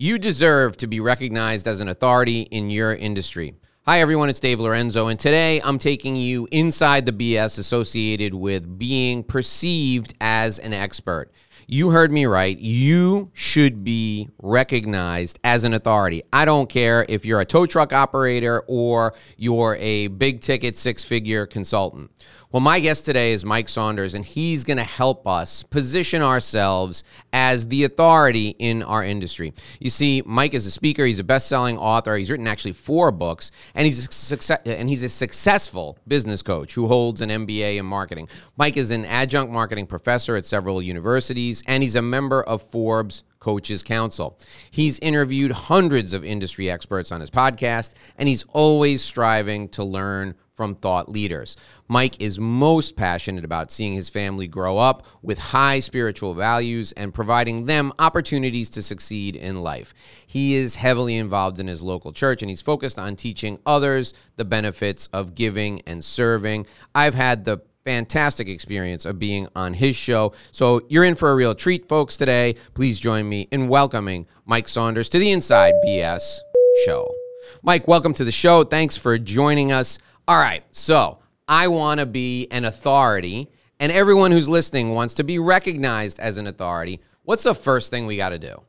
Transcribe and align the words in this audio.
You 0.00 0.16
deserve 0.16 0.76
to 0.76 0.86
be 0.86 1.00
recognized 1.00 1.66
as 1.66 1.80
an 1.80 1.88
authority 1.88 2.42
in 2.42 2.70
your 2.70 2.94
industry. 2.94 3.56
Hi, 3.84 4.00
everyone. 4.00 4.28
It's 4.28 4.38
Dave 4.38 4.60
Lorenzo, 4.60 5.08
and 5.08 5.18
today 5.18 5.60
I'm 5.60 5.76
taking 5.78 6.14
you 6.14 6.46
inside 6.52 7.04
the 7.04 7.10
BS 7.10 7.58
associated 7.58 8.32
with 8.32 8.78
being 8.78 9.24
perceived 9.24 10.14
as 10.20 10.60
an 10.60 10.72
expert. 10.72 11.32
You 11.66 11.90
heard 11.90 12.12
me 12.12 12.26
right. 12.26 12.56
You 12.56 13.32
should 13.34 13.82
be 13.82 14.28
recognized 14.40 15.40
as 15.42 15.64
an 15.64 15.74
authority. 15.74 16.22
I 16.32 16.44
don't 16.44 16.68
care 16.68 17.04
if 17.08 17.26
you're 17.26 17.40
a 17.40 17.44
tow 17.44 17.66
truck 17.66 17.92
operator 17.92 18.62
or 18.68 19.14
you're 19.36 19.76
a 19.80 20.06
big 20.06 20.42
ticket 20.42 20.76
six 20.76 21.02
figure 21.02 21.44
consultant. 21.44 22.12
Well, 22.50 22.62
my 22.62 22.80
guest 22.80 23.04
today 23.04 23.32
is 23.32 23.44
Mike 23.44 23.68
Saunders, 23.68 24.14
and 24.14 24.24
he's 24.24 24.64
going 24.64 24.78
to 24.78 24.82
help 24.82 25.28
us 25.28 25.64
position 25.64 26.22
ourselves 26.22 27.04
as 27.30 27.68
the 27.68 27.84
authority 27.84 28.56
in 28.58 28.82
our 28.82 29.04
industry. 29.04 29.52
You 29.78 29.90
see, 29.90 30.22
Mike 30.24 30.54
is 30.54 30.64
a 30.64 30.70
speaker, 30.70 31.04
he's 31.04 31.18
a 31.18 31.24
best 31.24 31.46
selling 31.46 31.76
author, 31.76 32.16
he's 32.16 32.30
written 32.30 32.46
actually 32.46 32.72
four 32.72 33.12
books, 33.12 33.52
and 33.74 33.84
he's, 33.84 34.14
success- 34.14 34.62
and 34.64 34.88
he's 34.88 35.02
a 35.02 35.10
successful 35.10 35.98
business 36.08 36.40
coach 36.40 36.72
who 36.72 36.88
holds 36.88 37.20
an 37.20 37.28
MBA 37.28 37.76
in 37.76 37.84
marketing. 37.84 38.30
Mike 38.56 38.78
is 38.78 38.90
an 38.92 39.04
adjunct 39.04 39.52
marketing 39.52 39.86
professor 39.86 40.34
at 40.34 40.46
several 40.46 40.80
universities, 40.80 41.62
and 41.66 41.82
he's 41.82 41.96
a 41.96 42.02
member 42.02 42.42
of 42.42 42.62
Forbes 42.62 43.24
Coaches 43.40 43.82
Council. 43.82 44.38
He's 44.70 44.98
interviewed 45.00 45.52
hundreds 45.52 46.14
of 46.14 46.24
industry 46.24 46.70
experts 46.70 47.12
on 47.12 47.20
his 47.20 47.30
podcast, 47.30 47.92
and 48.16 48.26
he's 48.26 48.44
always 48.54 49.04
striving 49.04 49.68
to 49.68 49.84
learn 49.84 50.34
from 50.58 50.74
thought 50.74 51.08
leaders. 51.08 51.56
Mike 51.86 52.20
is 52.20 52.40
most 52.40 52.96
passionate 52.96 53.44
about 53.44 53.70
seeing 53.70 53.94
his 53.94 54.08
family 54.08 54.48
grow 54.48 54.76
up 54.76 55.06
with 55.22 55.38
high 55.38 55.78
spiritual 55.78 56.34
values 56.34 56.90
and 56.92 57.14
providing 57.14 57.66
them 57.66 57.92
opportunities 58.00 58.68
to 58.68 58.82
succeed 58.82 59.36
in 59.36 59.62
life. 59.62 59.94
He 60.26 60.56
is 60.56 60.74
heavily 60.74 61.16
involved 61.16 61.60
in 61.60 61.68
his 61.68 61.80
local 61.80 62.12
church 62.12 62.42
and 62.42 62.50
he's 62.50 62.60
focused 62.60 62.98
on 62.98 63.14
teaching 63.14 63.60
others 63.64 64.14
the 64.34 64.44
benefits 64.44 65.06
of 65.12 65.36
giving 65.36 65.80
and 65.86 66.04
serving. 66.04 66.66
I've 66.92 67.14
had 67.14 67.44
the 67.44 67.62
fantastic 67.84 68.48
experience 68.48 69.06
of 69.06 69.20
being 69.20 69.46
on 69.54 69.74
his 69.74 69.94
show. 69.94 70.32
So 70.50 70.82
you're 70.88 71.04
in 71.04 71.14
for 71.14 71.30
a 71.30 71.36
real 71.36 71.54
treat, 71.54 71.88
folks, 71.88 72.16
today. 72.16 72.56
Please 72.74 72.98
join 72.98 73.28
me 73.28 73.46
in 73.52 73.68
welcoming 73.68 74.26
Mike 74.44 74.66
Saunders 74.66 75.08
to 75.10 75.20
the 75.20 75.30
Inside 75.30 75.74
BS 75.86 76.38
show. 76.84 77.14
Mike, 77.62 77.88
welcome 77.88 78.12
to 78.14 78.24
the 78.24 78.32
show. 78.32 78.64
Thanks 78.64 78.96
for 78.96 79.18
joining 79.18 79.72
us. 79.72 79.98
All 80.28 80.36
right, 80.36 80.62
so 80.72 81.20
I 81.48 81.68
want 81.68 82.00
to 82.00 82.04
be 82.04 82.48
an 82.50 82.66
authority, 82.66 83.50
and 83.80 83.90
everyone 83.90 84.30
who's 84.30 84.46
listening 84.46 84.90
wants 84.90 85.14
to 85.14 85.24
be 85.24 85.38
recognized 85.38 86.20
as 86.20 86.36
an 86.36 86.46
authority. 86.46 87.00
What's 87.22 87.44
the 87.44 87.54
first 87.54 87.90
thing 87.90 88.04
we 88.04 88.18
got 88.18 88.28
to 88.28 88.38
do? 88.38 88.60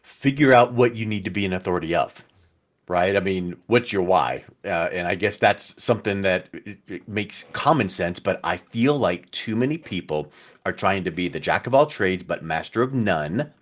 Figure 0.00 0.54
out 0.54 0.72
what 0.72 0.96
you 0.96 1.04
need 1.04 1.24
to 1.24 1.30
be 1.30 1.44
an 1.44 1.52
authority 1.52 1.94
of, 1.94 2.24
right? 2.88 3.14
I 3.14 3.20
mean, 3.20 3.56
what's 3.66 3.92
your 3.92 4.00
why? 4.00 4.42
Uh, 4.64 4.88
and 4.90 5.06
I 5.06 5.16
guess 5.16 5.36
that's 5.36 5.74
something 5.84 6.22
that 6.22 6.48
it, 6.54 6.78
it 6.88 7.06
makes 7.06 7.42
common 7.52 7.90
sense, 7.90 8.18
but 8.18 8.40
I 8.42 8.56
feel 8.56 8.96
like 8.96 9.30
too 9.32 9.54
many 9.54 9.76
people 9.76 10.32
are 10.64 10.72
trying 10.72 11.04
to 11.04 11.10
be 11.10 11.28
the 11.28 11.40
jack 11.40 11.66
of 11.66 11.74
all 11.74 11.84
trades, 11.84 12.22
but 12.22 12.42
master 12.42 12.80
of 12.80 12.94
none. 12.94 13.52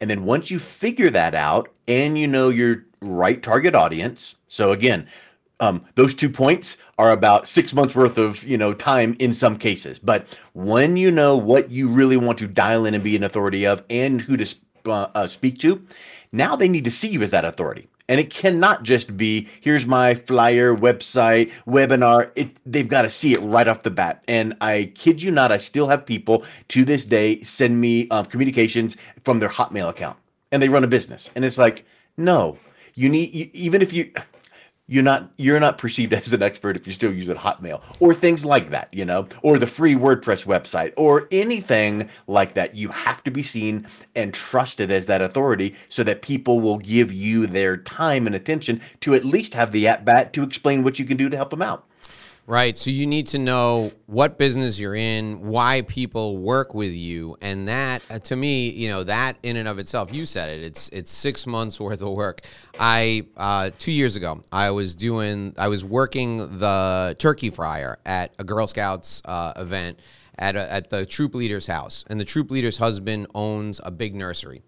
And 0.00 0.08
then 0.10 0.24
once 0.24 0.50
you 0.50 0.58
figure 0.58 1.10
that 1.10 1.34
out 1.34 1.68
and 1.88 2.18
you 2.18 2.26
know 2.26 2.48
your 2.48 2.84
right 3.00 3.42
target 3.42 3.74
audience, 3.74 4.36
so 4.48 4.72
again, 4.72 5.06
um, 5.60 5.84
those 5.94 6.14
two 6.14 6.30
points 6.30 6.78
are 6.98 7.12
about 7.12 7.46
six 7.46 7.74
months 7.74 7.94
worth 7.94 8.18
of 8.18 8.42
you 8.44 8.56
know 8.58 8.72
time 8.74 9.14
in 9.18 9.32
some 9.34 9.56
cases. 9.58 9.98
But 9.98 10.26
when 10.54 10.96
you 10.96 11.10
know 11.10 11.36
what 11.36 11.70
you 11.70 11.88
really 11.90 12.16
want 12.16 12.38
to 12.38 12.48
dial 12.48 12.86
in 12.86 12.94
and 12.94 13.04
be 13.04 13.14
an 13.16 13.22
authority 13.22 13.66
of, 13.66 13.84
and 13.90 14.20
who 14.20 14.36
to 14.36 14.54
uh, 14.86 15.08
uh, 15.14 15.26
speak 15.26 15.58
to, 15.60 15.84
now 16.32 16.56
they 16.56 16.68
need 16.68 16.84
to 16.84 16.90
see 16.90 17.08
you 17.08 17.22
as 17.22 17.30
that 17.30 17.44
authority. 17.44 17.88
And 18.10 18.18
it 18.18 18.28
cannot 18.28 18.82
just 18.82 19.16
be 19.16 19.48
here's 19.60 19.86
my 19.86 20.14
flyer, 20.14 20.74
website, 20.74 21.52
webinar. 21.64 22.32
It, 22.34 22.56
they've 22.66 22.88
got 22.88 23.02
to 23.02 23.10
see 23.10 23.32
it 23.34 23.38
right 23.38 23.68
off 23.68 23.84
the 23.84 23.90
bat. 23.90 24.24
And 24.26 24.56
I 24.60 24.92
kid 24.96 25.22
you 25.22 25.30
not, 25.30 25.52
I 25.52 25.58
still 25.58 25.86
have 25.86 26.04
people 26.04 26.44
to 26.68 26.84
this 26.84 27.04
day 27.04 27.40
send 27.42 27.80
me 27.80 28.08
um, 28.10 28.26
communications 28.26 28.96
from 29.24 29.38
their 29.38 29.48
Hotmail 29.48 29.88
account, 29.88 30.18
and 30.50 30.60
they 30.60 30.68
run 30.68 30.82
a 30.82 30.88
business. 30.88 31.30
And 31.36 31.44
it's 31.44 31.56
like, 31.56 31.86
no, 32.16 32.58
you 32.94 33.08
need 33.08 33.32
you, 33.32 33.48
even 33.52 33.80
if 33.80 33.92
you 33.92 34.10
you're 34.90 35.04
not 35.04 35.30
you're 35.36 35.60
not 35.60 35.78
perceived 35.78 36.12
as 36.12 36.32
an 36.32 36.42
expert 36.42 36.76
if 36.76 36.86
you're 36.86 36.92
still 36.92 37.12
using 37.12 37.36
Hotmail 37.36 37.80
or 38.00 38.12
things 38.12 38.44
like 38.44 38.70
that, 38.70 38.92
you 38.92 39.04
know, 39.04 39.26
or 39.42 39.58
the 39.58 39.66
free 39.66 39.94
WordPress 39.94 40.44
website 40.44 40.92
or 40.96 41.28
anything 41.30 42.10
like 42.26 42.54
that. 42.54 42.74
You 42.74 42.88
have 42.88 43.22
to 43.24 43.30
be 43.30 43.42
seen 43.42 43.86
and 44.14 44.34
trusted 44.34 44.90
as 44.90 45.06
that 45.06 45.22
authority 45.22 45.76
so 45.88 46.02
that 46.02 46.22
people 46.22 46.60
will 46.60 46.78
give 46.78 47.12
you 47.12 47.46
their 47.46 47.76
time 47.76 48.26
and 48.26 48.34
attention 48.34 48.82
to 49.00 49.14
at 49.14 49.24
least 49.24 49.54
have 49.54 49.72
the 49.72 49.86
at 49.86 50.04
bat 50.04 50.32
to 50.32 50.42
explain 50.42 50.82
what 50.82 50.98
you 50.98 51.04
can 51.04 51.16
do 51.16 51.28
to 51.28 51.36
help 51.36 51.50
them 51.50 51.62
out. 51.62 51.86
Right. 52.50 52.76
So 52.76 52.90
you 52.90 53.06
need 53.06 53.28
to 53.28 53.38
know 53.38 53.92
what 54.06 54.36
business 54.36 54.80
you're 54.80 54.96
in, 54.96 55.46
why 55.46 55.82
people 55.82 56.36
work 56.36 56.74
with 56.74 56.90
you, 56.90 57.36
and 57.40 57.68
that 57.68 58.02
uh, 58.10 58.18
to 58.18 58.34
me, 58.34 58.70
you 58.70 58.88
know, 58.88 59.04
that 59.04 59.36
in 59.44 59.56
and 59.56 59.68
of 59.68 59.78
itself, 59.78 60.12
you 60.12 60.26
said 60.26 60.58
it. 60.58 60.64
It's 60.64 60.88
it's 60.88 61.12
six 61.12 61.46
months 61.46 61.78
worth 61.78 62.02
of 62.02 62.08
work. 62.08 62.40
I 62.76 63.28
uh, 63.36 63.70
two 63.78 63.92
years 63.92 64.16
ago, 64.16 64.42
I 64.50 64.72
was 64.72 64.96
doing, 64.96 65.54
I 65.58 65.68
was 65.68 65.84
working 65.84 66.58
the 66.58 67.14
turkey 67.20 67.50
fryer 67.50 68.00
at 68.04 68.34
a 68.40 68.42
Girl 68.42 68.66
Scouts 68.66 69.22
uh, 69.26 69.52
event 69.54 70.00
at 70.36 70.56
a, 70.56 70.72
at 70.72 70.90
the 70.90 71.06
troop 71.06 71.36
leader's 71.36 71.68
house, 71.68 72.04
and 72.08 72.18
the 72.18 72.24
troop 72.24 72.50
leader's 72.50 72.78
husband 72.78 73.28
owns 73.32 73.80
a 73.84 73.92
big 73.92 74.16
nursery. 74.16 74.62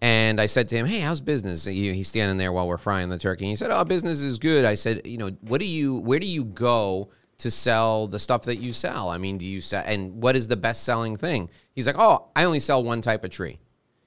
And 0.00 0.40
I 0.40 0.46
said 0.46 0.66
to 0.68 0.76
him, 0.76 0.86
"Hey, 0.86 1.00
how's 1.00 1.20
business?" 1.20 1.66
He's 1.66 2.08
standing 2.08 2.38
there 2.38 2.52
while 2.52 2.66
we're 2.66 2.78
frying 2.78 3.10
the 3.10 3.18
turkey. 3.18 3.44
And 3.44 3.50
he 3.50 3.56
said, 3.56 3.70
"Oh, 3.70 3.84
business 3.84 4.22
is 4.22 4.38
good." 4.38 4.64
I 4.64 4.76
said, 4.76 5.06
"You 5.06 5.18
know, 5.18 5.30
what 5.42 5.58
do 5.58 5.66
you? 5.66 5.98
Where 5.98 6.18
do 6.18 6.26
you 6.26 6.44
go 6.44 7.10
to 7.38 7.50
sell 7.50 8.06
the 8.06 8.18
stuff 8.18 8.42
that 8.42 8.56
you 8.56 8.72
sell? 8.72 9.08
I 9.08 9.18
mean, 9.18 9.38
do 9.38 9.46
you 9.46 9.60
sell? 9.60 9.82
And 9.86 10.22
what 10.22 10.36
is 10.36 10.48
the 10.48 10.56
best 10.56 10.84
selling 10.84 11.16
thing?" 11.16 11.50
He's 11.74 11.86
like, 11.86 11.96
"Oh, 11.98 12.26
I 12.36 12.44
only 12.44 12.60
sell 12.60 12.82
one 12.82 13.00
type 13.00 13.24
of 13.24 13.30
tree." 13.30 13.58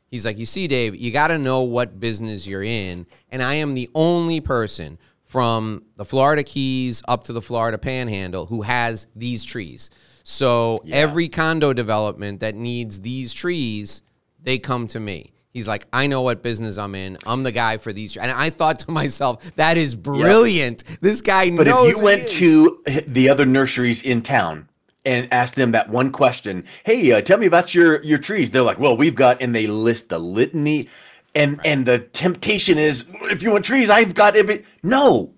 He's 0.08 0.26
like, 0.26 0.38
"You 0.38 0.46
see, 0.46 0.68
Dave, 0.68 0.96
you 0.96 1.12
got 1.12 1.30
to 1.30 1.38
know 1.38 1.62
what 1.62 2.00
business 2.00 2.46
you're 2.46 2.64
in, 2.64 3.08
and 3.30 3.42
I 3.42 3.56
am 3.56 3.74
the 3.74 3.90
only 3.96 4.40
person." 4.40 4.98
From 5.26 5.84
the 5.96 6.04
Florida 6.04 6.44
Keys 6.44 7.02
up 7.08 7.24
to 7.24 7.32
the 7.32 7.42
Florida 7.42 7.78
Panhandle, 7.78 8.48
who 8.48 8.64
has 8.64 9.08
these 9.16 9.46
trees. 9.46 9.90
So 10.24 10.82
yeah. 10.84 10.98
every 10.98 11.30
condo 11.30 11.72
development 11.72 12.42
that 12.42 12.54
needs 12.54 13.00
these 13.00 13.34
trees, 13.34 14.02
they 14.44 14.60
come 14.60 14.88
to 14.88 15.00
me. 15.00 15.32
He's 15.54 15.68
like, 15.68 15.86
I 15.92 16.08
know 16.08 16.22
what 16.22 16.42
business 16.42 16.78
I'm 16.78 16.96
in. 16.96 17.18
I'm 17.26 17.44
the 17.44 17.52
guy 17.52 17.78
for 17.78 17.92
these. 17.92 18.16
And 18.16 18.32
I 18.32 18.50
thought 18.50 18.80
to 18.80 18.92
myself, 18.92 19.56
that 19.56 19.76
is 19.76 19.96
brilliant. 19.96 20.84
Yep. 20.88 21.00
This 21.00 21.22
guy 21.22 21.56
but 21.56 21.68
knows. 21.68 21.84
But 21.84 21.90
if 21.90 21.98
you 21.98 22.04
went 22.04 22.30
to 22.30 23.04
the 23.08 23.28
other 23.28 23.46
nurseries 23.46 24.02
in 24.02 24.22
town 24.22 24.70
and 25.04 25.28
asked 25.34 25.56
them 25.56 25.72
that 25.72 25.90
one 25.90 26.12
question, 26.12 26.64
hey, 26.86 27.12
uh, 27.12 27.22
tell 27.22 27.38
me 27.38 27.48
about 27.48 27.76
your 27.76 28.02
your 28.04 28.18
trees. 28.18 28.52
They're 28.52 28.62
like, 28.62 28.80
well, 28.80 28.96
we've 28.96 29.16
got, 29.16 29.42
and 29.42 29.54
they 29.54 29.68
list 29.68 30.10
the 30.10 30.20
litany, 30.20 30.88
and 31.36 31.58
right. 31.58 31.68
and 31.68 31.86
the 31.86 32.00
temptation 32.00 32.78
is, 32.78 33.08
if 33.24 33.44
you 33.44 33.52
want 33.52 33.66
trees, 33.66 33.90
I've 33.90 34.14
got 34.14 34.36
every. 34.36 34.66
No, 34.84 35.34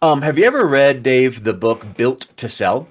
um, 0.00 0.22
have 0.22 0.38
you 0.38 0.44
ever 0.44 0.66
read 0.66 1.02
Dave 1.02 1.44
the 1.44 1.52
book 1.52 1.96
Built 1.96 2.28
to 2.38 2.48
Sell? 2.48 2.88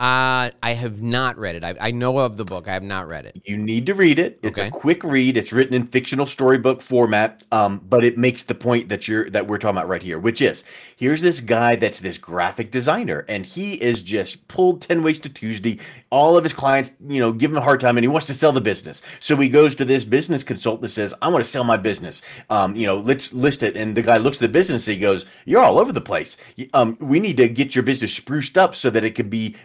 Uh, 0.00 0.48
I 0.62 0.72
have 0.72 1.02
not 1.02 1.36
read 1.36 1.56
it. 1.56 1.62
I, 1.62 1.74
I, 1.78 1.90
know 1.90 2.16
of 2.16 2.38
the 2.38 2.44
book. 2.46 2.66
I 2.66 2.72
have 2.72 2.82
not 2.82 3.06
read 3.06 3.26
it. 3.26 3.42
You 3.44 3.58
need 3.58 3.84
to 3.84 3.92
read 3.92 4.18
it. 4.18 4.40
It's 4.42 4.58
okay. 4.58 4.68
a 4.68 4.70
quick 4.70 5.04
read. 5.04 5.36
It's 5.36 5.52
written 5.52 5.74
in 5.74 5.86
fictional 5.86 6.24
storybook 6.24 6.80
format, 6.80 7.42
um, 7.52 7.84
but 7.86 8.02
it 8.02 8.16
makes 8.16 8.44
the 8.44 8.54
point 8.54 8.88
that 8.88 9.06
you're 9.06 9.28
that 9.28 9.46
we're 9.46 9.58
talking 9.58 9.76
about 9.76 9.88
right 9.88 10.02
here, 10.02 10.18
which 10.18 10.40
is 10.40 10.64
here's 10.96 11.20
this 11.20 11.40
guy 11.40 11.76
that's 11.76 12.00
this 12.00 12.16
graphic 12.16 12.70
designer, 12.70 13.26
and 13.28 13.44
he 13.44 13.74
is 13.74 14.02
just 14.02 14.48
pulled 14.48 14.80
ten 14.80 15.02
ways 15.02 15.18
to 15.20 15.28
Tuesday. 15.28 15.78
All 16.08 16.34
of 16.34 16.44
his 16.44 16.54
clients, 16.54 16.92
you 17.06 17.20
know, 17.20 17.30
give 17.30 17.50
him 17.50 17.58
a 17.58 17.60
hard 17.60 17.80
time, 17.80 17.98
and 17.98 18.04
he 18.04 18.08
wants 18.08 18.26
to 18.28 18.34
sell 18.34 18.52
the 18.52 18.60
business. 18.62 19.02
So 19.20 19.36
he 19.36 19.50
goes 19.50 19.74
to 19.74 19.84
this 19.84 20.06
business 20.06 20.42
consultant 20.42 20.84
and 20.84 20.92
says, 20.92 21.12
"I 21.20 21.28
want 21.28 21.44
to 21.44 21.50
sell 21.50 21.62
my 21.62 21.76
business. 21.76 22.22
Um, 22.48 22.74
you 22.74 22.86
know, 22.86 22.96
let's 22.96 23.34
list 23.34 23.62
it." 23.62 23.76
And 23.76 23.94
the 23.94 24.02
guy 24.02 24.16
looks 24.16 24.38
at 24.38 24.40
the 24.40 24.48
business. 24.48 24.86
And 24.88 24.94
he 24.94 25.00
goes, 25.02 25.26
"You're 25.44 25.60
all 25.60 25.78
over 25.78 25.92
the 25.92 26.00
place. 26.00 26.38
Um, 26.72 26.96
we 27.02 27.20
need 27.20 27.36
to 27.36 27.50
get 27.50 27.74
your 27.74 27.84
business 27.84 28.14
spruced 28.14 28.56
up 28.56 28.74
so 28.74 28.88
that 28.88 29.04
it 29.04 29.14
can 29.14 29.28
be." 29.28 29.56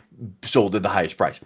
Sold 0.44 0.75
at 0.75 0.83
the 0.83 0.89
highest 0.89 1.17
price. 1.17 1.39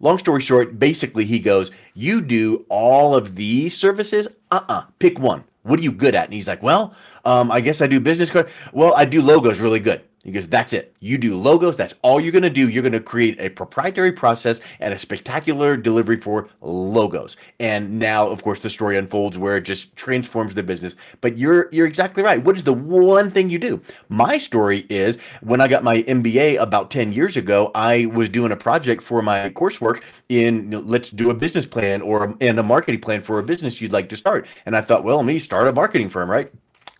Long 0.00 0.18
story 0.18 0.40
short, 0.40 0.78
basically 0.78 1.24
he 1.24 1.38
goes, 1.38 1.70
"You 1.94 2.20
do 2.20 2.66
all 2.68 3.14
of 3.14 3.36
these 3.36 3.76
services? 3.76 4.28
Uh-uh. 4.50 4.86
Pick 4.98 5.18
one. 5.18 5.44
What 5.62 5.78
are 5.78 5.82
you 5.82 5.92
good 5.92 6.14
at?" 6.14 6.24
And 6.24 6.34
he's 6.34 6.48
like, 6.48 6.62
"Well, 6.62 6.94
um, 7.24 7.50
I 7.50 7.60
guess 7.60 7.80
I 7.80 7.86
do 7.86 8.00
business 8.00 8.30
card. 8.30 8.48
Well, 8.72 8.94
I 8.94 9.04
do 9.04 9.22
logos 9.22 9.60
really 9.60 9.80
good." 9.80 10.02
He 10.24 10.32
goes, 10.32 10.48
That's 10.48 10.72
it. 10.72 10.96
You 11.00 11.18
do 11.18 11.36
logos. 11.36 11.76
That's 11.76 11.94
all 12.02 12.20
you're 12.20 12.32
going 12.32 12.42
to 12.42 12.50
do. 12.50 12.68
You're 12.68 12.82
going 12.82 12.92
to 12.92 13.00
create 13.00 13.38
a 13.38 13.50
proprietary 13.50 14.12
process 14.12 14.60
and 14.80 14.92
a 14.94 14.98
spectacular 14.98 15.76
delivery 15.76 16.18
for 16.18 16.48
logos. 16.62 17.36
And 17.60 17.98
now, 17.98 18.28
of 18.28 18.42
course, 18.42 18.60
the 18.60 18.70
story 18.70 18.96
unfolds 18.96 19.38
where 19.38 19.58
it 19.58 19.62
just 19.62 19.94
transforms 19.96 20.54
the 20.54 20.62
business. 20.62 20.96
But 21.20 21.38
you're 21.38 21.68
you're 21.72 21.86
exactly 21.86 22.22
right. 22.22 22.42
What 22.42 22.56
is 22.56 22.64
the 22.64 22.72
one 22.72 23.30
thing 23.30 23.50
you 23.50 23.58
do? 23.58 23.80
My 24.08 24.38
story 24.38 24.86
is 24.88 25.18
when 25.42 25.60
I 25.60 25.68
got 25.68 25.84
my 25.84 26.02
MBA 26.02 26.60
about 26.60 26.90
10 26.90 27.12
years 27.12 27.36
ago, 27.36 27.70
I 27.74 28.06
was 28.06 28.28
doing 28.28 28.50
a 28.52 28.56
project 28.56 29.02
for 29.02 29.22
my 29.22 29.50
coursework 29.50 30.02
in 30.28 30.56
you 30.56 30.62
know, 30.62 30.80
let's 30.80 31.10
do 31.10 31.30
a 31.30 31.34
business 31.34 31.66
plan 31.66 32.00
or 32.00 32.36
in 32.40 32.58
a 32.58 32.62
marketing 32.62 33.00
plan 33.00 33.20
for 33.20 33.38
a 33.38 33.42
business 33.42 33.80
you'd 33.80 33.92
like 33.92 34.08
to 34.08 34.16
start. 34.16 34.46
And 34.66 34.76
I 34.76 34.80
thought, 34.80 35.04
well, 35.04 35.18
let 35.18 35.26
me 35.26 35.38
start 35.38 35.68
a 35.68 35.72
marketing 35.72 36.08
firm, 36.08 36.30
right? 36.30 36.50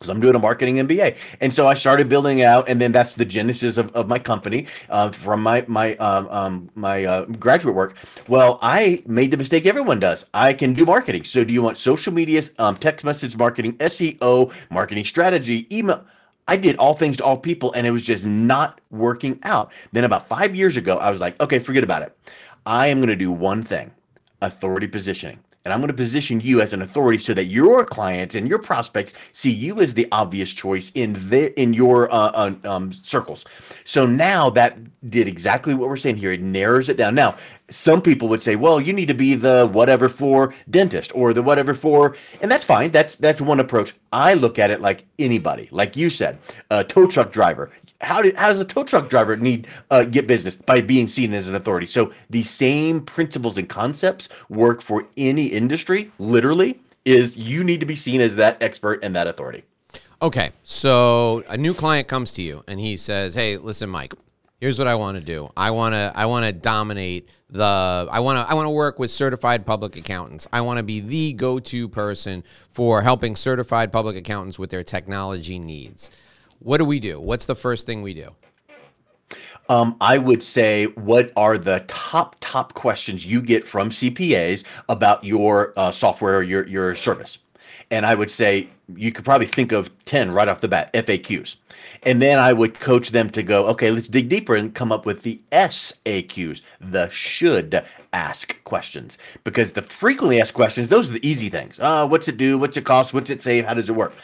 Because 0.05 0.15
I'm 0.15 0.21
doing 0.21 0.35
a 0.35 0.39
marketing 0.39 0.77
MBA. 0.77 1.17
And 1.41 1.53
so 1.53 1.67
I 1.67 1.75
started 1.75 2.09
building 2.09 2.43
out, 2.43 2.69
and 2.69 2.81
then 2.81 2.93
that's 2.93 3.15
the 3.15 3.25
genesis 3.25 3.79
of, 3.79 3.95
of 3.97 4.07
my 4.07 4.19
company 4.19 4.67
uh, 4.91 5.11
from 5.11 5.43
my 5.43 5.65
my 5.67 5.97
um, 5.97 6.29
um, 6.29 6.71
my 6.75 7.05
uh, 7.05 7.25
graduate 7.25 7.75
work. 7.75 7.97
Well, 8.29 8.59
I 8.61 9.03
made 9.07 9.31
the 9.31 9.37
mistake 9.37 9.67
everyone 9.67 10.01
does. 10.01 10.27
I 10.35 10.53
can 10.53 10.75
do 10.75 10.85
marketing. 10.85 11.25
So 11.25 11.45
do 11.45 11.55
you 11.55 11.63
want 11.63 11.79
social 11.79 12.13
media, 12.13 12.43
um, 12.59 12.77
text 12.77 13.05
message 13.05 13.37
marketing, 13.37 13.79
SEO, 13.79 14.53
marketing 14.71 15.05
strategy, 15.05 15.67
email? 15.77 16.05
I 16.47 16.59
did 16.59 16.77
all 16.77 16.95
things 16.95 17.17
to 17.17 17.25
all 17.25 17.39
people, 17.39 17.73
and 17.73 17.87
it 17.87 17.91
was 17.91 18.03
just 18.03 18.27
not 18.27 18.83
working 18.91 19.39
out. 19.45 19.73
Then 19.93 20.05
about 20.05 20.29
five 20.29 20.55
years 20.55 20.77
ago, 20.77 20.99
I 20.99 21.11
was 21.11 21.21
like, 21.21 21.41
okay, 21.41 21.59
forget 21.59 21.83
about 21.83 22.03
it. 22.03 22.15
I 22.67 22.89
am 22.89 22.99
going 22.99 23.09
to 23.09 23.17
do 23.17 23.33
one 23.33 23.63
thing: 23.63 23.93
authority 24.43 24.87
positioning 24.87 25.39
and 25.65 25.73
I'm 25.73 25.81
going 25.81 25.89
to 25.89 25.95
position 25.95 26.41
you 26.41 26.61
as 26.61 26.73
an 26.73 26.83
authority 26.83 27.19
so 27.19 27.33
that 27.35 27.47
your 27.47 27.85
clients 27.85 28.35
and 28.35 28.49
your 28.49 28.59
prospects 28.59 29.15
see 29.33 29.51
you 29.51 29.81
as 29.81 29.95
the 29.95 30.07
obvious 30.13 30.53
choice 30.53 30.91
in 30.95 31.15
their 31.29 31.49
in 31.49 31.73
your 31.73 32.13
uh, 32.13 32.31
uh, 32.33 32.55
um, 32.65 32.93
circles. 32.93 33.45
So 33.85 34.07
now 34.07 34.51
that 34.51 34.79
did 35.09 35.27
exactly 35.27 35.75
what 35.75 35.89
we're 35.89 35.97
saying 35.97 36.17
here. 36.17 36.33
It 36.33 36.43
narrows 36.43 36.89
it 36.89 36.97
down. 36.97 37.15
Now, 37.15 37.37
some 37.71 38.03
people 38.03 38.29
would 38.29 38.43
say, 38.43 38.57
"Well, 38.57 38.81
you 38.81 38.93
need 38.93 39.09
to 39.09 39.15
be 39.15 39.35
the 39.35 39.69
whatever 39.73 40.09
for 40.09 40.55
dentist 40.69 41.13
or 41.15 41.33
the 41.33 41.43
whatever 41.43 41.75
for," 41.75 42.17
and 42.43 42.51
that's 42.51 42.65
fine. 42.65 42.91
That's 42.91 43.17
that's 43.17 43.41
one 43.41 43.61
approach. 43.61 43.95
I 44.13 44.35
look 44.35 44.59
at 44.59 44.71
it 44.71 44.81
like 44.81 45.05
anybody, 45.19 45.69
like 45.71 45.97
you 45.97 46.11
said, 46.11 46.39
a 46.71 46.85
tow 46.85 47.07
truck 47.07 47.33
driver 47.33 47.71
how, 48.05 48.23
did, 48.23 48.37
how 48.37 48.51
does 48.51 48.61
a 48.61 48.65
tow 48.65 48.85
truck 48.85 49.09
driver 49.09 49.37
need 49.37 49.67
uh, 49.91 50.05
get 50.05 50.27
business 50.27 50.57
by 50.57 50.81
being 50.81 51.09
seen 51.09 51.35
as 51.35 51.49
an 51.49 51.55
authority? 51.55 51.87
So 51.87 52.13
the 52.31 52.43
same 52.43 53.01
principles 53.01 53.57
and 53.59 53.69
concepts 53.69 54.29
work 54.49 54.81
for 54.81 55.07
any 55.17 55.47
industry. 55.47 56.11
Literally, 56.19 56.79
is 57.05 57.37
you 57.37 57.65
need 57.65 57.81
to 57.81 57.87
be 57.87 57.97
seen 57.97 58.21
as 58.21 58.37
that 58.37 58.63
expert 58.63 59.01
and 59.03 59.15
that 59.17 59.27
authority. 59.27 59.65
Okay, 60.23 60.53
so 60.63 61.45
a 61.49 61.57
new 61.57 61.75
client 61.75 62.09
comes 62.09 62.33
to 62.35 62.43
you 62.43 62.65
and 62.67 62.81
he 62.81 62.97
says, 62.97 63.35
"Hey, 63.35 63.57
listen, 63.57 63.91
Mike." 63.91 64.15
Here's 64.61 64.79
what 64.79 64.89
I 64.89 64.95
want 64.95 65.19
to 65.19 65.23
do. 65.23 65.51
I 65.57 65.73
want 65.73 65.95
to 65.95 66.11
I 66.15 66.25
want 66.25 66.47
to 66.47 66.53
dominate 66.53 67.29
the 67.51 68.09
I 68.11 68.21
want 68.21 68.39
to 68.39 68.51
I 68.51 68.55
want 68.55 68.67
to 68.67 68.71
work 68.71 68.99
with 68.99 69.11
certified 69.11 69.67
public 69.67 69.97
accountants. 69.97 70.49
I 70.53 70.63
want 70.63 70.79
to 70.79 70.83
be 70.83 71.01
the 71.01 71.35
go-to 71.35 71.87
person 71.89 72.45
for 72.71 73.03
helping 73.03 73.37
certified 73.37 73.93
public 73.93 74.17
accountants 74.17 74.59
with 74.59 74.71
their 74.71 74.83
technology 74.83 75.59
needs. 75.59 76.11
What 76.65 76.79
do 76.79 76.87
we 76.87 76.99
do? 76.99 77.21
What's 77.21 77.45
the 77.45 77.55
first 77.55 77.85
thing 77.85 78.01
we 78.01 78.15
do? 78.15 78.35
Um, 79.69 79.97
I 80.01 80.17
would 80.17 80.43
say, 80.43 80.87
what 80.87 81.31
are 81.37 81.59
the 81.59 81.85
top 81.89 82.37
top 82.41 82.73
questions 82.73 83.27
you 83.27 83.43
get 83.43 83.67
from 83.67 83.91
CPAs 83.91 84.65
about 84.89 85.23
your 85.25 85.75
uh, 85.77 85.91
software 85.91 86.39
or 86.39 86.43
your 86.43 86.67
your 86.67 86.95
service? 86.95 87.39
And 87.91 88.07
I 88.07 88.15
would 88.15 88.31
say 88.31 88.69
you 88.97 89.13
could 89.13 89.27
probably 89.27 89.47
think 89.47 89.73
of 89.73 89.91
ten 90.07 90.31
right 90.31 90.49
off 90.49 90.63
the 90.63 90.69
bat 90.69 90.91
FAQs, 90.95 91.57
and 92.03 92.23
then 92.23 92.39
I 92.39 92.55
would 92.55 92.81
coach 92.81 93.11
them 93.11 93.29
to 93.31 93.43
go, 93.43 93.67
okay, 93.67 93.91
let's 93.91 94.09
dig 94.09 94.31
deeper 94.31 94.55
and 94.55 94.75
come 94.75 94.91
up 94.91 95.05
with 95.05 95.23
the 95.23 95.39
SAQs, 95.53 96.63
the 96.81 97.11
should 97.11 97.85
ask 98.15 98.63
questions, 98.65 99.19
because 99.45 99.73
the 99.73 99.83
frequently 99.83 100.41
asked 100.41 100.55
questions, 100.55 100.89
those 100.89 101.11
are 101.11 101.13
the 101.13 101.29
easy 101.29 101.51
things. 101.51 101.79
Uh, 101.79 102.07
what's 102.09 102.27
it 102.27 102.39
do? 102.39 102.57
What's 102.57 102.79
it 102.79 102.85
cost? 102.85 103.13
What's 103.13 103.29
it 103.29 103.43
save? 103.43 103.67
How 103.67 103.75
does 103.75 103.91
it 103.91 103.97
work? 103.97 104.15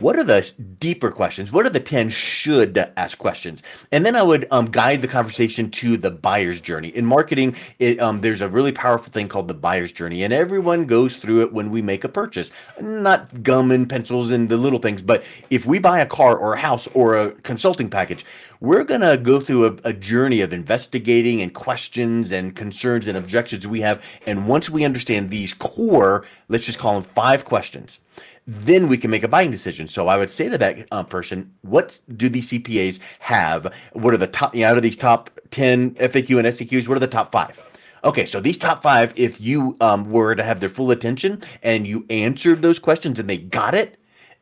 What 0.00 0.16
are 0.16 0.24
the 0.24 0.50
deeper 0.78 1.10
questions? 1.10 1.52
What 1.52 1.66
are 1.66 1.70
the 1.70 1.80
10 1.80 2.10
should 2.10 2.78
ask 2.96 3.18
questions? 3.18 3.62
And 3.90 4.06
then 4.06 4.16
I 4.16 4.22
would 4.22 4.46
um, 4.50 4.66
guide 4.66 5.02
the 5.02 5.08
conversation 5.08 5.70
to 5.72 5.96
the 5.96 6.10
buyer's 6.10 6.60
journey. 6.60 6.88
In 6.88 7.04
marketing, 7.04 7.56
it, 7.78 7.98
um, 8.00 8.20
there's 8.20 8.40
a 8.40 8.48
really 8.48 8.72
powerful 8.72 9.12
thing 9.12 9.28
called 9.28 9.48
the 9.48 9.54
buyer's 9.54 9.92
journey, 9.92 10.22
and 10.22 10.32
everyone 10.32 10.86
goes 10.86 11.16
through 11.16 11.42
it 11.42 11.52
when 11.52 11.70
we 11.70 11.82
make 11.82 12.04
a 12.04 12.08
purchase. 12.08 12.50
Not 12.80 13.42
gum 13.42 13.70
and 13.70 13.88
pencils 13.88 14.30
and 14.30 14.48
the 14.48 14.56
little 14.56 14.78
things, 14.78 15.02
but 15.02 15.24
if 15.50 15.66
we 15.66 15.78
buy 15.78 16.00
a 16.00 16.06
car 16.06 16.36
or 16.36 16.54
a 16.54 16.58
house 16.58 16.88
or 16.94 17.16
a 17.16 17.32
consulting 17.32 17.90
package, 17.90 18.24
we're 18.60 18.84
going 18.84 19.00
to 19.00 19.16
go 19.16 19.40
through 19.40 19.66
a, 19.66 19.76
a 19.84 19.92
journey 19.92 20.40
of 20.40 20.52
investigating 20.52 21.42
and 21.42 21.54
questions 21.54 22.32
and 22.32 22.56
concerns 22.56 23.06
and 23.06 23.16
objections 23.16 23.66
we 23.66 23.80
have. 23.80 24.02
And 24.26 24.48
once 24.48 24.68
we 24.68 24.84
understand 24.84 25.30
these 25.30 25.54
core, 25.54 26.24
let's 26.48 26.64
just 26.64 26.78
call 26.78 26.94
them 26.94 27.02
five 27.02 27.44
questions 27.44 28.00
then 28.48 28.88
we 28.88 28.96
can 28.96 29.10
make 29.10 29.22
a 29.22 29.28
buying 29.28 29.50
decision. 29.50 29.86
So 29.86 30.08
I 30.08 30.16
would 30.16 30.30
say 30.30 30.48
to 30.48 30.56
that 30.56 30.88
uh, 30.90 31.02
person, 31.02 31.52
what 31.60 32.00
do 32.16 32.30
these 32.30 32.50
CPAs 32.50 32.98
have? 33.18 33.72
What 33.92 34.14
are 34.14 34.18
the 34.18 34.26
top, 34.26 34.54
you 34.54 34.62
know, 34.62 34.70
out 34.70 34.78
of 34.78 34.82
these 34.82 34.96
top 34.96 35.28
10 35.50 35.96
FAQ 35.96 36.38
and 36.38 36.48
SAQs, 36.48 36.88
what 36.88 36.96
are 36.96 37.00
the 37.00 37.06
top 37.06 37.30
five? 37.30 37.60
Okay, 38.04 38.24
so 38.24 38.40
these 38.40 38.56
top 38.56 38.82
five, 38.82 39.12
if 39.16 39.38
you 39.38 39.76
um, 39.82 40.10
were 40.10 40.34
to 40.34 40.42
have 40.42 40.60
their 40.60 40.70
full 40.70 40.90
attention 40.90 41.42
and 41.62 41.86
you 41.86 42.06
answered 42.08 42.62
those 42.62 42.78
questions 42.78 43.18
and 43.18 43.28
they 43.28 43.36
got 43.36 43.74
it, 43.74 43.96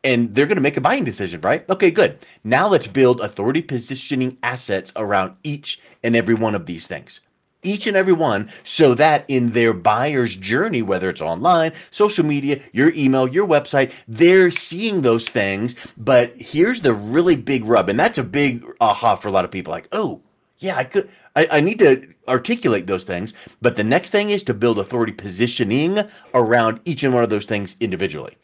and 0.05 0.33
they're 0.37 0.47
going 0.47 0.57
to 0.57 0.63
make 0.63 0.77
a 0.77 0.81
buying 0.81 1.03
decision, 1.03 1.41
right? 1.41 1.69
Okay, 1.69 1.91
good. 1.91 2.25
Now 2.45 2.69
let's 2.69 2.87
build 2.87 3.21
authority 3.21 3.61
positioning 3.61 4.39
assets 4.45 4.93
around 4.95 5.35
each 5.43 5.81
and 6.05 6.15
every 6.15 6.35
one 6.35 6.55
of 6.55 6.67
these 6.67 6.87
things 6.87 7.23
each 7.67 7.87
and 7.87 7.97
every 7.97 8.13
one 8.13 8.51
so 8.63 8.95
that 8.95 9.25
in 9.29 9.51
their 9.51 9.73
buyer's 9.73 10.37
journey, 10.37 10.83
whether 10.83 11.11
it's 11.11 11.21
online, 11.21 11.73
social 11.91 12.25
media, 12.25 12.61
your 12.73 12.93
email, 12.95 13.27
your 13.27 13.47
website, 13.47 13.93
they're 14.07 14.51
seeing 14.51 15.03
those 15.03 15.29
things. 15.29 15.75
But 15.97 16.33
here's 16.37 16.81
the 16.81 16.95
really 16.95 17.37
big 17.37 17.65
rub, 17.65 17.89
and 17.89 17.99
that's 17.99 18.19
a 18.19 18.25
big 18.25 18.65
aha 18.81 19.17
for 19.17 19.29
a 19.29 19.33
lot 19.33 19.45
of 19.45 19.51
people 19.51 19.73
like, 19.73 19.89
oh, 19.93 20.23
yeah, 20.59 20.77
I 20.77 20.85
could. 20.85 21.11
I, 21.35 21.49
I 21.51 21.61
need 21.61 21.79
to 21.81 22.15
articulate 22.27 22.87
those 22.87 23.05
things. 23.05 23.35
But 23.61 23.77
the 23.77 23.85
next 23.85 24.11
thing 24.11 24.31
is 24.31 24.43
to 24.45 24.55
build 24.55 24.79
authority 24.79 25.13
positioning 25.13 25.99
around 26.33 26.81
each 26.87 27.03
and 27.03 27.13
one 27.13 27.23
of 27.23 27.29
those 27.29 27.45
things 27.45 27.77
individually. 27.79 28.39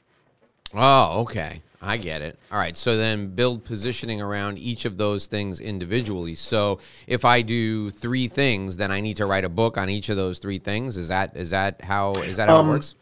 Oh, 0.75 1.21
okay. 1.23 1.63
I 1.83 1.97
get 1.97 2.23
it. 2.23 2.39
All 2.53 2.59
right. 2.59 2.77
So 2.77 2.97
then 2.97 3.35
build 3.35 3.65
positioning 3.65 4.21
around 4.21 4.59
each 4.59 4.85
of 4.85 4.99
those 4.99 5.27
things 5.27 5.61
individually. 5.61 6.37
So 6.37 6.79
if 7.09 7.25
I 7.25 7.43
do 7.43 7.91
three 7.91 8.29
things, 8.29 8.77
then 8.77 8.93
I 8.93 9.01
need 9.01 9.17
to 9.17 9.27
write 9.27 9.45
a 9.45 9.49
book 9.49 9.77
on 9.77 9.91
each 9.91 10.09
of 10.09 10.17
those 10.17 10.39
three 10.39 10.59
things. 10.59 10.97
Is 10.97 11.09
that 11.09 11.37
is 11.37 11.51
that 11.51 11.83
how 11.83 12.13
is 12.13 12.37
that 12.37 12.49
how 12.49 12.59
um, 12.59 12.69
it 12.69 12.73
works? 12.73 12.95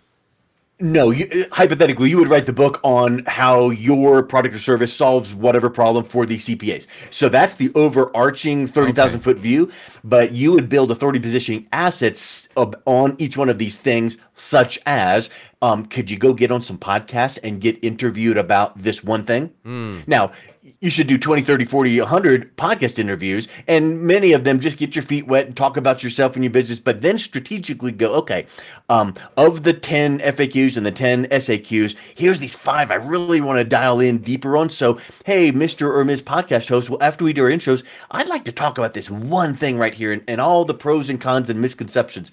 No, 0.80 1.10
you, 1.10 1.46
hypothetically, 1.52 2.08
you 2.08 2.18
would 2.18 2.28
write 2.28 2.46
the 2.46 2.52
book 2.52 2.80
on 2.82 3.22
how 3.26 3.68
your 3.70 4.22
product 4.22 4.54
or 4.54 4.58
service 4.58 4.92
solves 4.92 5.34
whatever 5.34 5.68
problem 5.68 6.04
for 6.04 6.24
the 6.24 6.38
CPAs. 6.38 6.86
So 7.10 7.28
that's 7.28 7.56
the 7.56 7.70
overarching 7.74 8.66
30,000 8.66 9.16
okay. 9.16 9.22
foot 9.22 9.36
view. 9.36 9.70
But 10.02 10.32
you 10.32 10.52
would 10.52 10.68
build 10.70 10.90
authority 10.90 11.20
positioning 11.20 11.68
assets 11.72 12.48
on 12.56 13.14
each 13.18 13.36
one 13.36 13.50
of 13.50 13.58
these 13.58 13.76
things, 13.76 14.16
such 14.36 14.78
as 14.86 15.28
um, 15.60 15.84
could 15.84 16.10
you 16.10 16.16
go 16.16 16.32
get 16.32 16.50
on 16.50 16.62
some 16.62 16.78
podcasts 16.78 17.38
and 17.42 17.60
get 17.60 17.78
interviewed 17.82 18.38
about 18.38 18.78
this 18.78 19.04
one 19.04 19.24
thing? 19.24 19.52
Mm. 19.66 20.08
Now, 20.08 20.32
you 20.80 20.88
should 20.88 21.06
do 21.06 21.18
20, 21.18 21.42
30, 21.42 21.66
40, 21.66 22.00
100 22.00 22.56
podcast 22.56 22.98
interviews, 22.98 23.48
and 23.68 24.00
many 24.00 24.32
of 24.32 24.44
them 24.44 24.60
just 24.60 24.78
get 24.78 24.96
your 24.96 25.02
feet 25.02 25.26
wet 25.26 25.46
and 25.46 25.54
talk 25.54 25.76
about 25.76 26.02
yourself 26.02 26.36
and 26.36 26.44
your 26.44 26.50
business, 26.50 26.78
but 26.78 27.02
then 27.02 27.18
strategically 27.18 27.92
go, 27.92 28.14
okay, 28.14 28.46
um, 28.88 29.14
of 29.36 29.62
the 29.62 29.74
10 29.74 30.20
FAQs 30.20 30.78
and 30.78 30.86
the 30.86 30.90
10 30.90 31.26
SAQs, 31.26 31.94
here's 32.14 32.38
these 32.38 32.54
five 32.54 32.90
I 32.90 32.94
really 32.94 33.42
want 33.42 33.58
to 33.58 33.64
dial 33.64 34.00
in 34.00 34.18
deeper 34.18 34.56
on. 34.56 34.70
So, 34.70 34.98
hey, 35.26 35.52
Mr. 35.52 35.92
or 35.94 36.02
Ms. 36.02 36.22
Podcast 36.22 36.68
host, 36.68 36.88
well, 36.88 37.02
after 37.02 37.24
we 37.24 37.34
do 37.34 37.44
our 37.44 37.50
intros, 37.50 37.84
I'd 38.10 38.28
like 38.28 38.44
to 38.46 38.52
talk 38.52 38.78
about 38.78 38.94
this 38.94 39.10
one 39.10 39.54
thing 39.54 39.76
right 39.76 39.94
here 39.94 40.14
and, 40.14 40.22
and 40.26 40.40
all 40.40 40.64
the 40.64 40.72
pros 40.72 41.10
and 41.10 41.20
cons 41.20 41.50
and 41.50 41.60
misconceptions 41.60 42.32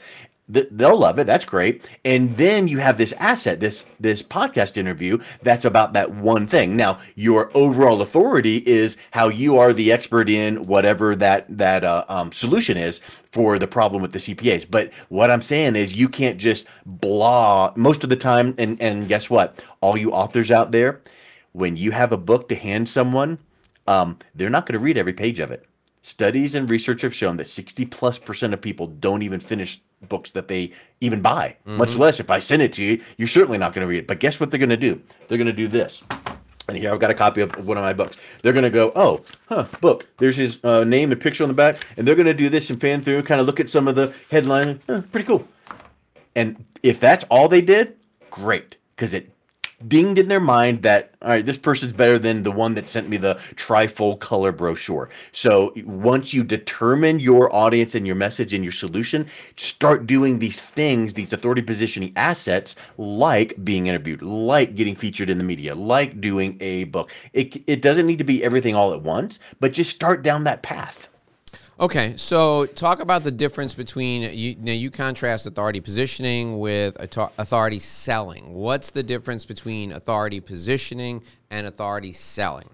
they'll 0.49 0.97
love 0.97 1.19
it. 1.19 1.27
That's 1.27 1.45
great. 1.45 1.87
And 2.05 2.35
then 2.37 2.67
you 2.67 2.79
have 2.79 2.97
this 2.97 3.13
asset 3.13 3.59
this 3.59 3.85
this 3.99 4.23
podcast 4.23 4.77
interview 4.77 5.19
that's 5.41 5.65
about 5.65 5.93
that 5.93 6.15
one 6.15 6.47
thing. 6.47 6.75
Now 6.75 6.99
your 7.15 7.51
overall 7.55 8.01
authority 8.01 8.57
is 8.65 8.97
how 9.11 9.29
you 9.29 9.57
are 9.57 9.73
the 9.73 9.91
expert 9.91 10.29
in 10.29 10.63
whatever 10.63 11.15
that 11.15 11.45
that 11.57 11.83
uh, 11.83 12.05
um, 12.07 12.31
solution 12.31 12.77
is 12.77 12.99
for 13.31 13.59
the 13.59 13.67
problem 13.67 14.01
with 14.01 14.13
the 14.13 14.19
cpas 14.19 14.65
but 14.69 14.91
what 15.09 15.29
i'm 15.29 15.41
saying 15.41 15.75
is 15.75 15.93
you 15.93 16.09
can't 16.09 16.37
just 16.39 16.65
blah 16.85 17.71
most 17.75 18.03
of 18.03 18.09
the 18.09 18.15
time 18.15 18.55
and 18.57 18.81
and 18.81 19.07
guess 19.07 19.29
what? 19.29 19.63
All 19.81 19.97
you 19.97 20.11
authors 20.11 20.49
out 20.49 20.71
there 20.71 21.01
when 21.51 21.77
you 21.77 21.91
have 21.91 22.11
a 22.11 22.17
book 22.17 22.49
to 22.49 22.55
hand 22.55 22.89
someone 22.89 23.37
um, 23.87 24.17
they're 24.35 24.49
not 24.49 24.65
going 24.65 24.77
to 24.77 24.83
read 24.83 24.97
every 24.97 25.13
page 25.13 25.39
of 25.39 25.51
it. 25.51 25.65
Studies 26.01 26.55
and 26.55 26.69
research 26.69 27.01
have 27.01 27.13
shown 27.13 27.37
that 27.37 27.47
60 27.47 27.85
plus 27.87 28.17
percent 28.17 28.53
of 28.53 28.61
people 28.61 28.87
don't 28.87 29.23
even 29.23 29.39
finish 29.39 29.81
books 30.09 30.31
that 30.31 30.47
they 30.47 30.71
even 31.01 31.21
buy, 31.21 31.55
mm-hmm. 31.65 31.77
much 31.77 31.95
less 31.95 32.19
if 32.19 32.29
I 32.29 32.39
send 32.39 32.61
it 32.61 32.73
to 32.73 32.83
you, 32.83 33.01
you're 33.17 33.27
certainly 33.27 33.57
not 33.57 33.73
going 33.73 33.81
to 33.85 33.87
read 33.87 33.99
it. 33.99 34.07
But 34.07 34.19
guess 34.19 34.39
what 34.39 34.51
they're 34.51 34.59
going 34.59 34.69
to 34.69 34.77
do? 34.77 35.01
They're 35.27 35.37
going 35.37 35.47
to 35.47 35.53
do 35.53 35.67
this. 35.67 36.03
and 36.67 36.77
here 36.77 36.93
I've 36.93 36.99
got 36.99 37.11
a 37.11 37.15
copy 37.15 37.41
of 37.41 37.65
one 37.65 37.77
of 37.77 37.83
my 37.83 37.93
books. 37.93 38.17
They're 38.41 38.53
going 38.53 38.63
to 38.63 38.69
go, 38.69 38.91
oh, 38.95 39.23
huh, 39.47 39.65
book. 39.81 40.07
There's 40.17 40.37
his 40.37 40.63
uh, 40.63 40.83
name 40.83 41.11
and 41.11 41.19
picture 41.19 41.43
on 41.43 41.49
the 41.49 41.55
back, 41.55 41.77
and 41.95 42.07
they're 42.07 42.15
going 42.15 42.27
to 42.27 42.33
do 42.33 42.49
this 42.49 42.69
and 42.69 42.79
fan 42.79 43.01
through, 43.01 43.23
kind 43.23 43.39
of 43.39 43.47
look 43.47 43.59
at 43.59 43.69
some 43.69 43.87
of 43.87 43.95
the 43.95 44.13
headline. 44.29 44.81
Huh, 44.87 45.01
pretty 45.11 45.27
cool. 45.27 45.47
And 46.35 46.63
if 46.83 46.99
that's 46.99 47.23
all 47.25 47.47
they 47.49 47.61
did, 47.61 47.95
great, 48.29 48.77
because 48.95 49.13
it 49.13 49.31
dinged 49.87 50.17
in 50.17 50.27
their 50.27 50.39
mind 50.39 50.81
that 50.81 51.13
all 51.21 51.29
right 51.29 51.45
this 51.45 51.57
person's 51.57 51.93
better 51.93 52.17
than 52.17 52.43
the 52.43 52.51
one 52.51 52.73
that 52.75 52.87
sent 52.87 53.09
me 53.09 53.17
the 53.17 53.35
trifold 53.55 54.19
color 54.19 54.51
brochure. 54.51 55.09
So 55.31 55.73
once 55.85 56.33
you 56.33 56.43
determine 56.43 57.19
your 57.19 57.53
audience 57.53 57.93
and 57.93 58.07
your 58.07 58.15
message 58.15 58.53
and 58.53 58.63
your 58.63 58.73
solution 58.73 59.27
start 59.55 60.07
doing 60.07 60.39
these 60.39 60.59
things 60.59 61.13
these 61.13 61.31
authority 61.31 61.61
positioning 61.61 62.13
assets 62.15 62.75
like 62.97 63.63
being 63.63 63.87
interviewed 63.87 64.21
like 64.21 64.75
getting 64.75 64.95
featured 64.95 65.29
in 65.29 65.37
the 65.37 65.43
media 65.43 65.75
like 65.75 66.19
doing 66.19 66.57
a 66.59 66.85
book. 66.85 67.11
It, 67.33 67.63
it 67.67 67.81
doesn't 67.81 68.07
need 68.07 68.17
to 68.17 68.23
be 68.23 68.43
everything 68.43 68.75
all 68.75 68.93
at 68.93 69.01
once 69.01 69.39
but 69.59 69.73
just 69.73 69.91
start 69.91 70.23
down 70.23 70.43
that 70.45 70.63
path 70.63 71.07
Okay, 71.79 72.15
so 72.17 72.65
talk 72.65 72.99
about 73.01 73.23
the 73.23 73.29
difference 73.29 73.75
between 73.75 74.33
you. 74.35 74.55
Now 74.59 74.71
you 74.71 74.89
contrast 74.89 75.45
authority 75.45 75.79
positioning 75.79 76.57
with 76.57 76.97
authority 76.99 77.77
selling. 77.77 78.53
What's 78.53 78.89
the 78.89 79.03
difference 79.03 79.45
between 79.45 79.91
authority 79.91 80.39
positioning 80.39 81.21
and 81.51 81.67
authority 81.67 82.11
selling? 82.13 82.69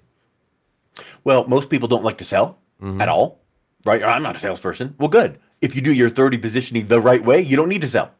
Well, 1.25 1.45
most 1.47 1.69
people 1.69 1.89
don't 1.89 2.03
like 2.03 2.17
to 2.19 2.25
sell 2.25 2.59
mm-hmm. 2.81 3.01
at 3.01 3.09
all, 3.09 3.41
right? 3.83 4.01
I'm 4.01 4.23
not 4.23 4.37
a 4.37 4.39
salesperson. 4.39 4.95
Well, 4.97 5.09
good. 5.09 5.37
If 5.61 5.75
you 5.75 5.81
do 5.81 5.91
your 5.91 6.07
authority 6.07 6.37
positioning 6.37 6.87
the 6.87 7.01
right 7.01 7.23
way, 7.23 7.41
you 7.41 7.57
don't 7.57 7.69
need 7.69 7.81
to 7.81 7.89
sell. 7.89 8.11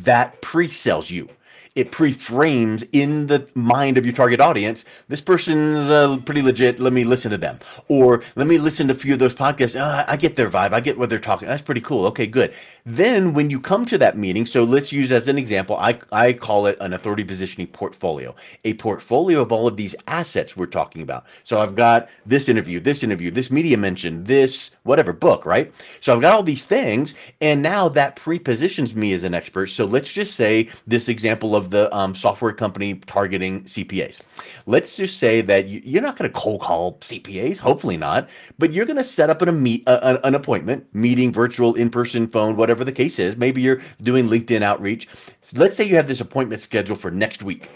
That 0.00 0.42
pre-sells 0.42 1.10
you 1.10 1.30
it 1.78 1.92
pre-frames 1.92 2.82
in 2.90 3.28
the 3.28 3.48
mind 3.54 3.96
of 3.96 4.04
your 4.04 4.12
target 4.12 4.40
audience 4.40 4.84
this 5.06 5.20
person's 5.20 5.88
uh, 5.88 6.18
pretty 6.24 6.42
legit 6.42 6.80
let 6.80 6.92
me 6.92 7.04
listen 7.04 7.30
to 7.30 7.38
them. 7.38 7.56
Or 7.86 8.24
let 8.34 8.48
me 8.48 8.58
listen 8.58 8.88
to 8.88 8.94
a 8.94 8.96
few 8.96 9.12
of 9.12 9.20
those 9.20 9.34
podcasts 9.34 9.80
uh, 9.80 10.04
i 10.08 10.16
get 10.16 10.34
their 10.34 10.50
vibe 10.50 10.72
i 10.72 10.80
get 10.80 10.98
what 10.98 11.08
they're 11.08 11.20
talking 11.20 11.46
that's 11.46 11.62
pretty 11.62 11.80
cool 11.80 12.04
okay 12.06 12.26
good. 12.26 12.52
Then 12.84 13.32
when 13.32 13.48
you 13.48 13.60
come 13.60 13.84
to 13.86 13.98
that 13.98 14.18
meeting 14.18 14.44
so 14.44 14.64
let's 14.64 14.90
use 14.90 15.12
as 15.12 15.28
an 15.28 15.38
example 15.38 15.76
i, 15.76 16.00
I 16.10 16.32
call 16.32 16.66
it 16.66 16.76
an 16.80 16.92
authority 16.92 17.22
positioning 17.22 17.68
portfolio 17.68 18.34
a 18.64 18.74
portfolio 18.74 19.40
of 19.40 19.52
all 19.52 19.68
of 19.68 19.76
these 19.76 19.94
assets 20.08 20.56
we're 20.56 20.66
talking 20.66 21.02
about. 21.02 21.26
So 21.44 21.60
i've 21.60 21.76
got 21.76 22.08
this 22.26 22.48
interview 22.48 22.80
this 22.80 23.04
interview 23.04 23.30
this 23.30 23.52
media 23.52 23.76
mention 23.76 24.24
this 24.24 24.72
whatever 24.82 25.12
book 25.12 25.46
right? 25.46 25.72
So 26.00 26.12
i've 26.12 26.22
got 26.22 26.32
all 26.32 26.42
these 26.42 26.64
things 26.64 27.14
and 27.40 27.62
now 27.62 27.88
that 27.90 28.16
pre-positions 28.16 28.96
me 28.96 29.12
as 29.12 29.22
an 29.22 29.32
expert 29.32 29.68
so 29.68 29.84
let's 29.84 30.12
just 30.12 30.34
say 30.34 30.68
this 30.88 31.08
example 31.08 31.54
of 31.54 31.67
the 31.70 31.94
um, 31.94 32.14
software 32.14 32.52
company 32.52 32.94
targeting 33.06 33.62
CPAs. 33.64 34.20
Let's 34.66 34.96
just 34.96 35.18
say 35.18 35.40
that 35.42 35.68
you're 35.68 36.02
not 36.02 36.16
going 36.16 36.30
to 36.30 36.38
cold 36.38 36.60
call 36.60 36.94
CPAs, 36.98 37.58
hopefully 37.58 37.96
not, 37.96 38.28
but 38.58 38.72
you're 38.72 38.86
going 38.86 38.96
to 38.96 39.04
set 39.04 39.30
up 39.30 39.42
an, 39.42 39.62
meet, 39.62 39.82
an 39.86 40.34
appointment, 40.34 40.86
meeting, 40.94 41.32
virtual, 41.32 41.74
in 41.74 41.90
person, 41.90 42.26
phone, 42.26 42.56
whatever 42.56 42.84
the 42.84 42.92
case 42.92 43.18
is. 43.18 43.36
Maybe 43.36 43.62
you're 43.62 43.80
doing 44.02 44.28
LinkedIn 44.28 44.62
outreach. 44.62 45.08
Let's 45.54 45.76
say 45.76 45.84
you 45.84 45.96
have 45.96 46.08
this 46.08 46.20
appointment 46.20 46.60
scheduled 46.60 47.00
for 47.00 47.10
next 47.10 47.42
week. 47.42 47.68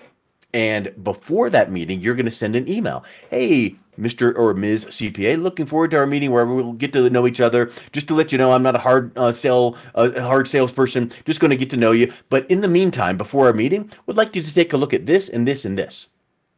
And 0.54 0.92
before 1.02 1.48
that 1.50 1.72
meeting, 1.72 2.00
you're 2.00 2.14
going 2.14 2.26
to 2.26 2.32
send 2.32 2.56
an 2.56 2.68
email. 2.68 3.04
Hey, 3.30 3.76
Mr. 3.98 4.36
or 4.36 4.54
Ms. 4.54 4.86
CPA. 4.86 5.40
Looking 5.40 5.66
forward 5.66 5.90
to 5.92 5.98
our 5.98 6.06
meeting 6.06 6.30
where 6.30 6.46
we'll 6.46 6.72
get 6.72 6.92
to 6.94 7.10
know 7.10 7.26
each 7.26 7.40
other. 7.40 7.70
Just 7.92 8.08
to 8.08 8.14
let 8.14 8.32
you 8.32 8.38
know, 8.38 8.52
I'm 8.52 8.62
not 8.62 8.76
a 8.76 8.78
hard 8.78 9.16
uh, 9.16 9.32
sale, 9.32 9.76
uh, 9.94 10.20
hard 10.20 10.48
salesperson. 10.48 11.12
Just 11.24 11.40
going 11.40 11.50
to 11.50 11.56
get 11.56 11.70
to 11.70 11.76
know 11.76 11.92
you. 11.92 12.12
But 12.30 12.50
in 12.50 12.60
the 12.60 12.68
meantime, 12.68 13.16
before 13.16 13.46
our 13.46 13.52
meeting, 13.52 13.90
would 14.06 14.16
like 14.16 14.34
you 14.34 14.42
to 14.42 14.54
take 14.54 14.72
a 14.72 14.76
look 14.76 14.94
at 14.94 15.06
this 15.06 15.28
and 15.28 15.46
this 15.46 15.64
and 15.64 15.78
this. 15.78 16.08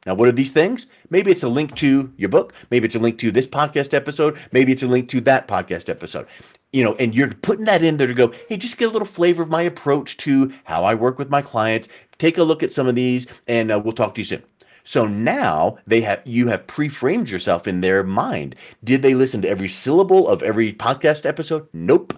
Now, 0.07 0.15
what 0.15 0.29
are 0.29 0.33
these 0.33 0.53
things? 0.53 0.87
Maybe 1.11 1.31
it's 1.31 1.43
a 1.43 1.49
link 1.49 1.75
to 1.77 2.13
your 2.17 2.29
book. 2.29 2.53
Maybe 2.71 2.87
it's 2.87 2.95
a 2.95 2.99
link 2.99 3.19
to 3.21 3.31
this 3.31 3.47
podcast 3.47 3.95
episode. 3.95 4.39
Maybe 4.53 4.73
it's 4.73 4.83
a 4.83 4.87
link 4.87 5.09
to 5.11 5.21
that 5.23 5.49
podcast 5.49 5.89
episode. 5.89 6.27
You 6.73 6.85
know, 6.85 6.95
and 6.97 7.15
you're 7.15 7.33
putting 7.33 7.65
that 7.67 7.83
in 7.83 7.97
there 7.97 8.07
to 8.07 8.15
go, 8.15 8.33
hey, 8.49 8.57
just 8.57 8.77
get 8.77 8.89
a 8.89 8.91
little 8.91 9.07
flavor 9.07 9.43
of 9.43 9.49
my 9.49 9.63
approach 9.63 10.17
to 10.19 10.53
how 10.65 10.85
I 10.85 10.95
work 10.95 11.19
with 11.19 11.31
my 11.31 11.41
clients. 11.41 11.89
Take 12.19 12.37
a 12.37 12.43
look 12.43 12.63
at 12.63 12.73
some 12.73 12.87
of 12.87 12.95
these, 12.95 13.27
and 13.47 13.73
uh, 13.73 13.79
we'll 13.79 13.93
talk 13.93 14.15
to 14.17 14.21
you 14.21 14.25
soon. 14.25 14.43
So 14.85 15.07
now 15.07 15.79
they 15.87 16.03
have 16.03 16.23
you 16.25 16.49
have 16.49 16.67
pre-framed 16.67 17.31
yourself 17.31 17.67
in 17.67 17.81
their 17.81 18.03
mind. 18.03 18.55
Did 18.85 19.03
they 19.03 19.15
listen 19.15 19.43
to 19.43 19.49
every 19.49 19.69
syllable 19.69 20.29
of 20.29 20.43
every 20.43 20.73
podcast 20.73 21.27
episode? 21.27 21.67
Nope. 21.73 22.15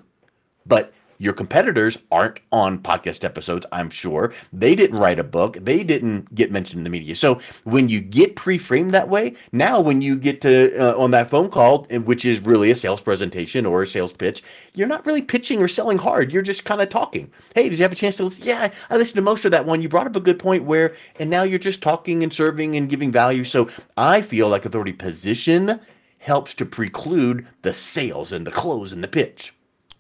But 0.67 0.93
your 1.19 1.33
competitors 1.33 1.99
aren't 2.11 2.41
on 2.53 2.79
podcast 2.79 3.25
episodes, 3.25 3.67
I'm 3.73 3.91
sure. 3.91 4.33
They 4.53 4.75
didn't 4.75 4.99
write 4.99 5.19
a 5.19 5.25
book. 5.25 5.59
They 5.61 5.83
didn't 5.83 6.35
get 6.35 6.53
mentioned 6.53 6.81
in 6.81 6.85
the 6.85 6.91
media. 6.91 7.17
So 7.17 7.41
when 7.65 7.89
you 7.89 8.01
get 8.01 8.37
pre-framed 8.37 8.93
that 8.93 9.09
way, 9.09 9.35
now 9.53 9.81
when 9.81 10.03
you 10.03 10.17
get 10.17 10.41
to 10.43 10.77
uh, 10.79 10.97
on 10.97 11.11
that 11.13 11.31
phone 11.31 11.51
call, 11.51 11.85
which 11.85 12.25
is 12.25 12.41
really 12.41 12.71
a 12.71 12.77
sales 12.77 13.03
presentation 13.03 13.67
or 13.67 13.83
a 13.83 13.87
sales 13.87 14.13
pitch, 14.13 14.43
you're 14.75 14.89
not 14.89 15.07
really 15.07 15.23
pitching 15.23 15.63
or 15.63 15.69
selling 15.69 15.99
hard. 15.99 16.33
You're 16.33 16.43
just 16.43 16.65
kind 16.65 16.81
of 16.81 16.89
talking. 16.89 17.31
Hey, 17.55 17.69
did 17.69 17.79
you 17.79 17.85
have 17.85 17.93
a 17.93 17.97
chance 17.97 18.17
to 18.17 18.25
listen? 18.25 18.45
Yeah, 18.45 18.73
I 18.91 18.97
listened 18.97 19.17
to 19.17 19.23
most 19.23 19.45
of 19.45 19.51
that 19.53 19.67
one. 19.67 19.83
You 19.83 19.89
brought 19.89 20.07
up 20.07 20.17
a 20.17 20.21
good 20.21 20.39
point 20.39 20.65
where, 20.65 20.95
and 21.19 21.31
now 21.31 21.43
you're 21.43 21.59
just 21.59 21.83
talking 21.83 22.23
and 22.23 22.33
serving 22.33 22.77
and 22.77 22.89
giving 22.89 23.13
value. 23.13 23.45
So 23.45 23.71
I 23.97 24.21
feel 24.21 24.49
like 24.49 24.65
authority 24.65 24.93
position 24.93 25.81
helps 26.19 26.55
to 26.55 26.67
preclude 26.67 27.47
the 27.63 27.73
sales 27.73 28.33
and 28.33 28.47
the 28.47 28.51
close 28.51 28.93
and 28.93 29.03
the 29.03 29.09
pitch. 29.09 29.55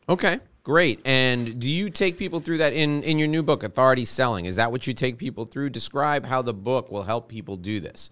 Okay. 0.08 0.40
Great. 0.66 1.00
And 1.04 1.61
do 1.61 1.70
you 1.70 1.90
take 1.90 2.18
people 2.18 2.40
through 2.40 2.58
that 2.58 2.73
in, 2.73 3.00
in 3.04 3.20
your 3.20 3.28
new 3.28 3.44
book, 3.44 3.62
Authority 3.62 4.04
Selling? 4.04 4.46
Is 4.46 4.56
that 4.56 4.73
what 4.73 4.85
you 4.88 4.94
take 4.94 5.16
people 5.16 5.44
through? 5.44 5.70
Describe 5.70 6.26
how 6.26 6.42
the 6.42 6.52
book 6.52 6.90
will 6.90 7.04
help 7.04 7.28
people 7.28 7.56
do 7.56 7.78
this. 7.78 8.11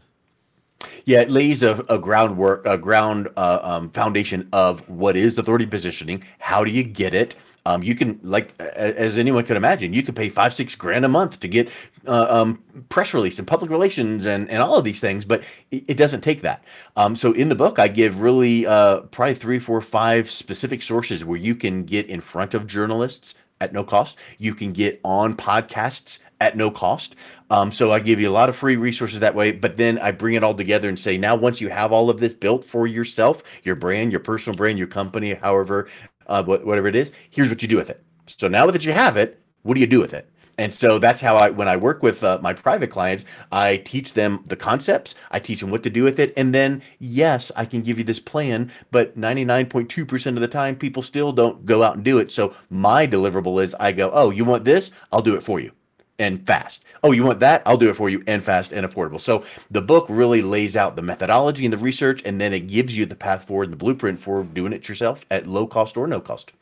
Yeah, 1.05 1.23
it 1.23 1.31
lays 1.31 1.65
a, 1.65 1.85
a 1.89 1.99
groundwork, 1.99 2.65
a 2.65 2.79
ground 2.79 3.29
uh, 3.37 3.59
um, 3.61 3.91
foundation 3.91 4.49
of 4.53 4.89
what 4.89 5.17
is 5.17 5.37
authority 5.37 5.67
positioning. 5.67 6.23
How 6.39 6.63
do 6.63 6.71
you 6.71 6.85
get 6.85 7.13
it? 7.13 7.35
Um, 7.67 7.83
you 7.83 7.97
can 7.97 8.21
like 8.23 8.57
as 8.61 9.19
anyone 9.19 9.45
could 9.45 9.57
imagine, 9.57 9.93
you 9.93 10.05
could 10.05 10.15
pay 10.15 10.29
five 10.29 10.55
six 10.55 10.77
grand 10.77 11.05
a 11.05 11.09
month 11.09 11.41
to 11.41 11.49
get 11.49 11.71
uh, 12.07 12.27
um, 12.29 12.63
press 12.89 13.15
release 13.15 13.39
and 13.39 13.47
public 13.47 13.71
relations 13.71 14.27
and, 14.27 14.51
and 14.51 14.63
all 14.63 14.77
of 14.77 14.85
these 14.85 15.01
things, 15.01 15.25
but 15.25 15.43
it, 15.71 15.85
it 15.89 15.97
doesn't 15.97 16.21
take 16.21 16.43
that. 16.43 16.65
Um, 16.97 17.17
so 17.17 17.33
in 17.33 17.49
the 17.49 17.55
book, 17.55 17.79
I 17.79 17.89
give 17.89 18.21
really 18.21 18.67
uh, 18.67 19.01
probably 19.01 19.35
three, 19.35 19.59
four, 19.59 19.81
five 19.81 20.31
specific 20.31 20.83
sources 20.83 21.25
where 21.25 21.39
you 21.39 21.55
can 21.55 21.85
get 21.85 22.07
in 22.07 22.21
front 22.21 22.55
of 22.55 22.67
journalists 22.67 23.35
at 23.61 23.73
no 23.73 23.85
cost. 23.85 24.17
You 24.39 24.55
can 24.55 24.73
get 24.73 25.01
on 25.05 25.37
podcasts 25.37 26.19
at 26.41 26.57
no 26.57 26.71
cost. 26.71 27.17
Um, 27.51 27.71
so 27.71 27.93
I 27.93 28.01
give 28.01 28.21
you 28.21 28.29
a 28.29 28.33
lot 28.33 28.49
of 28.49 28.57
free 28.57 28.77
resources 28.77 29.21
that 29.21 29.35
way, 29.35 29.53
but 29.53 29.77
then 29.77 29.99
I 29.99 30.11
bring 30.11 30.35
it 30.35 30.45
all 30.45 30.55
together 30.55 30.89
and 30.89 30.99
say, 30.99 31.17
now 31.17 31.37
once 31.37 31.61
you 31.61 31.69
have 31.69 31.93
all 31.93 32.11
of 32.11 32.21
this 32.21 32.35
built 32.35 32.65
for 32.65 32.87
yourself, 32.87 33.43
your 33.63 33.77
brand, 33.77 34.11
your 34.11 34.21
personal 34.21 34.57
brand, 34.57 34.77
your 34.77 34.89
company, 34.89 35.35
however 35.35 35.89
uh, 36.27 36.43
whatever 36.43 36.89
it 36.89 36.97
is. 36.97 37.13
Here's 37.31 37.49
what 37.49 37.63
you 37.63 37.69
do 37.69 37.77
with 37.77 37.91
it. 37.91 38.03
So 38.27 38.49
now 38.49 38.67
that 38.67 38.85
you 38.85 38.93
have 38.93 39.17
it, 39.17 39.41
what 39.63 39.75
do 39.75 39.81
you 39.81 39.87
do 39.87 40.01
with 40.01 40.15
it? 40.15 40.31
And 40.59 40.73
so 40.73 40.99
that's 40.99 41.21
how 41.21 41.37
I, 41.37 41.51
when 41.51 41.69
I 41.69 41.77
work 41.77 42.03
with 42.03 42.23
uh, 42.23 42.39
my 42.41 42.53
private 42.53 42.91
clients, 42.91 43.25
I 43.51 43.79
teach 43.79 44.15
them 44.15 44.45
the 44.47 44.57
concepts, 44.57 45.15
I 45.31 45.41
teach 45.41 45.61
them 45.61 45.71
what 45.71 45.83
to 45.83 45.91
do 45.91 46.05
with 46.05 46.19
it. 46.21 46.33
And 46.37 46.55
then, 46.55 46.83
yes, 47.01 47.51
I 47.57 47.65
can 47.65 47.83
give 47.83 47.99
you 47.99 48.05
this 48.05 48.21
plan, 48.21 48.71
but 48.91 49.19
99.2% 49.19 50.27
of 50.29 50.41
the 50.41 50.49
time, 50.49 50.77
people 50.77 51.03
still 51.03 51.33
don't 51.33 51.67
go 51.67 51.83
out 51.83 51.97
and 51.97 52.05
do 52.05 52.19
it. 52.19 52.31
So 52.31 52.55
my 52.71 53.07
deliverable 53.07 53.63
is 53.63 53.75
I 53.81 53.93
go, 53.93 54.11
oh, 54.13 54.31
you 54.31 54.45
want 54.45 54.65
this? 54.65 54.91
I'll 55.13 55.23
do 55.23 55.35
it 55.35 55.43
for 55.43 55.59
you 55.59 55.73
and 56.19 56.47
fast. 56.47 56.85
Oh, 57.03 57.13
you 57.13 57.25
want 57.25 57.41
that? 57.41 57.63
I'll 57.67 57.77
do 57.77 57.91
it 57.91 57.97
for 57.97 58.09
you 58.09 58.23
and 58.27 58.43
fast 58.43 58.73
and 58.73 58.87
affordable. 58.87 59.21
So 59.21 59.45
the 59.71 59.83
book 59.83 60.07
really 60.09 60.43
lays 60.43 60.77
out 60.77 60.97
the 60.97 61.03
methodology 61.03 61.65
and 61.65 61.73
the 61.73 61.79
research, 61.79 62.23
and 62.25 62.41
then 62.41 62.53
it 62.53 62.69
gives 62.69 62.97
you 62.97 63.07
the 63.07 63.17
path 63.17 63.45
forward 63.45 63.65
and 63.65 63.73
the 63.73 63.77
blueprint 63.77 64.21
for 64.21 64.45
doing 64.45 64.73
it 64.73 64.89
yourself 64.89 65.27
at 65.31 65.47
low 65.47 65.67
cost 65.67 65.97
or 65.97 66.07
no 66.07 66.21
cost. 66.21 66.53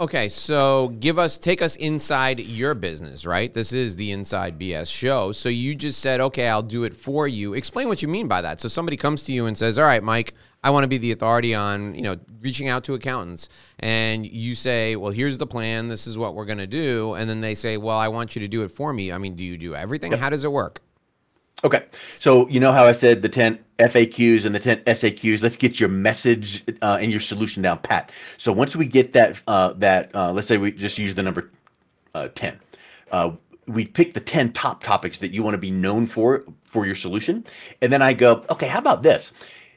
Okay, 0.00 0.28
so 0.28 0.88
give 0.98 1.20
us, 1.20 1.38
take 1.38 1.62
us 1.62 1.76
inside 1.76 2.40
your 2.40 2.74
business, 2.74 3.24
right? 3.24 3.52
This 3.52 3.72
is 3.72 3.94
the 3.94 4.10
Inside 4.10 4.58
BS 4.58 4.92
show. 4.92 5.30
So 5.30 5.48
you 5.48 5.76
just 5.76 6.00
said, 6.00 6.20
okay, 6.20 6.48
I'll 6.48 6.64
do 6.64 6.82
it 6.82 6.96
for 6.96 7.28
you. 7.28 7.54
Explain 7.54 7.86
what 7.86 8.02
you 8.02 8.08
mean 8.08 8.26
by 8.26 8.40
that. 8.40 8.60
So 8.60 8.66
somebody 8.66 8.96
comes 8.96 9.22
to 9.24 9.32
you 9.32 9.46
and 9.46 9.56
says, 9.56 9.78
all 9.78 9.84
right, 9.84 10.02
Mike, 10.02 10.34
I 10.64 10.70
want 10.70 10.82
to 10.82 10.88
be 10.88 10.98
the 10.98 11.12
authority 11.12 11.54
on, 11.54 11.94
you 11.94 12.02
know, 12.02 12.16
reaching 12.40 12.66
out 12.68 12.82
to 12.84 12.94
accountants. 12.94 13.48
And 13.78 14.26
you 14.26 14.56
say, 14.56 14.96
well, 14.96 15.12
here's 15.12 15.38
the 15.38 15.46
plan. 15.46 15.86
This 15.86 16.08
is 16.08 16.18
what 16.18 16.34
we're 16.34 16.44
going 16.44 16.58
to 16.58 16.66
do. 16.66 17.14
And 17.14 17.30
then 17.30 17.40
they 17.40 17.54
say, 17.54 17.76
well, 17.76 17.96
I 17.96 18.08
want 18.08 18.34
you 18.34 18.40
to 18.40 18.48
do 18.48 18.64
it 18.64 18.72
for 18.72 18.92
me. 18.92 19.12
I 19.12 19.18
mean, 19.18 19.36
do 19.36 19.44
you 19.44 19.56
do 19.56 19.76
everything? 19.76 20.10
Yep. 20.10 20.20
How 20.20 20.30
does 20.30 20.42
it 20.42 20.50
work? 20.50 20.80
Okay. 21.64 21.86
So, 22.18 22.46
you 22.48 22.60
know 22.60 22.72
how 22.72 22.84
I 22.84 22.92
said 22.92 23.22
the 23.22 23.28
10 23.28 23.58
FAQs 23.78 24.44
and 24.44 24.54
the 24.54 24.60
10 24.60 24.80
SAQs, 24.84 25.42
let's 25.42 25.56
get 25.56 25.80
your 25.80 25.88
message 25.88 26.62
uh, 26.82 26.98
and 27.00 27.10
your 27.10 27.22
solution 27.22 27.62
down 27.62 27.78
pat. 27.78 28.12
So, 28.36 28.52
once 28.52 28.76
we 28.76 28.86
get 28.86 29.12
that, 29.12 29.42
uh, 29.46 29.72
that 29.74 30.14
uh, 30.14 30.30
let's 30.32 30.46
say 30.46 30.58
we 30.58 30.72
just 30.72 30.98
use 30.98 31.14
the 31.14 31.22
number 31.22 31.50
uh, 32.14 32.28
10, 32.34 32.60
uh, 33.10 33.32
we 33.66 33.86
pick 33.86 34.12
the 34.12 34.20
10 34.20 34.52
top 34.52 34.84
topics 34.84 35.18
that 35.18 35.32
you 35.32 35.42
want 35.42 35.54
to 35.54 35.58
be 35.58 35.70
known 35.70 36.06
for 36.06 36.44
for 36.64 36.84
your 36.84 36.94
solution. 36.94 37.44
And 37.80 37.90
then 37.90 38.02
I 38.02 38.12
go, 38.12 38.44
okay, 38.50 38.68
how 38.68 38.78
about 38.78 39.02
this? 39.02 39.32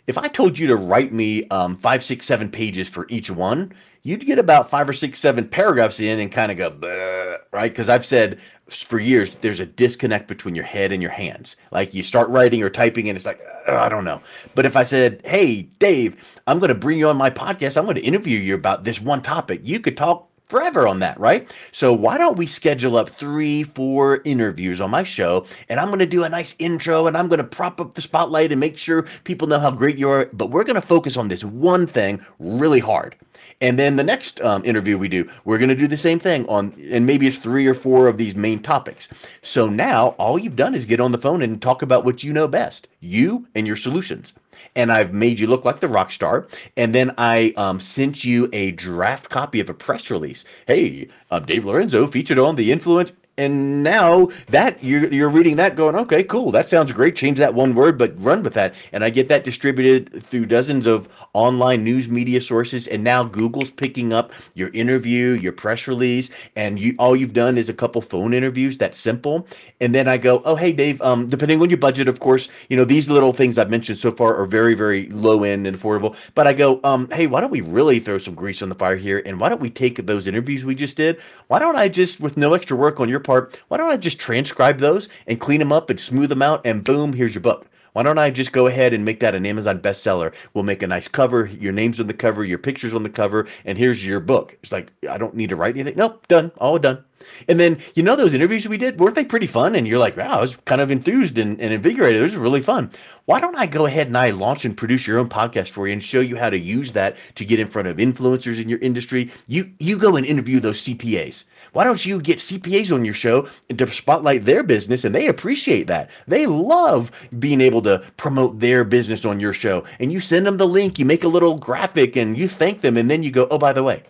if 0.07 0.17
I 0.17 0.29
told 0.29 0.57
you 0.57 0.67
to 0.67 0.75
write 0.75 1.13
me 1.13 1.47
um, 1.49 1.77
five, 1.77 2.03
six, 2.03 2.25
seven 2.25 2.49
pages 2.49 2.87
for 2.87 3.05
each 3.09 3.29
one, 3.29 3.73
you'd 4.03 4.25
get 4.25 4.39
about 4.39 4.69
five 4.69 4.87
or 4.87 4.93
six, 4.93 5.19
seven 5.19 5.47
paragraphs 5.47 5.99
in 5.99 6.19
and 6.19 6.31
kind 6.31 6.49
of 6.51 6.57
go, 6.57 7.37
right? 7.51 7.69
Because 7.69 7.89
I've 7.89 8.05
said 8.05 8.39
for 8.69 8.99
years 8.99 9.35
there's 9.41 9.59
a 9.59 9.65
disconnect 9.65 10.27
between 10.27 10.55
your 10.55 10.65
head 10.65 10.91
and 10.91 11.01
your 11.01 11.11
hands 11.11 11.55
like 11.71 11.93
you 11.93 12.03
start 12.03 12.29
writing 12.29 12.61
or 12.61 12.69
typing 12.69 13.09
and 13.09 13.15
it's 13.15 13.25
like 13.25 13.39
i 13.67 13.87
don't 13.87 14.03
know 14.03 14.21
but 14.55 14.65
if 14.65 14.75
i 14.75 14.83
said 14.83 15.21
hey 15.25 15.61
dave 15.79 16.15
i'm 16.47 16.59
going 16.59 16.69
to 16.69 16.75
bring 16.75 16.97
you 16.97 17.07
on 17.07 17.17
my 17.17 17.29
podcast 17.29 17.77
i'm 17.77 17.85
going 17.85 17.95
to 17.95 18.01
interview 18.01 18.37
you 18.37 18.55
about 18.55 18.83
this 18.83 18.99
one 19.01 19.21
topic 19.21 19.61
you 19.63 19.79
could 19.79 19.95
talk 19.95 20.27
forever 20.47 20.87
on 20.87 20.99
that, 20.99 21.19
right? 21.19 21.53
So 21.71 21.93
why 21.93 22.17
don't 22.17 22.37
we 22.37 22.47
schedule 22.47 22.97
up 22.97 23.09
three, 23.09 23.63
four 23.63 24.21
interviews 24.25 24.81
on 24.81 24.89
my 24.89 25.03
show, 25.03 25.45
and 25.69 25.79
I'm 25.79 25.87
going 25.87 25.99
to 25.99 26.05
do 26.05 26.23
a 26.23 26.29
nice 26.29 26.55
intro, 26.59 27.07
and 27.07 27.17
I'm 27.17 27.27
going 27.27 27.39
to 27.39 27.43
prop 27.43 27.79
up 27.79 27.93
the 27.93 28.01
spotlight 28.01 28.51
and 28.51 28.59
make 28.59 28.77
sure 28.77 29.05
people 29.25 29.47
know 29.47 29.59
how 29.59 29.71
great 29.71 29.97
you 29.97 30.09
are. 30.09 30.29
But 30.33 30.49
we're 30.49 30.63
going 30.63 30.75
to 30.75 30.81
focus 30.81 31.17
on 31.17 31.27
this 31.27 31.43
one 31.43 31.85
thing 31.85 32.25
really 32.39 32.79
hard. 32.79 33.15
And 33.59 33.79
then 33.79 33.95
the 33.95 34.03
next 34.03 34.39
um, 34.41 34.63
interview 34.65 34.97
we 34.97 35.07
do, 35.07 35.27
we're 35.43 35.57
going 35.57 35.69
to 35.69 35.75
do 35.75 35.87
the 35.87 35.97
same 35.97 36.19
thing 36.19 36.47
on, 36.47 36.73
and 36.91 37.05
maybe 37.05 37.27
it's 37.27 37.37
three 37.37 37.65
or 37.65 37.73
four 37.73 38.07
of 38.07 38.17
these 38.17 38.35
main 38.35 38.61
topics. 38.61 39.09
So 39.41 39.67
now 39.67 40.09
all 40.19 40.37
you've 40.37 40.55
done 40.55 40.75
is 40.75 40.85
get 40.85 40.99
on 40.99 41.11
the 41.11 41.17
phone 41.17 41.41
and 41.41 41.59
talk 41.61 41.81
about 41.81 42.05
what 42.05 42.23
you 42.23 42.33
know 42.33 42.47
best, 42.47 42.87
you 42.99 43.47
and 43.55 43.65
your 43.65 43.75
solutions. 43.75 44.33
And 44.75 44.91
I've 44.91 45.13
made 45.13 45.39
you 45.39 45.47
look 45.47 45.65
like 45.65 45.79
the 45.79 45.87
rock 45.87 46.11
star. 46.11 46.47
And 46.75 46.93
then 46.93 47.13
I 47.17 47.53
um, 47.57 47.79
sent 47.79 48.23
you 48.23 48.47
a 48.53 48.71
draft 48.71 49.29
copy 49.29 49.59
of 49.59 49.69
a 49.69 49.73
press 49.73 50.11
release. 50.11 50.45
Hey, 50.67 51.07
I'm 51.31 51.45
Dave 51.45 51.65
Lorenzo 51.65 52.05
featured 52.05 52.37
on 52.39 52.55
the 52.55 52.71
Influence 52.71 53.11
and 53.37 53.83
now 53.83 54.25
that 54.47 54.83
you're 54.83 55.07
you're 55.13 55.29
reading 55.29 55.57
that 55.57 55.75
going 55.75 55.95
okay 55.95 56.23
cool 56.23 56.51
that 56.51 56.67
sounds 56.67 56.91
great 56.91 57.15
change 57.15 57.37
that 57.37 57.53
one 57.53 57.75
word 57.75 57.97
but 57.97 58.19
run 58.21 58.41
with 58.41 58.53
that. 58.53 58.73
And 58.91 59.03
i 59.03 59.09
get 59.09 59.27
that 59.29 59.43
distributed 59.43 60.23
through 60.23 60.47
dozens 60.47 60.87
of 60.87 61.07
online 61.33 61.83
news 61.83 62.09
media 62.09 62.41
sources 62.41 62.87
and 62.87 63.03
now 63.03 63.23
google's 63.23 63.69
picking 63.69 64.11
up 64.11 64.31
your 64.55 64.69
interview 64.69 65.29
your 65.33 65.51
press 65.51 65.87
release 65.87 66.29
and 66.55 66.79
you 66.79 66.95
all 66.97 67.15
you've 67.15 67.33
done 67.33 67.57
is 67.57 67.69
a 67.69 67.73
couple 67.73 68.01
phone 68.01 68.33
interviews 68.33 68.77
that's 68.77 68.97
simple. 68.97 69.47
And 69.79 69.93
then 69.93 70.07
i 70.07 70.17
go 70.17 70.41
oh 70.45 70.55
hey 70.55 70.73
dave 70.73 71.01
um, 71.01 71.27
depending 71.27 71.61
on 71.61 71.69
your 71.69 71.77
budget 71.77 72.07
of 72.07 72.19
course 72.19 72.49
you 72.69 72.77
know 72.77 72.85
these 72.85 73.09
little 73.09 73.33
things 73.33 73.57
i've 73.57 73.69
mentioned 73.69 73.99
so 73.99 74.11
far 74.11 74.35
are 74.35 74.45
very 74.45 74.73
very 74.73 75.09
low 75.09 75.43
end 75.43 75.67
and 75.67 75.77
affordable. 75.77 76.15
But 76.33 76.47
i 76.47 76.53
go 76.53 76.79
um, 76.83 77.07
hey 77.11 77.27
why 77.27 77.41
don't 77.41 77.51
we 77.51 77.61
really 77.61 77.99
throw 77.99 78.17
some 78.17 78.33
grease 78.33 78.61
on 78.63 78.69
the 78.69 78.75
fire 78.75 78.95
here 78.97 79.21
and 79.25 79.39
why 79.39 79.49
don't 79.49 79.61
we 79.61 79.69
take 79.69 80.03
those 80.07 80.25
interviews 80.27 80.65
we 80.65 80.73
just 80.73 80.97
did? 80.97 81.21
Why 81.47 81.59
don't 81.59 81.75
i 81.75 81.87
just 81.87 82.19
with 82.19 82.35
no 82.35 82.55
extra 82.55 82.75
work 82.75 82.99
on 82.99 83.09
your 83.09 83.19
part, 83.27 83.59
why 83.67 83.77
don't 83.77 83.91
I 83.91 83.97
just 83.97 84.19
transcribe 84.19 84.79
those 84.79 85.09
and 85.27 85.39
clean 85.39 85.59
them 85.59 85.71
up 85.71 85.91
and 85.91 85.99
smooth 85.99 86.29
them 86.29 86.41
out 86.41 86.65
and 86.65 86.83
boom, 86.83 87.13
here's 87.13 87.35
your 87.35 87.43
book. 87.43 87.67
Why 87.97 88.03
don't 88.03 88.19
I 88.19 88.29
just 88.29 88.51
go 88.51 88.67
ahead 88.67 88.93
and 88.93 89.03
make 89.03 89.21
that 89.21 89.33
an 89.33 89.45
Amazon 89.45 89.79
bestseller? 89.79 90.31
We'll 90.53 90.63
make 90.63 90.83
a 90.83 90.87
nice 90.87 91.07
cover, 91.07 91.47
your 91.47 91.73
name's 91.73 91.99
on 91.99 92.05
the 92.05 92.13
cover, 92.13 92.45
your 92.45 92.59
picture's 92.59 92.93
on 92.93 93.01
the 93.01 93.09
cover, 93.09 93.47
and 93.65 93.75
here's 93.75 94.05
your 94.05 94.19
book. 94.19 94.55
It's 94.61 94.71
like, 94.71 94.91
I 95.09 95.17
don't 95.17 95.33
need 95.33 95.49
to 95.49 95.55
write 95.55 95.75
anything. 95.75 95.95
Nope, 95.97 96.27
done, 96.27 96.51
all 96.59 96.77
done. 96.77 97.03
And 97.47 97.59
then, 97.59 97.79
you 97.95 98.03
know, 98.03 98.15
those 98.15 98.35
interviews 98.35 98.67
we 98.67 98.77
did, 98.77 98.99
weren't 98.99 99.15
they 99.15 99.25
pretty 99.25 99.47
fun? 99.47 99.73
And 99.73 99.87
you're 99.87 99.97
like, 99.97 100.15
wow, 100.15 100.37
I 100.37 100.41
was 100.41 100.55
kind 100.65 100.79
of 100.79 100.91
enthused 100.91 101.39
and, 101.39 101.59
and 101.59 101.73
invigorated. 101.73 102.21
It 102.21 102.23
was 102.23 102.37
really 102.37 102.61
fun. 102.61 102.91
Why 103.25 103.39
don't 103.39 103.55
I 103.55 103.65
go 103.65 103.87
ahead 103.87 104.07
and 104.07 104.17
I 104.17 104.29
launch 104.29 104.63
and 104.63 104.77
produce 104.77 105.07
your 105.07 105.17
own 105.17 105.27
podcast 105.27 105.69
for 105.69 105.87
you 105.87 105.93
and 105.93 106.03
show 106.03 106.19
you 106.19 106.37
how 106.37 106.51
to 106.51 106.59
use 106.59 106.91
that 106.91 107.17
to 107.35 107.45
get 107.45 107.59
in 107.59 107.67
front 107.67 107.87
of 107.87 107.97
influencers 107.97 108.61
in 108.61 108.69
your 108.69 108.79
industry? 108.79 109.31
You 109.47 109.71
you 109.79 109.97
go 109.97 110.15
and 110.15 110.25
interview 110.25 110.59
those 110.59 110.83
CPAs. 110.83 111.43
Why 111.77 111.83
don't 111.83 112.03
you 112.03 112.19
get 112.19 112.39
CPAs 112.39 112.91
on 112.91 113.05
your 113.05 113.13
show 113.13 113.47
to 113.69 113.85
spotlight 113.85 114.45
their 114.45 114.63
business? 114.63 115.05
And 115.05 115.13
they 115.13 115.27
appreciate 115.27 115.85
that. 115.85 116.09
They 116.27 116.47
love 116.47 117.11
being 117.37 117.61
able 117.61 117.83
to 117.83 118.03
promote 118.17 118.59
their 118.59 118.83
business 118.83 119.25
on 119.25 119.39
your 119.39 119.53
show. 119.53 119.83
And 119.99 120.11
you 120.11 120.19
send 120.19 120.47
them 120.47 120.57
the 120.57 120.65
link, 120.65 120.97
you 120.97 121.05
make 121.05 121.23
a 121.23 121.27
little 121.27 121.59
graphic, 121.59 122.15
and 122.15 122.35
you 122.35 122.47
thank 122.47 122.81
them. 122.81 122.97
And 122.97 123.11
then 123.11 123.21
you 123.21 123.29
go, 123.29 123.47
oh, 123.51 123.59
by 123.59 123.73
the 123.73 123.83
way, 123.83 124.01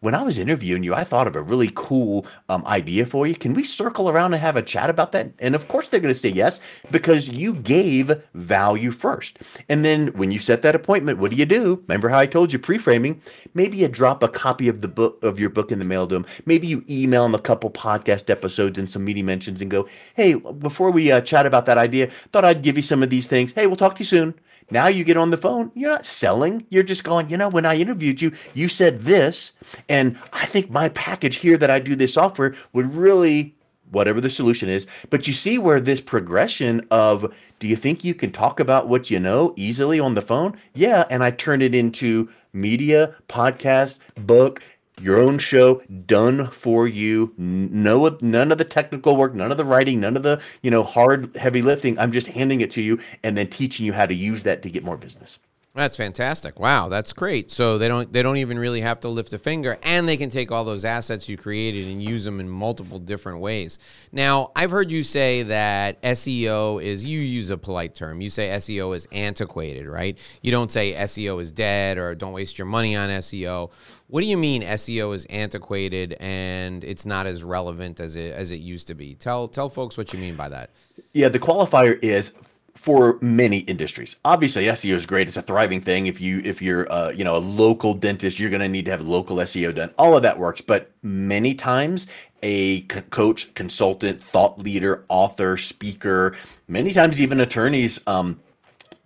when 0.00 0.14
I 0.14 0.22
was 0.22 0.36
interviewing 0.38 0.82
you, 0.82 0.94
I 0.94 1.04
thought 1.04 1.26
of 1.26 1.36
a 1.36 1.42
really 1.42 1.70
cool 1.74 2.26
um, 2.50 2.64
idea 2.66 3.06
for 3.06 3.26
you. 3.26 3.34
Can 3.34 3.54
we 3.54 3.64
circle 3.64 4.10
around 4.10 4.34
and 4.34 4.42
have 4.42 4.56
a 4.56 4.62
chat 4.62 4.90
about 4.90 5.12
that? 5.12 5.32
And 5.38 5.54
of 5.54 5.68
course, 5.68 5.88
they're 5.88 6.00
going 6.00 6.12
to 6.12 6.20
say 6.20 6.28
yes 6.28 6.60
because 6.90 7.28
you 7.28 7.54
gave 7.54 8.12
value 8.34 8.90
first. 8.90 9.38
And 9.70 9.84
then 9.84 10.08
when 10.08 10.30
you 10.30 10.38
set 10.38 10.60
that 10.62 10.74
appointment, 10.74 11.18
what 11.18 11.30
do 11.30 11.36
you 11.36 11.46
do? 11.46 11.82
Remember 11.88 12.10
how 12.10 12.18
I 12.18 12.26
told 12.26 12.52
you 12.52 12.58
pre-framing? 12.58 13.22
Maybe 13.54 13.78
you 13.78 13.88
drop 13.88 14.22
a 14.22 14.28
copy 14.28 14.68
of 14.68 14.82
the 14.82 14.88
book 14.88 15.22
of 15.24 15.40
your 15.40 15.50
book 15.50 15.72
in 15.72 15.78
the 15.78 15.84
mail 15.84 16.06
to 16.06 16.14
them. 16.14 16.26
Maybe 16.44 16.66
you 16.66 16.84
email 16.90 17.22
them 17.22 17.34
a 17.34 17.40
couple 17.40 17.70
podcast 17.70 18.28
episodes 18.28 18.78
and 18.78 18.90
some 18.90 19.04
media 19.04 19.24
mentions 19.24 19.62
and 19.62 19.70
go, 19.70 19.88
"Hey, 20.14 20.34
before 20.34 20.90
we 20.90 21.10
uh, 21.10 21.22
chat 21.22 21.46
about 21.46 21.64
that 21.66 21.78
idea, 21.78 22.08
thought 22.32 22.44
I'd 22.44 22.62
give 22.62 22.76
you 22.76 22.82
some 22.82 23.02
of 23.02 23.08
these 23.08 23.26
things. 23.26 23.52
Hey, 23.52 23.66
we'll 23.66 23.76
talk 23.76 23.94
to 23.96 24.00
you 24.00 24.04
soon." 24.04 24.34
Now 24.70 24.88
you 24.88 25.04
get 25.04 25.16
on 25.16 25.30
the 25.30 25.36
phone, 25.36 25.70
you're 25.74 25.90
not 25.90 26.06
selling. 26.06 26.66
You're 26.70 26.82
just 26.82 27.04
going, 27.04 27.30
you 27.30 27.36
know, 27.36 27.48
when 27.48 27.66
I 27.66 27.76
interviewed 27.76 28.20
you, 28.20 28.32
you 28.54 28.68
said 28.68 29.00
this. 29.00 29.52
And 29.88 30.18
I 30.32 30.46
think 30.46 30.70
my 30.70 30.88
package 30.90 31.36
here 31.36 31.56
that 31.56 31.70
I 31.70 31.78
do 31.78 31.94
this 31.94 32.14
software 32.14 32.54
would 32.72 32.92
really, 32.92 33.54
whatever 33.92 34.20
the 34.20 34.30
solution 34.30 34.68
is. 34.68 34.86
But 35.10 35.28
you 35.28 35.32
see 35.32 35.58
where 35.58 35.80
this 35.80 36.00
progression 36.00 36.86
of, 36.90 37.32
do 37.60 37.68
you 37.68 37.76
think 37.76 38.02
you 38.02 38.14
can 38.14 38.32
talk 38.32 38.58
about 38.58 38.88
what 38.88 39.10
you 39.10 39.20
know 39.20 39.54
easily 39.56 40.00
on 40.00 40.14
the 40.14 40.22
phone? 40.22 40.58
Yeah. 40.74 41.04
And 41.10 41.22
I 41.22 41.30
turn 41.30 41.62
it 41.62 41.74
into 41.74 42.28
media, 42.52 43.14
podcast, 43.28 43.98
book, 44.16 44.62
your 45.00 45.20
own 45.20 45.38
show 45.38 45.82
done 46.06 46.50
for 46.50 46.86
you. 46.88 47.32
No 47.38 48.16
none 48.20 48.52
of 48.52 48.58
the 48.58 48.64
technical 48.64 49.16
work 49.16 49.34
none 49.34 49.50
of 49.52 49.58
the 49.58 49.64
writing 49.64 50.00
none 50.00 50.16
of 50.16 50.22
the 50.22 50.40
you 50.62 50.70
know 50.70 50.82
hard 50.82 51.34
heavy 51.36 51.62
lifting. 51.62 51.98
I'm 51.98 52.12
just 52.12 52.28
handing 52.28 52.60
it 52.62 52.70
to 52.72 52.82
you 52.82 52.98
and 53.22 53.36
then 53.36 53.48
teaching 53.48 53.86
you 53.86 53.92
how 53.92 54.06
to 54.06 54.14
use 54.14 54.42
that 54.44 54.62
to 54.62 54.70
get 54.70 54.84
more 54.84 54.96
business 54.96 55.38
that's 55.76 55.96
fantastic. 55.96 56.58
Wow, 56.58 56.88
that's 56.88 57.12
great. 57.12 57.50
So 57.50 57.76
they 57.76 57.86
don't 57.86 58.12
they 58.12 58.22
don't 58.22 58.38
even 58.38 58.58
really 58.58 58.80
have 58.80 59.00
to 59.00 59.08
lift 59.08 59.32
a 59.32 59.38
finger 59.38 59.78
and 59.82 60.08
they 60.08 60.16
can 60.16 60.30
take 60.30 60.50
all 60.50 60.64
those 60.64 60.84
assets 60.84 61.28
you 61.28 61.36
created 61.36 61.86
and 61.86 62.02
use 62.02 62.24
them 62.24 62.40
in 62.40 62.48
multiple 62.48 62.98
different 62.98 63.40
ways. 63.40 63.78
Now, 64.10 64.52
I've 64.56 64.70
heard 64.70 64.90
you 64.90 65.02
say 65.02 65.42
that 65.44 66.00
SEO 66.02 66.82
is 66.82 67.04
you 67.04 67.20
use 67.20 67.50
a 67.50 67.58
polite 67.58 67.94
term. 67.94 68.20
You 68.20 68.30
say 68.30 68.48
SEO 68.48 68.96
is 68.96 69.06
antiquated, 69.12 69.86
right? 69.86 70.18
You 70.40 70.50
don't 70.50 70.72
say 70.72 70.94
SEO 70.94 71.40
is 71.40 71.52
dead 71.52 71.98
or 71.98 72.14
don't 72.14 72.32
waste 72.32 72.58
your 72.58 72.66
money 72.66 72.96
on 72.96 73.10
SEO. 73.10 73.70
What 74.08 74.20
do 74.20 74.26
you 74.26 74.36
mean 74.36 74.62
SEO 74.62 75.14
is 75.14 75.26
antiquated 75.26 76.16
and 76.20 76.84
it's 76.84 77.04
not 77.04 77.26
as 77.26 77.44
relevant 77.44 78.00
as 78.00 78.16
it 78.16 78.34
as 78.34 78.50
it 78.50 78.60
used 78.60 78.86
to 78.86 78.94
be? 78.94 79.14
Tell 79.14 79.46
tell 79.46 79.68
folks 79.68 79.98
what 79.98 80.12
you 80.12 80.18
mean 80.18 80.36
by 80.36 80.48
that. 80.48 80.70
Yeah, 81.12 81.28
the 81.28 81.38
qualifier 81.38 81.98
is 82.02 82.32
for 82.76 83.18
many 83.20 83.58
industries. 83.60 84.16
Obviously, 84.24 84.66
SEO 84.66 84.94
is 84.94 85.06
great. 85.06 85.28
It's 85.28 85.36
a 85.36 85.42
thriving 85.42 85.80
thing. 85.80 86.06
If 86.06 86.20
you 86.20 86.40
if 86.44 86.62
you're 86.62 86.90
uh, 86.92 87.10
you 87.10 87.24
know 87.24 87.36
a 87.36 87.38
local 87.38 87.94
dentist, 87.94 88.38
you're 88.38 88.50
going 88.50 88.62
to 88.62 88.68
need 88.68 88.84
to 88.84 88.90
have 88.92 89.02
local 89.02 89.36
SEO 89.38 89.74
done. 89.74 89.90
All 89.98 90.16
of 90.16 90.22
that 90.22 90.38
works, 90.38 90.60
but 90.60 90.92
many 91.02 91.54
times 91.54 92.06
a 92.42 92.82
coach, 92.82 93.52
consultant, 93.54 94.22
thought 94.22 94.58
leader, 94.58 95.04
author, 95.08 95.56
speaker, 95.56 96.36
many 96.68 96.92
times 96.92 97.20
even 97.20 97.40
attorneys 97.40 98.00
um, 98.06 98.40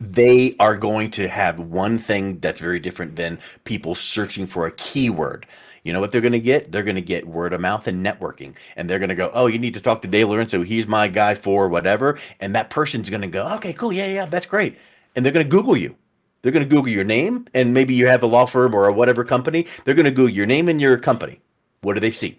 they 0.00 0.56
are 0.58 0.76
going 0.76 1.10
to 1.12 1.28
have 1.28 1.60
one 1.60 1.98
thing 1.98 2.38
that's 2.40 2.60
very 2.60 2.80
different 2.80 3.16
than 3.16 3.38
people 3.64 3.94
searching 3.94 4.46
for 4.46 4.66
a 4.66 4.72
keyword. 4.72 5.46
You 5.82 5.92
know 5.92 6.00
what 6.00 6.12
they're 6.12 6.20
going 6.20 6.32
to 6.32 6.40
get? 6.40 6.72
They're 6.72 6.82
going 6.82 6.96
to 6.96 7.02
get 7.02 7.26
word 7.26 7.52
of 7.52 7.60
mouth 7.60 7.86
and 7.86 8.04
networking. 8.04 8.54
And 8.76 8.88
they're 8.88 8.98
going 8.98 9.08
to 9.08 9.14
go, 9.14 9.30
oh, 9.32 9.46
you 9.46 9.58
need 9.58 9.74
to 9.74 9.80
talk 9.80 10.02
to 10.02 10.08
Dave 10.08 10.28
Lorenzo. 10.28 10.62
He's 10.62 10.86
my 10.86 11.08
guy 11.08 11.34
for 11.34 11.68
whatever. 11.68 12.18
And 12.40 12.54
that 12.54 12.70
person's 12.70 13.08
going 13.08 13.22
to 13.22 13.28
go, 13.28 13.46
okay, 13.54 13.72
cool. 13.72 13.92
Yeah, 13.92 14.06
yeah, 14.06 14.26
that's 14.26 14.46
great. 14.46 14.78
And 15.16 15.24
they're 15.24 15.32
going 15.32 15.46
to 15.46 15.50
Google 15.50 15.76
you. 15.76 15.96
They're 16.42 16.52
going 16.52 16.64
to 16.64 16.68
Google 16.68 16.90
your 16.90 17.04
name. 17.04 17.46
And 17.54 17.74
maybe 17.74 17.94
you 17.94 18.06
have 18.08 18.22
a 18.22 18.26
law 18.26 18.46
firm 18.46 18.74
or 18.74 18.86
a 18.86 18.92
whatever 18.92 19.24
company. 19.24 19.66
They're 19.84 19.94
going 19.94 20.04
to 20.04 20.10
Google 20.10 20.34
your 20.34 20.46
name 20.46 20.68
and 20.68 20.80
your 20.80 20.98
company. 20.98 21.40
What 21.80 21.94
do 21.94 22.00
they 22.00 22.10
see? 22.10 22.38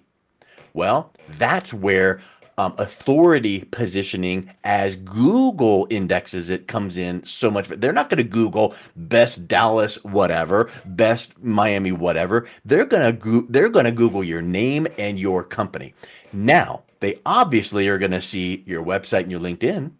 Well, 0.73 1.11
that's 1.37 1.73
where 1.73 2.21
um, 2.57 2.73
authority 2.77 3.61
positioning 3.71 4.49
as 4.63 4.95
Google 4.95 5.87
indexes 5.89 6.49
it 6.49 6.67
comes 6.67 6.97
in 6.97 7.25
so 7.25 7.49
much. 7.49 7.67
They're 7.67 7.93
not 7.93 8.09
going 8.09 8.17
to 8.17 8.23
Google 8.23 8.75
best 8.95 9.47
Dallas 9.47 10.03
whatever, 10.03 10.69
best 10.85 11.41
Miami 11.43 11.91
whatever. 11.91 12.47
They're 12.65 12.85
going 12.85 13.17
to 13.17 13.45
they're 13.49 13.69
going 13.69 13.85
to 13.85 13.91
Google 13.91 14.23
your 14.23 14.41
name 14.41 14.87
and 14.97 15.19
your 15.19 15.43
company. 15.43 15.93
Now, 16.33 16.83
they 16.99 17.19
obviously 17.25 17.87
are 17.87 17.97
going 17.97 18.11
to 18.11 18.21
see 18.21 18.63
your 18.65 18.83
website 18.83 19.21
and 19.21 19.31
your 19.31 19.39
LinkedIn, 19.39 19.91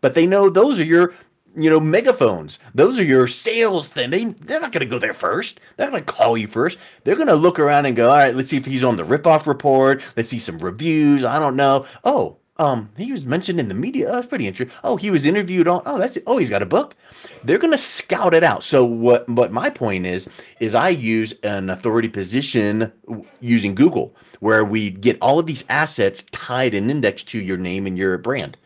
but 0.00 0.14
they 0.14 0.26
know 0.26 0.50
those 0.50 0.78
are 0.78 0.84
your 0.84 1.14
you 1.58 1.70
know, 1.70 1.80
megaphones. 1.80 2.58
Those 2.74 2.98
are 2.98 3.04
your 3.04 3.28
sales 3.28 3.88
thing. 3.88 4.10
They 4.10 4.24
they're 4.24 4.60
not 4.60 4.72
going 4.72 4.80
to 4.80 4.86
go 4.86 4.98
there 4.98 5.14
first. 5.14 5.60
They're 5.76 5.90
going 5.90 6.04
to 6.04 6.12
call 6.12 6.38
you 6.38 6.46
first. 6.46 6.78
They're 7.04 7.16
going 7.16 7.28
to 7.28 7.34
look 7.34 7.58
around 7.58 7.86
and 7.86 7.96
go, 7.96 8.10
all 8.10 8.16
right, 8.16 8.34
let's 8.34 8.50
see 8.50 8.56
if 8.56 8.66
he's 8.66 8.84
on 8.84 8.96
the 8.96 9.04
ripoff 9.04 9.46
report. 9.46 10.02
Let's 10.16 10.28
see 10.28 10.38
some 10.38 10.58
reviews. 10.58 11.24
I 11.24 11.38
don't 11.38 11.56
know. 11.56 11.86
Oh, 12.04 12.38
um, 12.60 12.90
he 12.96 13.12
was 13.12 13.24
mentioned 13.24 13.60
in 13.60 13.68
the 13.68 13.74
media. 13.74 14.08
Oh, 14.08 14.14
that's 14.16 14.26
pretty 14.26 14.48
interesting. 14.48 14.76
Oh, 14.82 14.96
he 14.96 15.10
was 15.10 15.24
interviewed 15.24 15.68
on. 15.68 15.82
Oh, 15.86 15.98
that's. 15.98 16.18
Oh, 16.26 16.38
he's 16.38 16.50
got 16.50 16.62
a 16.62 16.66
book. 16.66 16.96
They're 17.44 17.58
going 17.58 17.72
to 17.72 17.78
scout 17.78 18.34
it 18.34 18.42
out. 18.42 18.64
So 18.64 18.84
what? 18.84 19.32
But 19.32 19.52
my 19.52 19.70
point 19.70 20.06
is 20.06 20.28
is 20.58 20.74
I 20.74 20.88
use 20.88 21.34
an 21.44 21.70
authority 21.70 22.08
position 22.08 22.92
using 23.40 23.76
Google, 23.76 24.16
where 24.40 24.64
we 24.64 24.90
get 24.90 25.18
all 25.20 25.38
of 25.38 25.46
these 25.46 25.64
assets 25.68 26.24
tied 26.32 26.74
and 26.74 26.90
indexed 26.90 27.28
to 27.28 27.38
your 27.38 27.58
name 27.58 27.86
and 27.86 27.96
your 27.96 28.18
brand. 28.18 28.56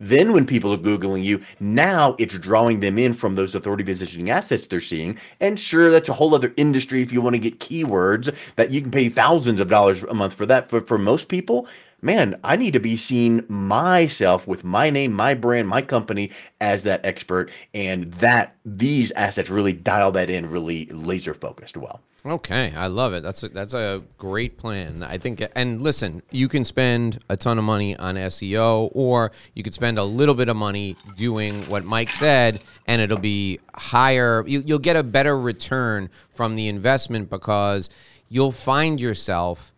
Then 0.00 0.32
when 0.32 0.46
people 0.46 0.72
are 0.72 0.78
Googling 0.78 1.24
you, 1.24 1.42
now 1.60 2.14
it's 2.18 2.38
drawing 2.38 2.80
them 2.80 2.98
in 2.98 3.14
from 3.14 3.34
those 3.34 3.54
authority 3.54 3.84
positioning 3.84 4.30
assets 4.30 4.66
they're 4.66 4.80
seeing. 4.80 5.18
And 5.40 5.58
sure, 5.58 5.90
that's 5.90 6.08
a 6.08 6.12
whole 6.14 6.34
other 6.34 6.52
industry 6.56 7.02
if 7.02 7.12
you 7.12 7.20
want 7.20 7.34
to 7.34 7.40
get 7.40 7.60
keywords 7.60 8.34
that 8.56 8.70
you 8.70 8.80
can 8.80 8.90
pay 8.90 9.08
thousands 9.08 9.60
of 9.60 9.68
dollars 9.68 10.02
a 10.04 10.14
month 10.14 10.34
for 10.34 10.46
that. 10.46 10.68
But 10.68 10.86
for 10.86 10.98
most 10.98 11.28
people, 11.28 11.66
man, 12.00 12.38
I 12.44 12.56
need 12.56 12.72
to 12.72 12.80
be 12.80 12.96
seen 12.96 13.44
myself 13.48 14.46
with 14.46 14.64
my 14.64 14.90
name, 14.90 15.12
my 15.12 15.34
brand, 15.34 15.68
my 15.68 15.82
company 15.82 16.30
as 16.60 16.84
that 16.84 17.04
expert, 17.04 17.50
and 17.74 18.12
that 18.14 18.56
these 18.64 19.10
assets 19.12 19.50
really 19.50 19.72
dial 19.72 20.12
that 20.12 20.30
in, 20.30 20.50
really 20.50 20.86
laser 20.86 21.34
focused 21.34 21.76
well. 21.76 22.00
Okay, 22.26 22.74
I 22.76 22.88
love 22.88 23.14
it. 23.14 23.22
That's 23.22 23.44
a, 23.44 23.48
that's 23.48 23.74
a 23.74 24.02
great 24.18 24.58
plan. 24.58 25.04
I 25.04 25.18
think. 25.18 25.42
And 25.54 25.80
listen, 25.80 26.22
you 26.30 26.48
can 26.48 26.64
spend 26.64 27.22
a 27.28 27.36
ton 27.36 27.58
of 27.58 27.64
money 27.64 27.96
on 27.96 28.16
SEO, 28.16 28.90
or 28.92 29.30
you 29.54 29.62
could 29.62 29.72
spend 29.72 29.98
a 29.98 30.04
little 30.04 30.34
bit 30.34 30.48
of 30.48 30.56
money 30.56 30.96
doing 31.16 31.62
what 31.70 31.84
Mike 31.84 32.10
said, 32.10 32.60
and 32.86 33.00
it'll 33.00 33.18
be 33.18 33.60
higher. 33.72 34.44
You, 34.46 34.62
you'll 34.66 34.80
get 34.80 34.96
a 34.96 35.04
better 35.04 35.38
return 35.38 36.10
from 36.34 36.56
the 36.56 36.66
investment 36.66 37.30
because 37.30 37.88
you'll 38.28 38.52
find 38.52 39.00
yourself 39.00 39.72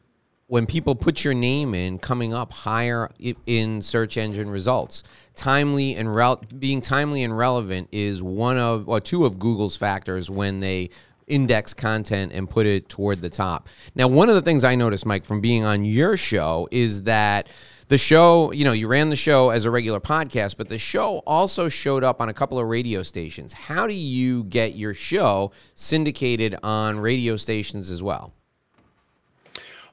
when 0.50 0.66
people 0.66 0.96
put 0.96 1.22
your 1.22 1.32
name 1.32 1.76
in 1.76 1.96
coming 1.96 2.34
up 2.34 2.52
higher 2.52 3.08
in 3.46 3.80
search 3.80 4.16
engine 4.16 4.50
results 4.50 5.04
timely 5.36 5.94
and 5.94 6.12
being 6.58 6.80
timely 6.80 7.22
and 7.22 7.38
relevant 7.38 7.88
is 7.92 8.20
one 8.20 8.58
of 8.58 8.88
or 8.88 9.00
two 9.00 9.24
of 9.24 9.38
google's 9.38 9.76
factors 9.76 10.28
when 10.28 10.58
they 10.58 10.90
index 11.28 11.72
content 11.72 12.32
and 12.32 12.50
put 12.50 12.66
it 12.66 12.88
toward 12.88 13.20
the 13.20 13.30
top 13.30 13.68
now 13.94 14.08
one 14.08 14.28
of 14.28 14.34
the 14.34 14.42
things 14.42 14.64
i 14.64 14.74
noticed 14.74 15.06
mike 15.06 15.24
from 15.24 15.40
being 15.40 15.64
on 15.64 15.84
your 15.84 16.16
show 16.16 16.68
is 16.72 17.04
that 17.04 17.48
the 17.86 17.98
show, 17.98 18.52
you 18.52 18.64
know, 18.64 18.70
you 18.70 18.86
ran 18.86 19.08
the 19.08 19.16
show 19.16 19.50
as 19.50 19.64
a 19.64 19.70
regular 19.72 19.98
podcast, 19.98 20.56
but 20.56 20.68
the 20.68 20.78
show 20.78 21.24
also 21.26 21.68
showed 21.68 22.04
up 22.04 22.20
on 22.20 22.28
a 22.28 22.32
couple 22.32 22.56
of 22.56 22.68
radio 22.68 23.02
stations. 23.02 23.52
How 23.52 23.88
do 23.88 23.94
you 23.94 24.44
get 24.44 24.76
your 24.76 24.94
show 24.94 25.50
syndicated 25.74 26.54
on 26.62 27.00
radio 27.00 27.34
stations 27.34 27.90
as 27.90 28.00
well? 28.00 28.32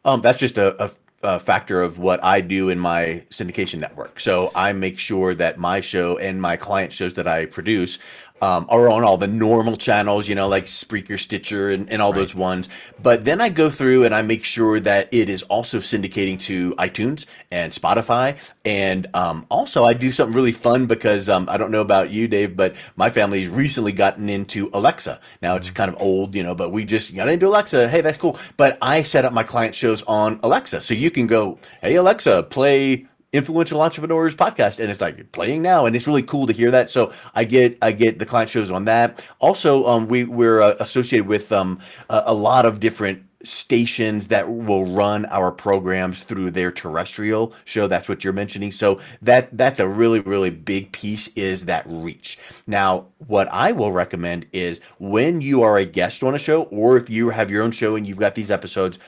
Um, 0.08 0.22
that's 0.22 0.40
just 0.40 0.58
a, 0.58 0.86
a, 0.86 0.92
a, 1.22 1.40
factor 1.40 1.82
of 1.82 2.00
what 2.00 2.24
I 2.24 2.40
do 2.40 2.70
in 2.70 2.80
my 2.80 3.26
syndication 3.30 3.80
network. 3.80 4.22
So 4.22 4.54
I 4.56 4.72
make 4.72 4.98
sure 5.00 5.36
that 5.36 5.58
my 5.58 5.82
show 5.82 6.18
and 6.18 6.42
my 6.42 6.56
client 6.56 6.94
shows 6.94 7.16
that 7.16 7.28
I 7.28 7.46
produce 7.46 8.00
um, 8.42 8.66
are 8.70 8.90
on 8.90 9.04
all 9.04 9.18
the 9.18 9.28
normal 9.28 9.78
channels, 9.78 10.28
you 10.28 10.36
know, 10.36 10.48
like 10.48 10.66
Spreaker, 10.66 11.20
Stitcher, 11.20 11.72
and, 11.72 11.90
and 11.90 12.02
all 12.02 12.12
right. 12.12 12.20
those 12.20 12.36
ones. 12.36 12.70
But 13.02 13.26
then 13.26 13.42
I 13.42 13.50
go 13.50 13.70
through 13.70 14.04
and 14.06 14.14
I 14.14 14.22
make 14.22 14.44
sure 14.44 14.80
that 14.80 15.10
it 15.12 15.30
is 15.30 15.44
also 15.44 15.80
syndicating 15.80 16.40
to 16.42 16.76
iTunes 16.76 17.26
and 17.52 17.72
Spotify. 17.72 18.38
And 18.66 19.08
um, 19.14 19.46
also, 19.50 19.84
I 19.84 19.94
do 19.94 20.12
something 20.12 20.36
really 20.36 20.52
fun 20.52 20.86
because 20.86 21.30
um, 21.30 21.48
I 21.50 21.58
don't 21.58 21.72
know 21.72 21.82
about 21.82 22.10
you, 22.10 22.28
Dave, 22.28 22.56
but 22.56 22.76
my 22.96 23.10
family's 23.10 23.50
recently 23.50 23.92
gotten 23.92 24.30
into 24.30 24.70
Alexa. 24.74 25.20
Now 25.42 25.56
it's 25.56 25.68
mm-hmm. 25.68 25.76
kind 25.76 25.94
of 25.94 26.02
old, 26.02 26.36
you 26.36 26.44
know, 26.44 26.56
but 26.56 26.72
we 26.72 26.86
just 26.86 27.16
got 27.16 27.30
into 27.30 27.48
Alexa. 27.48 27.90
Hey, 27.90 28.02
that's 28.02 28.18
cool. 28.18 28.38
But 28.58 28.78
I 28.82 29.04
set 29.04 29.26
up 29.26 29.34
my 29.34 29.44
client 29.44 29.74
shows 29.76 30.04
on 30.04 30.40
Alexa. 30.44 30.82
So 30.82 30.94
you 30.94 31.12
can 31.12 31.28
go, 31.28 31.60
hey, 31.82 31.96
Alexa, 31.96 32.44
play 32.44 33.08
influential 33.38 33.82
entrepreneurs 33.82 34.36
podcast 34.36 34.80
and 34.80 34.92
it's 34.92 35.00
like 35.00 35.32
playing 35.32 35.62
now 35.62 35.86
and 35.86 35.96
it's 35.96 36.08
really 36.08 36.24
cool 36.24 36.48
to 36.48 36.54
hear 36.54 36.72
that. 36.72 36.90
So 36.90 37.14
i 37.36 37.44
get 37.44 37.78
i 37.82 37.92
get 37.92 38.20
the 38.20 38.26
client 38.26 38.50
shows 38.50 38.72
on 38.72 38.86
that. 38.86 39.24
Also 39.40 39.88
um, 39.88 40.08
we 40.08 40.24
we're 40.26 40.62
uh, 40.62 40.76
associated 40.80 41.28
with 41.28 41.52
um, 41.52 41.80
a, 42.10 42.24
a, 42.28 42.34
lot 42.34 42.66
of 42.66 42.80
different 42.80 43.24
stations 43.44 44.28
that 44.30 44.50
will 44.52 44.86
run 44.86 45.26
our 45.28 45.52
programs 45.52 46.24
through 46.24 46.50
their 46.52 46.72
terrestrial 46.72 47.54
show. 47.66 47.88
That's 47.88 48.10
what 48.10 48.24
you're 48.24 48.34
mentioning. 48.34 48.72
So 48.72 49.00
that 49.22 49.56
that's 49.56 49.80
a 49.80 49.88
really 49.88 50.20
really 50.22 50.50
big 50.50 50.92
piece 50.92 51.28
is 51.36 51.66
that 51.66 51.86
reach. 51.88 52.40
Now 52.66 53.06
what 53.28 53.48
i 53.52 53.72
will 53.72 53.92
recommend 53.92 54.46
is 54.52 54.82
when 55.00 55.42
you 55.42 55.62
are 55.62 55.78
a 55.78 55.86
guest 55.86 56.24
on 56.24 56.36
a 56.36 56.40
show 56.40 56.64
or 56.64 56.98
if 56.98 57.10
you 57.10 57.30
have 57.30 57.52
your 57.52 57.64
own 57.64 57.72
show 57.72 57.96
and 57.96 58.06
you've 58.08 58.20
got 58.20 58.36
these 58.36 58.52
episodes 58.52 59.00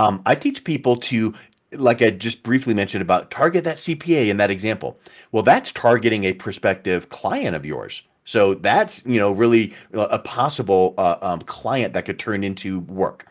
um, 0.00 0.22
I 0.24 0.34
teach 0.34 0.64
people 0.64 0.96
to 0.96 1.34
like 1.72 2.02
I 2.02 2.10
just 2.10 2.42
briefly 2.42 2.74
mentioned 2.74 3.02
about 3.02 3.30
target 3.30 3.64
that 3.64 3.76
CPA 3.76 4.28
in 4.28 4.36
that 4.38 4.50
example. 4.50 4.98
Well, 5.32 5.42
that's 5.42 5.72
targeting 5.72 6.24
a 6.24 6.32
prospective 6.32 7.08
client 7.08 7.54
of 7.54 7.64
yours. 7.64 8.02
So 8.24 8.54
that's 8.54 9.04
you 9.06 9.18
know 9.18 9.32
really 9.32 9.74
a 9.92 10.18
possible 10.18 10.94
uh, 10.98 11.16
um, 11.20 11.40
client 11.42 11.94
that 11.94 12.04
could 12.04 12.18
turn 12.18 12.44
into 12.44 12.80
work. 12.80 13.26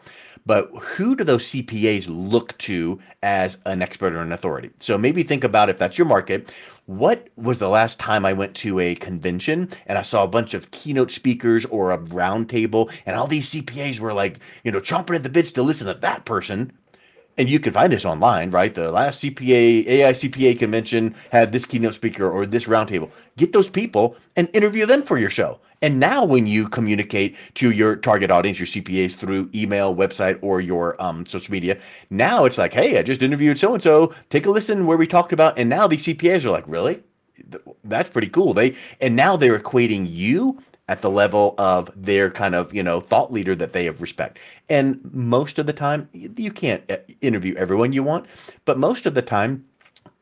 But 0.45 0.71
who 0.81 1.15
do 1.15 1.23
those 1.23 1.47
CPAs 1.49 2.05
look 2.09 2.57
to 2.59 2.99
as 3.21 3.59
an 3.65 3.81
expert 3.81 4.13
or 4.13 4.21
an 4.21 4.31
authority? 4.31 4.71
So 4.79 4.97
maybe 4.97 5.21
think 5.21 5.43
about 5.43 5.69
if 5.69 5.77
that's 5.77 5.97
your 5.97 6.07
market. 6.07 6.51
What 6.87 7.27
was 7.35 7.59
the 7.59 7.69
last 7.69 7.99
time 7.99 8.25
I 8.25 8.33
went 8.33 8.55
to 8.55 8.79
a 8.79 8.95
convention 8.95 9.69
and 9.85 9.99
I 9.99 10.01
saw 10.01 10.23
a 10.23 10.27
bunch 10.27 10.55
of 10.55 10.71
keynote 10.71 11.11
speakers 11.11 11.65
or 11.65 11.91
a 11.91 11.99
roundtable 11.99 12.91
and 13.05 13.15
all 13.15 13.27
these 13.27 13.51
CPAs 13.51 13.99
were 13.99 14.13
like, 14.13 14.39
you 14.63 14.71
know, 14.71 14.79
chomping 14.79 15.15
at 15.15 15.21
the 15.21 15.29
bits 15.29 15.51
to 15.51 15.61
listen 15.61 15.85
to 15.85 15.93
that 15.93 16.25
person 16.25 16.73
and 17.39 17.49
you 17.49 17.59
can 17.59 17.71
find 17.71 17.91
this 17.91 18.05
online, 18.05 18.51
right? 18.51 18.75
The 18.75 18.91
last 18.91 19.23
CPA 19.23 19.87
AI 19.87 20.11
CPA 20.11 20.59
convention 20.59 21.15
had 21.31 21.53
this 21.53 21.65
keynote 21.65 21.95
speaker 21.95 22.29
or 22.29 22.45
this 22.45 22.65
roundtable. 22.65 23.09
Get 23.37 23.53
those 23.53 23.69
people 23.69 24.17
and 24.35 24.49
interview 24.53 24.85
them 24.85 25.01
for 25.01 25.17
your 25.17 25.29
show. 25.29 25.59
And 25.81 25.97
now, 25.97 26.25
when 26.25 26.45
you 26.45 26.67
communicate 26.67 27.37
to 27.55 27.71
your 27.71 27.95
target 27.95 28.29
audience, 28.29 28.59
your 28.59 28.67
CPAs 28.67 29.15
through 29.15 29.49
email, 29.55 29.95
website, 29.95 30.37
or 30.41 30.59
your 30.59 31.01
um, 31.01 31.25
social 31.25 31.53
media, 31.53 31.79
now 32.09 32.43
it's 32.43 32.57
like, 32.57 32.73
hey, 32.73 32.99
I 32.99 33.03
just 33.03 33.21
interviewed 33.21 33.57
so 33.57 33.73
and 33.73 33.81
so. 33.81 34.13
Take 34.29 34.45
a 34.45 34.51
listen 34.51 34.85
where 34.85 34.97
we 34.97 35.07
talked 35.07 35.31
about. 35.31 35.57
And 35.57 35.69
now 35.69 35.87
these 35.87 36.05
CPAs 36.05 36.43
are 36.43 36.51
like, 36.51 36.65
really? 36.67 37.01
That's 37.85 38.09
pretty 38.09 38.27
cool. 38.27 38.53
They 38.53 38.75
and 38.99 39.15
now 39.15 39.37
they're 39.37 39.57
equating 39.57 40.05
you 40.09 40.61
at 40.89 41.01
the 41.01 41.09
level 41.09 41.53
of 41.59 41.91
their 41.95 42.31
kind 42.31 42.55
of 42.55 42.73
you 42.73 42.83
know 42.83 42.99
thought 42.99 43.31
leader 43.31 43.55
that 43.55 43.71
they 43.71 43.85
have 43.85 44.01
respect. 44.01 44.39
And 44.69 44.99
most 45.13 45.59
of 45.59 45.67
the 45.67 45.71
time 45.71 46.09
you 46.13 46.51
can't 46.51 46.83
uh, 46.89 46.97
interview 47.21 47.55
everyone 47.55 47.93
you 47.93 48.03
want 48.03 48.25
but 48.65 48.77
most 48.77 49.05
of 49.05 49.13
the 49.13 49.21
time 49.21 49.63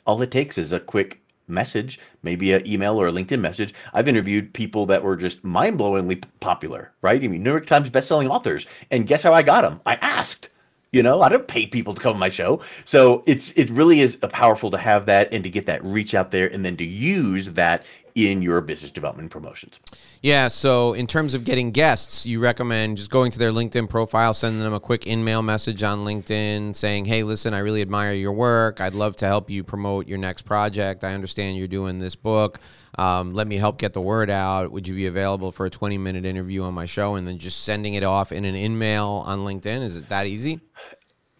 all 0.06 0.21
it 0.21 0.30
takes 0.30 0.58
is 0.58 0.71
a 0.71 0.80
quick 0.80 1.21
message 1.47 1.99
maybe 2.21 2.51
an 2.51 2.67
email 2.67 2.99
or 3.01 3.08
a 3.08 3.12
linkedin 3.12 3.39
message. 3.39 3.73
I've 3.93 4.10
interviewed 4.10 4.53
people 4.53 4.86
that 4.88 5.03
were 5.03 5.15
just 5.15 5.43
mind-blowingly 5.45 6.21
popular 6.41 6.91
right? 7.01 7.23
I 7.23 7.27
mean 7.27 7.43
new 7.43 7.51
york 7.51 7.65
times 7.65 7.89
best-selling 7.89 8.27
authors. 8.27 8.67
And 8.91 9.08
guess 9.08 9.23
how 9.23 9.34
i 9.34 9.41
got 9.41 9.62
them 9.62 9.80
i 9.86 9.95
asked. 9.95 10.49
You 10.91 11.01
know 11.01 11.21
i 11.21 11.30
don't 11.30 11.47
pay 11.47 11.65
people 11.65 11.93
to 11.93 12.01
come 12.01 12.13
on 12.15 12.19
my 12.19 12.30
show. 12.30 12.60
So 12.84 13.23
it's 13.25 13.51
it 13.51 13.69
really 13.69 14.01
is 14.01 14.17
powerful 14.17 14.69
to 14.71 14.77
have 14.77 15.06
that 15.06 15.34
and 15.34 15.45
to 15.45 15.49
get 15.49 15.65
that 15.67 15.82
reach 15.86 16.13
out 16.13 16.32
there 16.32 16.47
and 16.47 16.65
then 16.65 16.75
to 16.75 16.86
use 16.86 17.53
that 17.53 17.86
in 18.17 18.41
your 18.41 18.62
business 18.62 18.91
development 18.91 19.30
promotions. 19.30 19.80
Yeah. 20.21 20.47
So, 20.47 20.93
in 20.93 21.06
terms 21.06 21.36
of 21.36 21.43
getting 21.43 21.71
guests, 21.71 22.25
you 22.25 22.39
recommend 22.39 22.97
just 22.97 23.12
going 23.12 23.32
to 23.32 23.39
their 23.39 23.51
LinkedIn 23.51 23.89
profile, 23.89 24.34
sending 24.34 24.62
them 24.62 24.73
a 24.73 24.80
quick 24.80 25.06
in-mail 25.06 25.43
message 25.43 25.84
on 25.84 25.99
LinkedIn 25.99 26.75
saying, 26.75 27.06
Hey, 27.06 27.21
listen, 27.23 27.53
I 27.53 27.60
really 27.60 27.82
admire 27.82 28.13
your 28.13 28.34
work. 28.34 28.82
I'd 28.82 28.95
love 28.95 29.15
to 29.17 29.25
help 29.25 29.49
you 29.49 29.63
promote 29.63 30.08
your 30.08 30.17
next 30.17 30.41
project. 30.41 31.03
I 31.03 31.13
understand 31.13 31.58
you're 31.58 31.67
doing 31.67 31.99
this 31.99 32.15
book. 32.15 32.60
Um, 32.97 33.36
let 33.36 33.45
me 33.45 33.58
help 33.58 33.77
get 33.77 33.93
the 33.93 34.01
word 34.01 34.32
out. 34.32 34.71
Would 34.71 34.88
you 34.88 34.95
be 34.95 35.06
available 35.06 35.51
for 35.51 35.67
a 35.67 35.69
20 35.69 35.99
minute 35.99 36.25
interview 36.25 36.63
on 36.63 36.73
my 36.73 36.86
show? 36.86 37.15
And 37.15 37.27
then 37.27 37.38
just 37.38 37.63
sending 37.63 37.93
it 37.93 38.03
off 38.03 38.32
in 38.32 38.43
an 38.43 38.56
in-mail 38.56 39.23
on 39.25 39.39
LinkedIn. 39.39 39.84
Is 39.84 39.97
it 39.97 40.10
that 40.10 40.25
easy? 40.25 40.60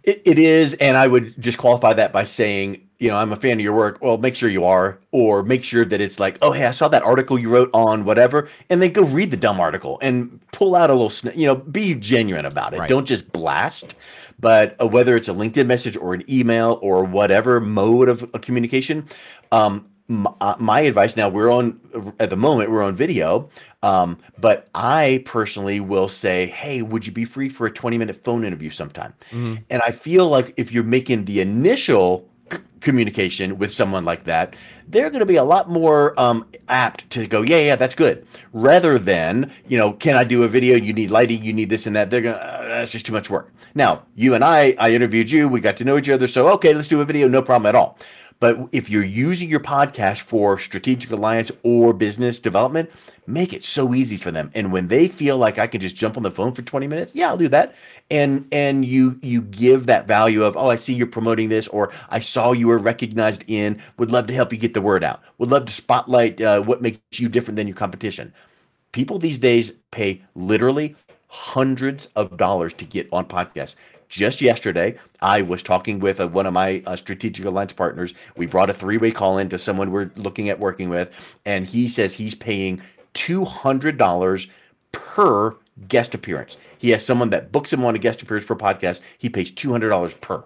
It, 0.04 0.22
it 0.26 0.40
is. 0.40 0.76
And 0.76 0.96
I 0.96 1.08
would 1.08 1.42
just 1.42 1.58
qualify 1.58 1.94
that 1.94 2.14
by 2.14 2.24
saying, 2.26 2.87
you 3.00 3.10
know, 3.10 3.18
I'm 3.18 3.32
a 3.32 3.36
fan 3.36 3.54
of 3.54 3.64
your 3.64 3.76
work. 3.76 4.00
Well, 4.02 4.18
make 4.18 4.36
sure 4.36 4.50
you 4.50 4.66
are, 4.66 5.00
or 5.12 5.44
make 5.44 5.64
sure 5.64 5.86
that 5.86 6.02
it's 6.02 6.20
like, 6.20 6.38
oh, 6.42 6.52
hey, 6.52 6.66
I 6.66 6.72
saw 6.72 6.88
that 6.88 7.04
article 7.04 7.38
you 7.38 7.50
wrote 7.50 7.70
on 7.74 8.06
whatever, 8.06 8.50
and 8.70 8.82
then 8.82 8.92
go 8.92 9.04
read 9.04 9.32
the 9.32 9.38
dumb 9.38 9.60
article 9.60 10.00
and 10.02 10.40
pull 10.52 10.76
out 10.76 10.90
a 10.90 10.94
little, 10.94 11.10
sn- 11.10 11.38
you 11.38 11.46
know, 11.46 11.56
be 11.56 11.94
genuine 11.96 12.46
about 12.46 12.74
it. 12.74 12.80
Right. 12.80 12.90
Don't 12.90 13.06
just 13.06 13.32
blast. 13.32 13.96
But 14.40 14.76
uh, 14.82 14.88
whether 14.88 15.16
it's 15.16 15.30
a 15.30 15.34
LinkedIn 15.34 15.68
message 15.68 15.96
or 15.96 16.14
an 16.14 16.24
email 16.30 16.80
or 16.82 17.04
whatever 17.04 17.60
mode 17.60 18.10
of, 18.10 18.24
of 18.24 18.42
communication, 18.42 19.08
um, 19.52 19.88
my, 20.08 20.32
uh, 20.40 20.56
my, 20.58 20.80
advice 20.82 21.18
now 21.18 21.28
we're 21.28 21.52
on 21.52 21.80
at 22.22 22.30
the 22.30 22.38
moment 22.38 22.72
we're 22.72 22.82
on 22.82 22.96
video 22.96 23.50
um, 23.84 24.18
but 24.40 24.70
i 24.74 25.22
personally 25.26 25.82
will 25.82 26.08
say 26.08 26.46
hey 26.46 26.82
would 26.82 27.06
you 27.06 27.12
be 27.12 27.26
free 27.26 27.50
for 27.50 27.68
a 27.68 27.72
20 27.72 27.98
minute 27.98 28.24
phone 28.24 28.46
interview 28.46 28.70
sometime 28.70 29.14
mm-hmm. 29.32 29.56
and 29.70 29.82
i 29.82 29.92
feel 29.92 30.30
like 30.30 30.54
if 30.56 30.72
you're 30.72 30.82
making 30.82 31.26
the 31.26 31.42
initial 31.42 32.26
communication 32.82 33.58
with 33.58 33.74
someone 33.74 34.06
like 34.06 34.24
that, 34.26 34.56
they're 34.88 35.10
going 35.10 35.20
to 35.20 35.26
be 35.26 35.36
a 35.36 35.44
lot 35.44 35.70
more 35.70 36.18
um, 36.20 36.48
apt 36.70 37.10
to 37.10 37.28
go, 37.28 37.42
yeah, 37.42 37.60
yeah, 37.60 37.76
that's 37.76 37.96
good, 37.96 38.26
rather 38.54 38.98
than 38.98 39.52
you 39.68 39.78
know, 39.78 39.94
can 39.94 40.16
I 40.16 40.24
do 40.24 40.44
a 40.44 40.48
video? 40.48 40.78
You 40.78 40.94
need 40.94 41.12
lighting, 41.12 41.44
you 41.44 41.54
need 41.54 41.70
this 41.70 41.88
and 41.88 41.96
that. 41.96 42.10
They're 42.10 42.22
gonna, 42.22 42.38
uh, 42.38 42.68
that's 42.68 42.92
just 42.92 43.06
too 43.06 43.14
much 43.14 43.30
work. 43.30 43.52
Now, 43.76 44.04
you 44.16 44.34
and 44.34 44.44
I, 44.44 44.76
I 44.80 44.92
interviewed 44.92 45.30
you, 45.30 45.48
we 45.50 45.60
got 45.60 45.78
to 45.78 45.84
know 45.84 45.98
each 45.98 46.10
other, 46.10 46.28
so 46.28 46.50
okay, 46.54 46.74
let's 46.74 46.88
do 46.88 47.02
a 47.02 47.06
video, 47.06 47.28
no 47.28 47.42
problem 47.42 47.68
at 47.68 47.76
all. 47.76 47.98
But 48.40 48.70
if 48.72 48.90
you're 48.90 49.04
using 49.04 49.50
your 49.50 49.60
podcast 49.60 50.22
for 50.22 50.60
strategic 50.60 51.10
alliance 51.12 51.52
or 51.64 51.94
business 51.94 52.38
development, 52.38 52.92
make 53.26 53.52
it 53.52 53.64
so 53.64 53.94
easy 53.96 54.16
for 54.18 54.32
them. 54.32 54.52
And 54.54 54.72
when 54.72 54.88
they 54.88 55.08
feel 55.08 55.38
like 55.38 55.58
I 55.58 55.66
can 55.66 55.82
just 55.82 55.96
jump 55.96 56.18
on 56.18 56.24
the 56.24 56.32
phone 56.32 56.54
for 56.54 56.62
20 56.62 56.88
minutes, 56.88 57.16
yeah, 57.16 57.30
I'll 57.30 57.38
do 57.38 57.48
that. 57.50 57.76
And 58.12 58.48
and 58.52 58.86
you 58.86 59.20
you 59.22 59.42
give 59.42 59.88
that 59.88 60.08
value 60.08 60.44
of, 60.44 60.56
oh, 60.56 60.70
I 60.70 60.76
see 60.76 60.94
you're 60.94 61.08
promoting 61.08 61.50
this, 61.50 61.68
or 61.70 61.92
I 62.10 62.20
saw 62.20 62.52
you 62.52 62.68
were 62.68 62.78
recognized 62.78 63.44
in, 63.48 63.82
would 63.98 64.12
love 64.12 64.28
to 64.28 64.34
help 64.34 64.54
you 64.54 64.60
get 64.60 64.74
the 64.74 64.82
word 64.82 65.04
out. 65.04 65.22
Would 65.40 65.50
love 65.50 65.66
to 65.66 65.74
spotlight 65.74 66.40
uh, 66.40 66.62
what 66.62 66.82
makes 66.82 67.00
you 67.14 67.30
different 67.30 67.56
than 67.58 67.68
your 67.68 67.76
competition. 67.76 68.34
People 68.92 69.20
these 69.20 69.40
days 69.40 69.72
pay 69.92 70.22
literally 70.36 70.96
hundreds 71.28 72.08
of 72.16 72.38
dollars 72.38 72.74
to 72.74 72.86
get 72.86 73.10
on 73.12 73.26
podcasts 73.26 73.76
just 74.10 74.42
yesterday, 74.42 74.98
I 75.22 75.42
was 75.42 75.62
talking 75.62 76.00
with 76.00 76.20
uh, 76.20 76.28
one 76.28 76.46
of 76.46 76.54
my 76.54 76.82
uh, 76.86 76.96
strategic 76.96 77.46
alliance 77.46 77.74
partners. 77.74 78.14
We 78.36 78.46
brought 78.46 78.70
a 78.70 78.74
three 78.74 78.98
way 78.98 79.12
call 79.12 79.38
in 79.38 79.50
to 79.50 79.60
someone 79.60 79.92
we're 79.92 80.12
looking 80.16 80.50
at 80.50 80.60
working 80.60 80.90
with, 80.90 81.14
and 81.46 81.66
he 81.66 81.90
says 81.90 82.14
he's 82.14 82.36
paying 82.36 82.82
$200 83.14 84.50
per 84.92 85.56
guest 85.88 86.14
appearance. 86.14 86.58
He 86.78 86.92
has 86.92 87.06
someone 87.06 87.30
that 87.32 87.52
books 87.52 87.74
him 87.74 87.84
on 87.84 87.96
a 87.96 88.00
guest 88.00 88.22
appearance 88.22 88.46
for 88.46 88.54
a 88.54 88.58
podcast. 88.58 89.02
He 89.18 89.30
pays 89.30 89.52
$200 89.52 90.22
per. 90.22 90.44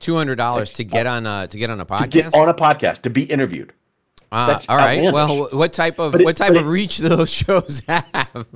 Two 0.00 0.16
hundred 0.16 0.34
dollars 0.34 0.72
to 0.72 0.84
get 0.84 1.06
on 1.06 1.26
a 1.26 1.46
to 1.46 1.56
get 1.56 1.70
on 1.70 1.80
a 1.80 1.86
podcast. 1.86 2.00
To 2.00 2.08
get 2.08 2.34
on 2.34 2.48
a 2.48 2.54
podcast 2.54 3.02
to 3.02 3.10
be 3.10 3.22
interviewed. 3.22 3.72
Uh, 4.32 4.46
That's 4.46 4.66
all 4.70 4.76
right. 4.78 4.98
outlandish. 4.98 5.12
Well, 5.12 5.48
what 5.52 5.72
type 5.74 5.98
of 6.00 6.14
it- 6.14 6.24
what 6.24 6.36
type 6.38 6.50
of 6.52 6.66
it- 6.66 6.70
reach 6.70 6.96
do 7.02 7.08
those 7.10 7.30
shows 7.30 7.82
have? 7.86 8.46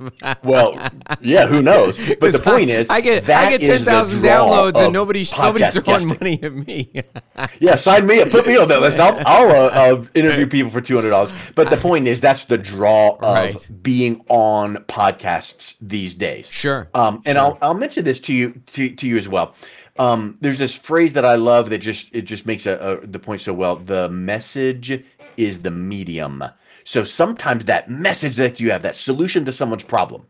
Well, 0.43 0.73
yeah, 1.21 1.45
who 1.45 1.61
knows? 1.61 1.97
But 2.19 2.33
the 2.33 2.39
point 2.39 2.71
I, 2.71 2.73
is, 2.73 2.89
I 2.89 2.99
get 3.01 3.29
I 3.29 3.49
get 3.55 3.61
ten 3.61 3.79
thousand 3.85 4.21
downloads 4.23 4.75
and 4.77 4.91
nobody's 4.91 5.31
nobody's 5.37 5.69
throwing 5.79 6.07
guesting. 6.07 6.07
money 6.19 6.39
at 6.41 6.53
me. 6.53 6.91
Yeah, 7.59 7.75
sign 7.75 8.07
me 8.07 8.19
up. 8.21 8.29
Put 8.31 8.47
me 8.47 8.57
on 8.57 8.67
that 8.69 8.81
list. 8.81 8.97
I'll, 8.99 9.15
I'll 9.27 9.49
uh, 9.51 9.69
uh, 9.99 10.05
interview 10.15 10.47
people 10.47 10.71
for 10.71 10.81
two 10.81 10.95
hundred 10.95 11.11
dollars. 11.11 11.31
But 11.53 11.69
the 11.69 11.77
point 11.77 12.07
is, 12.07 12.19
that's 12.19 12.45
the 12.45 12.57
draw 12.57 13.15
of 13.17 13.21
Right. 13.21 13.69
being 13.83 14.25
on 14.29 14.77
podcasts 14.87 15.75
these 15.79 16.15
days. 16.15 16.49
Sure. 16.49 16.89
Um, 16.95 17.21
and 17.25 17.37
I'll 17.37 17.59
I'll 17.61 17.75
mention 17.75 18.03
this 18.03 18.19
to 18.21 18.33
you 18.33 18.59
to, 18.73 18.89
to 18.95 19.07
you 19.07 19.17
as 19.19 19.29
well. 19.29 19.53
Um, 19.99 20.37
there's 20.41 20.59
this 20.59 20.75
phrase 20.75 21.13
that 21.13 21.25
I 21.25 21.35
love 21.35 21.69
that 21.69 21.79
just 21.79 22.09
it 22.11 22.23
just 22.23 22.45
makes 22.45 22.65
a, 22.65 22.99
a, 23.03 23.07
the 23.07 23.19
point 23.19 23.41
so 23.41 23.53
well. 23.53 23.75
The 23.75 24.09
message 24.09 25.03
is 25.37 25.61
the 25.61 25.71
medium. 25.71 26.43
So 26.83 27.03
sometimes 27.03 27.65
that 27.65 27.89
message 27.89 28.35
that 28.37 28.59
you 28.59 28.71
have, 28.71 28.83
that 28.83 28.95
solution 28.95 29.43
to 29.45 29.51
someone's 29.51 29.83
problem, 29.83 30.25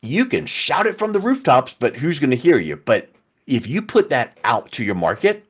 you 0.00 0.26
can 0.26 0.46
shout 0.46 0.86
it 0.86 0.98
from 0.98 1.12
the 1.12 1.20
rooftops, 1.20 1.74
but 1.78 1.96
who's 1.96 2.18
going 2.18 2.30
to 2.30 2.36
hear 2.36 2.58
you? 2.58 2.76
But 2.76 3.10
if 3.46 3.66
you 3.66 3.82
put 3.82 4.08
that 4.10 4.38
out 4.44 4.72
to 4.72 4.84
your 4.84 4.94
market, 4.94 5.44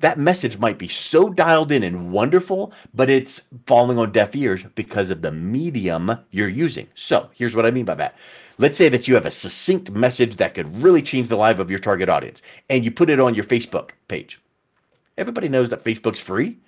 that 0.00 0.18
message 0.18 0.58
might 0.58 0.78
be 0.78 0.88
so 0.88 1.30
dialed 1.30 1.70
in 1.72 1.82
and 1.82 2.12
wonderful, 2.12 2.72
but 2.94 3.08
it's 3.10 3.42
falling 3.66 3.98
on 3.98 4.12
deaf 4.12 4.34
ears 4.34 4.64
because 4.74 5.10
of 5.10 5.22
the 5.22 5.32
medium 5.32 6.18
you're 6.30 6.48
using. 6.48 6.88
So 6.94 7.30
here's 7.32 7.54
what 7.54 7.66
I 7.66 7.70
mean 7.70 7.84
by 7.84 7.94
that. 7.94 8.16
Let's 8.58 8.76
say 8.76 8.88
that 8.88 9.08
you 9.08 9.14
have 9.14 9.26
a 9.26 9.30
succinct 9.30 9.90
message 9.90 10.36
that 10.36 10.54
could 10.54 10.82
really 10.82 11.02
change 11.02 11.28
the 11.28 11.36
life 11.36 11.58
of 11.58 11.70
your 11.70 11.78
target 11.80 12.08
audience, 12.08 12.40
and 12.70 12.84
you 12.84 12.90
put 12.90 13.10
it 13.10 13.20
on 13.20 13.34
your 13.34 13.44
Facebook 13.44 13.90
page. 14.08 14.40
Everybody 15.18 15.48
knows 15.48 15.70
that 15.70 15.84
Facebook's 15.84 16.20
free. 16.20 16.58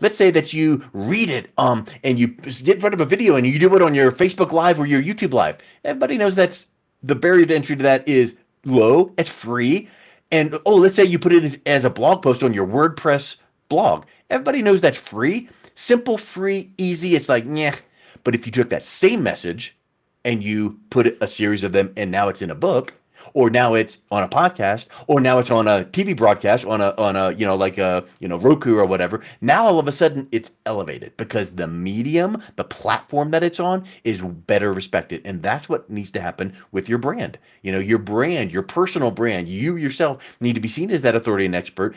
Let's 0.00 0.16
say 0.16 0.30
that 0.30 0.52
you 0.52 0.82
read 0.92 1.28
it 1.28 1.50
um, 1.58 1.86
and 2.02 2.18
you 2.18 2.28
get 2.28 2.76
in 2.76 2.80
front 2.80 2.94
of 2.94 3.00
a 3.00 3.06
video 3.06 3.36
and 3.36 3.46
you 3.46 3.58
do 3.58 3.74
it 3.74 3.82
on 3.82 3.94
your 3.94 4.12
Facebook 4.12 4.52
Live 4.52 4.80
or 4.80 4.86
your 4.86 5.02
YouTube 5.02 5.34
Live. 5.34 5.58
Everybody 5.84 6.16
knows 6.16 6.34
that's 6.34 6.66
the 7.02 7.14
barrier 7.14 7.44
to 7.44 7.54
entry 7.54 7.76
to 7.76 7.82
that 7.82 8.08
is 8.08 8.36
low, 8.64 9.12
it's 9.18 9.28
free. 9.28 9.88
And 10.30 10.58
oh, 10.64 10.76
let's 10.76 10.96
say 10.96 11.04
you 11.04 11.18
put 11.18 11.32
it 11.32 11.60
as 11.66 11.84
a 11.84 11.90
blog 11.90 12.22
post 12.22 12.42
on 12.42 12.54
your 12.54 12.66
WordPress 12.66 13.36
blog. 13.68 14.06
Everybody 14.30 14.62
knows 14.62 14.80
that's 14.80 14.96
free, 14.96 15.48
simple, 15.74 16.16
free, 16.16 16.72
easy. 16.78 17.14
It's 17.14 17.28
like, 17.28 17.44
yeah. 17.46 17.76
But 18.24 18.34
if 18.34 18.46
you 18.46 18.52
took 18.52 18.70
that 18.70 18.84
same 18.84 19.22
message 19.22 19.76
and 20.24 20.42
you 20.42 20.78
put 20.90 21.16
a 21.20 21.28
series 21.28 21.64
of 21.64 21.72
them 21.72 21.92
and 21.96 22.10
now 22.10 22.28
it's 22.28 22.42
in 22.42 22.50
a 22.50 22.54
book, 22.54 22.94
or 23.32 23.48
now 23.50 23.74
it's 23.74 23.98
on 24.10 24.22
a 24.22 24.28
podcast, 24.28 24.86
or 25.06 25.20
now 25.20 25.38
it's 25.38 25.50
on 25.50 25.66
a 25.66 25.84
TV 25.86 26.16
broadcast, 26.16 26.64
on 26.64 26.80
a 26.80 26.94
on 26.98 27.16
a 27.16 27.32
you 27.32 27.46
know 27.46 27.56
like 27.56 27.78
a 27.78 28.04
you 28.20 28.28
know 28.28 28.36
Roku 28.36 28.76
or 28.76 28.84
whatever. 28.84 29.22
Now 29.40 29.64
all 29.64 29.78
of 29.78 29.88
a 29.88 29.92
sudden 29.92 30.28
it's 30.32 30.50
elevated 30.66 31.16
because 31.16 31.52
the 31.52 31.66
medium, 31.66 32.42
the 32.56 32.64
platform 32.64 33.30
that 33.30 33.42
it's 33.42 33.60
on, 33.60 33.86
is 34.02 34.20
better 34.20 34.72
respected, 34.72 35.22
and 35.24 35.42
that's 35.42 35.68
what 35.68 35.88
needs 35.88 36.10
to 36.12 36.20
happen 36.20 36.54
with 36.72 36.88
your 36.88 36.98
brand. 36.98 37.38
You 37.62 37.72
know, 37.72 37.78
your 37.78 37.98
brand, 37.98 38.52
your 38.52 38.62
personal 38.62 39.10
brand, 39.10 39.48
you 39.48 39.76
yourself 39.76 40.36
need 40.40 40.54
to 40.54 40.60
be 40.60 40.68
seen 40.68 40.90
as 40.90 41.02
that 41.02 41.16
authority 41.16 41.46
and 41.46 41.54
expert. 41.54 41.96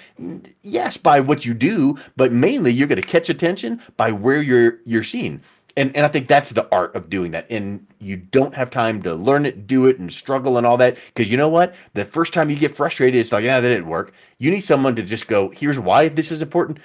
Yes, 0.61 0.97
by 0.97 1.19
what 1.19 1.45
you 1.45 1.53
do, 1.53 1.97
but 2.15 2.31
mainly 2.31 2.71
you're 2.71 2.87
going 2.87 3.01
to 3.01 3.07
catch 3.07 3.29
attention 3.29 3.81
by 3.97 4.11
where 4.11 4.41
you're 4.41 4.79
you're 4.85 5.03
seen 5.03 5.41
and 5.77 5.95
and 5.95 6.05
I 6.05 6.09
think 6.09 6.27
that's 6.27 6.49
the 6.49 6.67
art 6.71 6.95
of 6.95 7.09
doing 7.09 7.31
that. 7.31 7.45
And 7.49 7.85
you 7.99 8.17
don't 8.17 8.53
have 8.55 8.69
time 8.69 9.01
to 9.03 9.13
learn 9.13 9.45
it, 9.45 9.67
do 9.67 9.85
it, 9.85 9.99
and 9.99 10.11
struggle 10.11 10.57
and 10.57 10.65
all 10.65 10.77
that. 10.77 10.97
Because 11.13 11.31
you 11.31 11.37
know 11.37 11.49
what? 11.49 11.75
The 11.93 12.03
first 12.03 12.33
time 12.33 12.49
you 12.49 12.57
get 12.57 12.75
frustrated, 12.75 13.21
it's 13.21 13.31
like, 13.31 13.43
yeah, 13.43 13.59
that 13.59 13.69
didn't 13.69 13.87
work. 13.87 14.13
You 14.39 14.51
need 14.51 14.61
someone 14.61 14.95
to 14.95 15.03
just 15.03 15.27
go, 15.27 15.49
here's 15.49 15.79
why 15.79 16.09
this 16.09 16.31
is 16.31 16.41
important. 16.41 16.79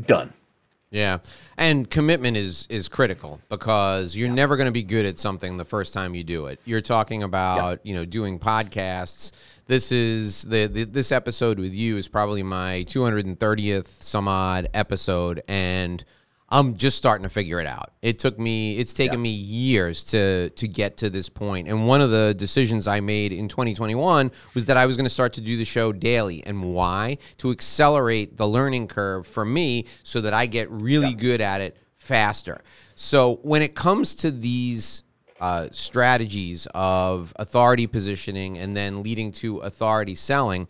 Done. 0.00 0.32
Yeah, 0.90 1.18
and 1.56 1.90
commitment 1.90 2.36
is 2.36 2.66
is 2.70 2.88
critical 2.88 3.40
because 3.48 4.16
you're 4.16 4.30
never 4.30 4.56
going 4.56 4.66
to 4.66 4.72
be 4.72 4.84
good 4.84 5.04
at 5.04 5.18
something 5.18 5.56
the 5.56 5.64
first 5.64 5.92
time 5.92 6.14
you 6.14 6.22
do 6.22 6.46
it. 6.46 6.60
You're 6.64 6.80
talking 6.80 7.22
about 7.22 7.84
you 7.84 7.94
know 7.94 8.04
doing 8.04 8.38
podcasts. 8.38 9.32
This 9.66 9.90
is 9.90 10.42
the, 10.42 10.66
the 10.66 10.84
this 10.84 11.10
episode 11.10 11.58
with 11.58 11.74
you 11.74 11.96
is 11.96 12.06
probably 12.06 12.44
my 12.44 12.84
230th 12.88 14.00
some 14.00 14.28
odd 14.28 14.68
episode, 14.72 15.42
and 15.48 16.04
I'm 16.48 16.76
just 16.76 16.96
starting 16.96 17.24
to 17.24 17.28
figure 17.28 17.58
it 17.58 17.66
out. 17.66 17.92
It 18.02 18.18
took 18.18 18.38
me 18.38 18.78
it's 18.78 18.94
taken 18.94 19.20
me 19.20 19.30
years 19.30 20.04
to 20.04 20.50
to 20.50 20.68
get 20.68 20.96
to 20.98 21.10
this 21.10 21.28
point. 21.28 21.66
And 21.66 21.88
one 21.88 22.00
of 22.00 22.10
the 22.10 22.34
decisions 22.34 22.86
I 22.86 23.00
made 23.00 23.32
in 23.32 23.48
2021 23.48 24.30
was 24.54 24.66
that 24.66 24.76
I 24.76 24.86
was 24.86 24.96
going 24.96 25.04
to 25.04 25.10
start 25.10 25.32
to 25.34 25.40
do 25.40 25.56
the 25.56 25.64
show 25.64 25.92
daily. 25.92 26.44
And 26.46 26.72
why? 26.72 27.18
To 27.38 27.50
accelerate 27.50 28.36
the 28.36 28.46
learning 28.46 28.86
curve 28.86 29.26
for 29.26 29.44
me 29.44 29.86
so 30.04 30.20
that 30.20 30.34
I 30.34 30.46
get 30.46 30.70
really 30.70 31.14
good 31.14 31.40
at 31.40 31.60
it 31.60 31.76
faster. 31.98 32.62
So 32.94 33.40
when 33.42 33.62
it 33.62 33.74
comes 33.74 34.14
to 34.16 34.30
these 34.30 35.02
uh, 35.40 35.68
strategies 35.72 36.66
of 36.74 37.32
authority 37.36 37.86
positioning 37.86 38.56
and 38.58 38.76
then 38.76 39.02
leading 39.02 39.32
to 39.32 39.58
authority 39.58 40.14
selling, 40.14 40.68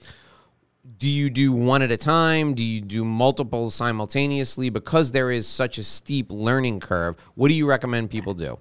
do 0.99 1.09
you 1.09 1.31
do 1.31 1.53
one 1.53 1.83
at 1.83 1.90
a 1.90 1.96
time? 1.96 2.55
Do 2.55 2.62
you 2.62 2.81
do 2.81 3.05
multiple 3.05 3.70
simultaneously? 3.70 4.70
Because 4.70 5.12
there 5.12 5.31
is 5.31 5.46
such 5.46 5.79
a 5.79 5.85
steep 5.85 6.31
learning 6.31 6.81
curve, 6.81 7.16
what 7.35 7.49
do 7.49 7.55
you 7.55 7.68
recommend 7.68 8.11
people 8.11 8.35
do? 8.35 8.59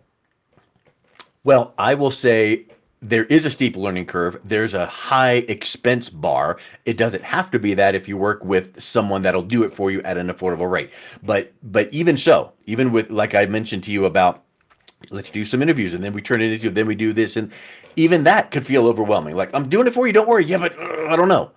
Well, 1.44 1.74
I 1.78 1.94
will 1.94 2.12
say 2.12 2.66
there 3.02 3.26
is 3.26 3.46
a 3.46 3.52
steep 3.52 3.78
learning 3.78 4.08
curve. 4.08 4.40
There's 4.44 4.74
a 4.74 4.88
high 4.88 5.46
expense 5.48 6.10
bar. 6.10 6.58
It 6.86 6.98
doesn't 6.98 7.24
have 7.24 7.52
to 7.52 7.60
be 7.60 7.76
that 7.76 7.94
if 7.94 8.08
you 8.08 8.18
work 8.18 8.44
with 8.44 8.82
someone 8.82 9.22
that'll 9.22 9.44
do 9.44 9.64
it 9.64 9.74
for 9.74 9.92
you 9.92 10.02
at 10.02 10.18
an 10.18 10.28
affordable 10.30 10.70
rate. 10.70 10.92
But 11.22 11.54
but 11.62 11.94
even 11.94 12.18
so, 12.18 12.54
even 12.66 12.92
with 12.92 13.12
like 13.12 13.36
I 13.36 13.46
mentioned 13.46 13.84
to 13.84 13.92
you 13.92 14.06
about 14.06 14.44
let's 15.12 15.30
do 15.30 15.46
some 15.46 15.62
interviews 15.62 15.94
and 15.94 16.04
then 16.04 16.14
we 16.14 16.22
turn 16.22 16.42
it 16.42 16.52
into 16.52 16.72
then 16.72 16.88
we 16.88 16.96
do 16.96 17.14
this 17.14 17.36
and 17.36 17.52
even 17.96 18.24
that 18.24 18.50
could 18.50 18.66
feel 18.66 18.88
overwhelming. 18.88 19.36
Like 19.36 19.52
I'm 19.54 19.70
doing 19.70 19.86
it 19.86 19.94
for 19.94 20.08
you, 20.08 20.14
don't 20.14 20.28
worry. 20.28 20.46
Yeah, 20.46 20.58
but 20.58 20.78
uh, 20.80 21.08
I 21.10 21.16
don't 21.16 21.28
know. 21.28 21.52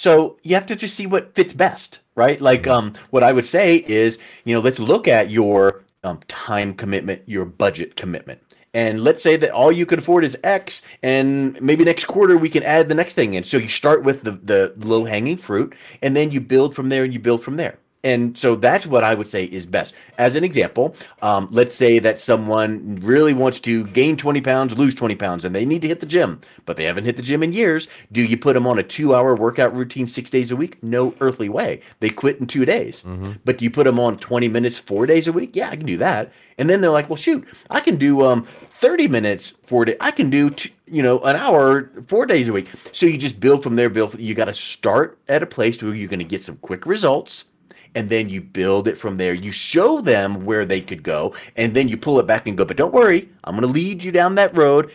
So 0.00 0.38
you 0.42 0.54
have 0.54 0.66
to 0.68 0.76
just 0.76 0.96
see 0.96 1.06
what 1.06 1.34
fits 1.34 1.52
best, 1.52 1.98
right? 2.14 2.40
Like 2.40 2.66
um, 2.66 2.94
what 3.10 3.22
I 3.22 3.34
would 3.34 3.44
say 3.44 3.84
is, 3.86 4.18
you 4.46 4.54
know, 4.54 4.62
let's 4.62 4.78
look 4.78 5.06
at 5.06 5.30
your 5.30 5.84
um, 6.02 6.20
time 6.26 6.72
commitment, 6.72 7.20
your 7.26 7.44
budget 7.44 7.96
commitment. 7.96 8.40
And 8.72 9.04
let's 9.04 9.22
say 9.22 9.36
that 9.36 9.50
all 9.50 9.70
you 9.70 9.84
can 9.84 9.98
afford 9.98 10.24
is 10.24 10.38
X, 10.42 10.80
and 11.02 11.60
maybe 11.60 11.84
next 11.84 12.06
quarter 12.06 12.38
we 12.38 12.48
can 12.48 12.62
add 12.62 12.88
the 12.88 12.94
next 12.94 13.14
thing 13.14 13.34
in. 13.34 13.44
So 13.44 13.58
you 13.58 13.68
start 13.68 14.02
with 14.02 14.22
the, 14.22 14.30
the 14.30 14.72
low 14.78 15.04
hanging 15.04 15.36
fruit, 15.36 15.74
and 16.00 16.16
then 16.16 16.30
you 16.30 16.40
build 16.40 16.74
from 16.74 16.88
there 16.88 17.04
and 17.04 17.12
you 17.12 17.20
build 17.20 17.42
from 17.42 17.58
there. 17.58 17.76
And 18.02 18.36
so 18.36 18.56
that's 18.56 18.86
what 18.86 19.04
I 19.04 19.14
would 19.14 19.28
say 19.28 19.44
is 19.44 19.66
best. 19.66 19.94
As 20.16 20.34
an 20.34 20.42
example, 20.42 20.96
um, 21.20 21.48
let's 21.50 21.74
say 21.74 21.98
that 21.98 22.18
someone 22.18 22.98
really 23.02 23.34
wants 23.34 23.60
to 23.60 23.86
gain 23.88 24.16
20 24.16 24.40
pounds, 24.40 24.76
lose 24.78 24.94
20 24.94 25.16
pounds, 25.16 25.44
and 25.44 25.54
they 25.54 25.66
need 25.66 25.82
to 25.82 25.88
hit 25.88 26.00
the 26.00 26.06
gym, 26.06 26.40
but 26.64 26.76
they 26.78 26.84
haven't 26.84 27.04
hit 27.04 27.16
the 27.16 27.22
gym 27.22 27.42
in 27.42 27.52
years. 27.52 27.88
Do 28.10 28.22
you 28.22 28.38
put 28.38 28.54
them 28.54 28.66
on 28.66 28.78
a 28.78 28.82
two 28.82 29.14
hour 29.14 29.34
workout 29.34 29.76
routine 29.76 30.06
six 30.06 30.30
days 30.30 30.50
a 30.50 30.56
week? 30.56 30.82
No 30.82 31.14
earthly 31.20 31.50
way. 31.50 31.82
They 32.00 32.08
quit 32.08 32.38
in 32.40 32.46
two 32.46 32.64
days. 32.64 33.02
But 33.44 33.58
do 33.58 33.64
you 33.64 33.70
put 33.70 33.84
them 33.84 34.00
on 34.00 34.18
20 34.18 34.48
minutes 34.48 34.78
four 34.78 35.04
days 35.04 35.28
a 35.28 35.32
week? 35.32 35.50
Yeah, 35.54 35.68
I 35.68 35.76
can 35.76 35.86
do 35.86 35.98
that. 35.98 36.32
And 36.56 36.68
then 36.68 36.80
they're 36.80 36.90
like, 36.90 37.08
well, 37.08 37.16
shoot, 37.16 37.46
I 37.70 37.80
can 37.80 37.96
do 37.96 38.24
um, 38.26 38.44
30 38.44 39.08
minutes 39.08 39.54
four 39.62 39.84
days. 39.86 39.96
I 40.00 40.10
can 40.10 40.28
do, 40.30 40.50
t- 40.50 40.72
you 40.86 41.02
know, 41.02 41.18
an 41.20 41.36
hour 41.36 41.90
four 42.06 42.26
days 42.26 42.48
a 42.48 42.52
week. 42.52 42.68
So 42.92 43.06
you 43.06 43.16
just 43.18 43.40
build 43.40 43.62
from 43.62 43.76
there, 43.76 43.88
build. 43.88 44.18
You 44.18 44.34
got 44.34 44.46
to 44.46 44.54
start 44.54 45.18
at 45.28 45.42
a 45.42 45.46
place 45.46 45.82
where 45.82 45.94
you're 45.94 46.08
going 46.08 46.18
to 46.18 46.24
get 46.24 46.42
some 46.42 46.56
quick 46.56 46.84
results 46.86 47.46
and 47.94 48.08
then 48.10 48.28
you 48.28 48.40
build 48.40 48.88
it 48.88 48.98
from 48.98 49.16
there. 49.16 49.34
You 49.34 49.52
show 49.52 50.00
them 50.00 50.44
where 50.44 50.64
they 50.64 50.80
could 50.80 51.02
go, 51.02 51.34
and 51.56 51.74
then 51.74 51.88
you 51.88 51.96
pull 51.96 52.18
it 52.20 52.26
back 52.26 52.46
and 52.46 52.56
go, 52.56 52.64
but 52.64 52.76
don't 52.76 52.94
worry, 52.94 53.28
I'm 53.44 53.54
going 53.54 53.66
to 53.66 53.72
lead 53.72 54.02
you 54.02 54.12
down 54.12 54.36
that 54.36 54.56
road. 54.56 54.90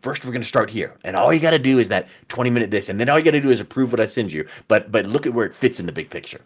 First, 0.00 0.24
we're 0.24 0.32
going 0.32 0.42
to 0.42 0.48
start 0.48 0.70
here, 0.70 0.94
and 1.02 1.16
all 1.16 1.32
you 1.32 1.40
got 1.40 1.50
to 1.50 1.58
do 1.58 1.78
is 1.78 1.88
that 1.88 2.08
20 2.28 2.50
minute 2.50 2.70
this, 2.70 2.88
and 2.88 3.00
then 3.00 3.08
all 3.08 3.18
you 3.18 3.24
got 3.24 3.32
to 3.32 3.40
do 3.40 3.50
is 3.50 3.60
approve 3.60 3.90
what 3.90 4.00
I 4.00 4.06
send 4.06 4.30
you. 4.30 4.46
But 4.68 4.92
but 4.92 5.06
look 5.06 5.26
at 5.26 5.34
where 5.34 5.44
it 5.44 5.54
fits 5.54 5.80
in 5.80 5.86
the 5.86 5.92
big 5.92 6.08
picture. 6.08 6.40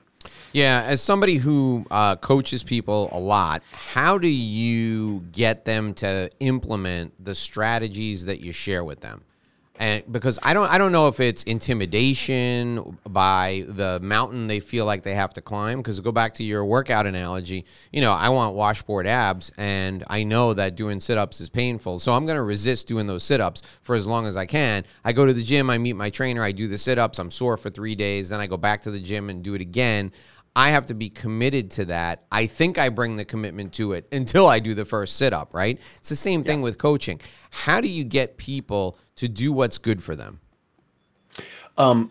Yeah, 0.53 0.83
as 0.87 1.03
somebody 1.03 1.37
who 1.37 1.87
uh, 1.91 2.17
coaches 2.17 2.63
people 2.63 3.09
a 3.13 3.19
lot, 3.19 3.63
how 3.73 4.19
do 4.19 4.29
you 4.29 5.21
get 5.33 5.65
them 5.65 5.95
to 5.95 6.31
implement 6.41 7.13
the 7.23 7.35
strategies 7.35 8.27
that 8.27 8.41
you 8.41 8.53
share 8.53 8.85
with 8.85 9.01
them? 9.01 9.23
And 9.77 10.05
because 10.13 10.39
I 10.43 10.53
don't 10.55 10.71
I 10.71 10.79
don't 10.79 10.93
know 10.93 11.09
if 11.09 11.19
it's 11.19 11.43
intimidation 11.45 12.99
by 13.09 13.65
the 13.67 13.99
mountain 14.01 14.47
they 14.47 14.61
feel 14.61 14.85
like 14.85 15.03
they 15.03 15.15
have 15.15 15.33
to 15.35 15.41
climb. 15.41 15.79
Because 15.79 15.99
go 16.01 16.13
back 16.13 16.35
to 16.35 16.45
your 16.45 16.65
workout 16.65 17.07
analogy 17.07 17.65
you 17.91 18.01
know 18.01 18.13
I 18.13 18.29
want 18.29 18.55
washboard 18.55 19.07
abs 19.07 19.51
and 19.57 20.05
I 20.09 20.25
know 20.25 20.55
that 20.55 20.77
doing 20.77 21.01
sit-ups 21.01 21.41
is 21.41 21.49
painful. 21.49 21.99
So 21.99 22.13
I'm 22.13 22.27
going 22.27 22.37
to 22.37 22.43
resist 22.43 22.87
doing 22.87 23.07
those 23.07 23.25
sit-ups 23.25 23.63
for 23.83 23.97
as 23.97 24.07
long 24.07 24.27
as 24.27 24.37
I 24.37 24.47
can. 24.47 24.85
I 25.05 25.13
go 25.13 25.27
to 25.27 25.33
the 25.33 25.43
gym 25.43 25.71
I 25.71 25.79
meet 25.79 25.95
my 25.95 26.11
trainer 26.11 26.43
I 26.43 26.53
do 26.53 26.69
the 26.69 26.79
sit-ups 26.79 27.19
I'm 27.19 27.31
sore 27.31 27.57
for 27.57 27.71
3 27.71 27.95
days 27.95 28.29
then 28.29 28.41
I 28.41 28.47
go 28.47 28.57
back 28.57 28.83
to 28.83 28.91
the 28.91 29.01
gym 29.01 29.31
and 29.31 29.43
do 29.43 29.55
it 29.55 29.61
again 29.61 30.13
I 30.55 30.71
have 30.71 30.87
to 30.87 30.95
be 30.95 31.09
committed 31.09 31.71
to 31.73 31.87
that. 31.87 32.25
I 32.31 32.47
think 32.47 32.79
I 32.79 32.88
bring 32.91 33.17
the 33.17 33.25
commitment 33.25 33.73
to 33.75 33.93
it 33.93 34.07
until 34.12 34.47
I 34.47 34.59
do 34.59 34.75
the 34.75 34.85
first 34.85 35.17
sit 35.17 35.33
up, 35.33 35.55
right? 35.55 35.81
It's 35.97 36.09
the 36.09 36.17
same 36.17 36.45
thing 36.45 36.59
yeah. 36.59 36.65
with 36.65 36.79
coaching. 36.79 37.21
How 37.51 37.81
do 37.81 37.88
you 37.88 38.05
get 38.05 38.37
people 38.37 38.99
to 39.17 39.29
do 39.29 39.53
what's 39.53 39.79
good 39.79 40.03
for 40.03 40.15
them? 40.15 40.41
Um, 41.79 42.11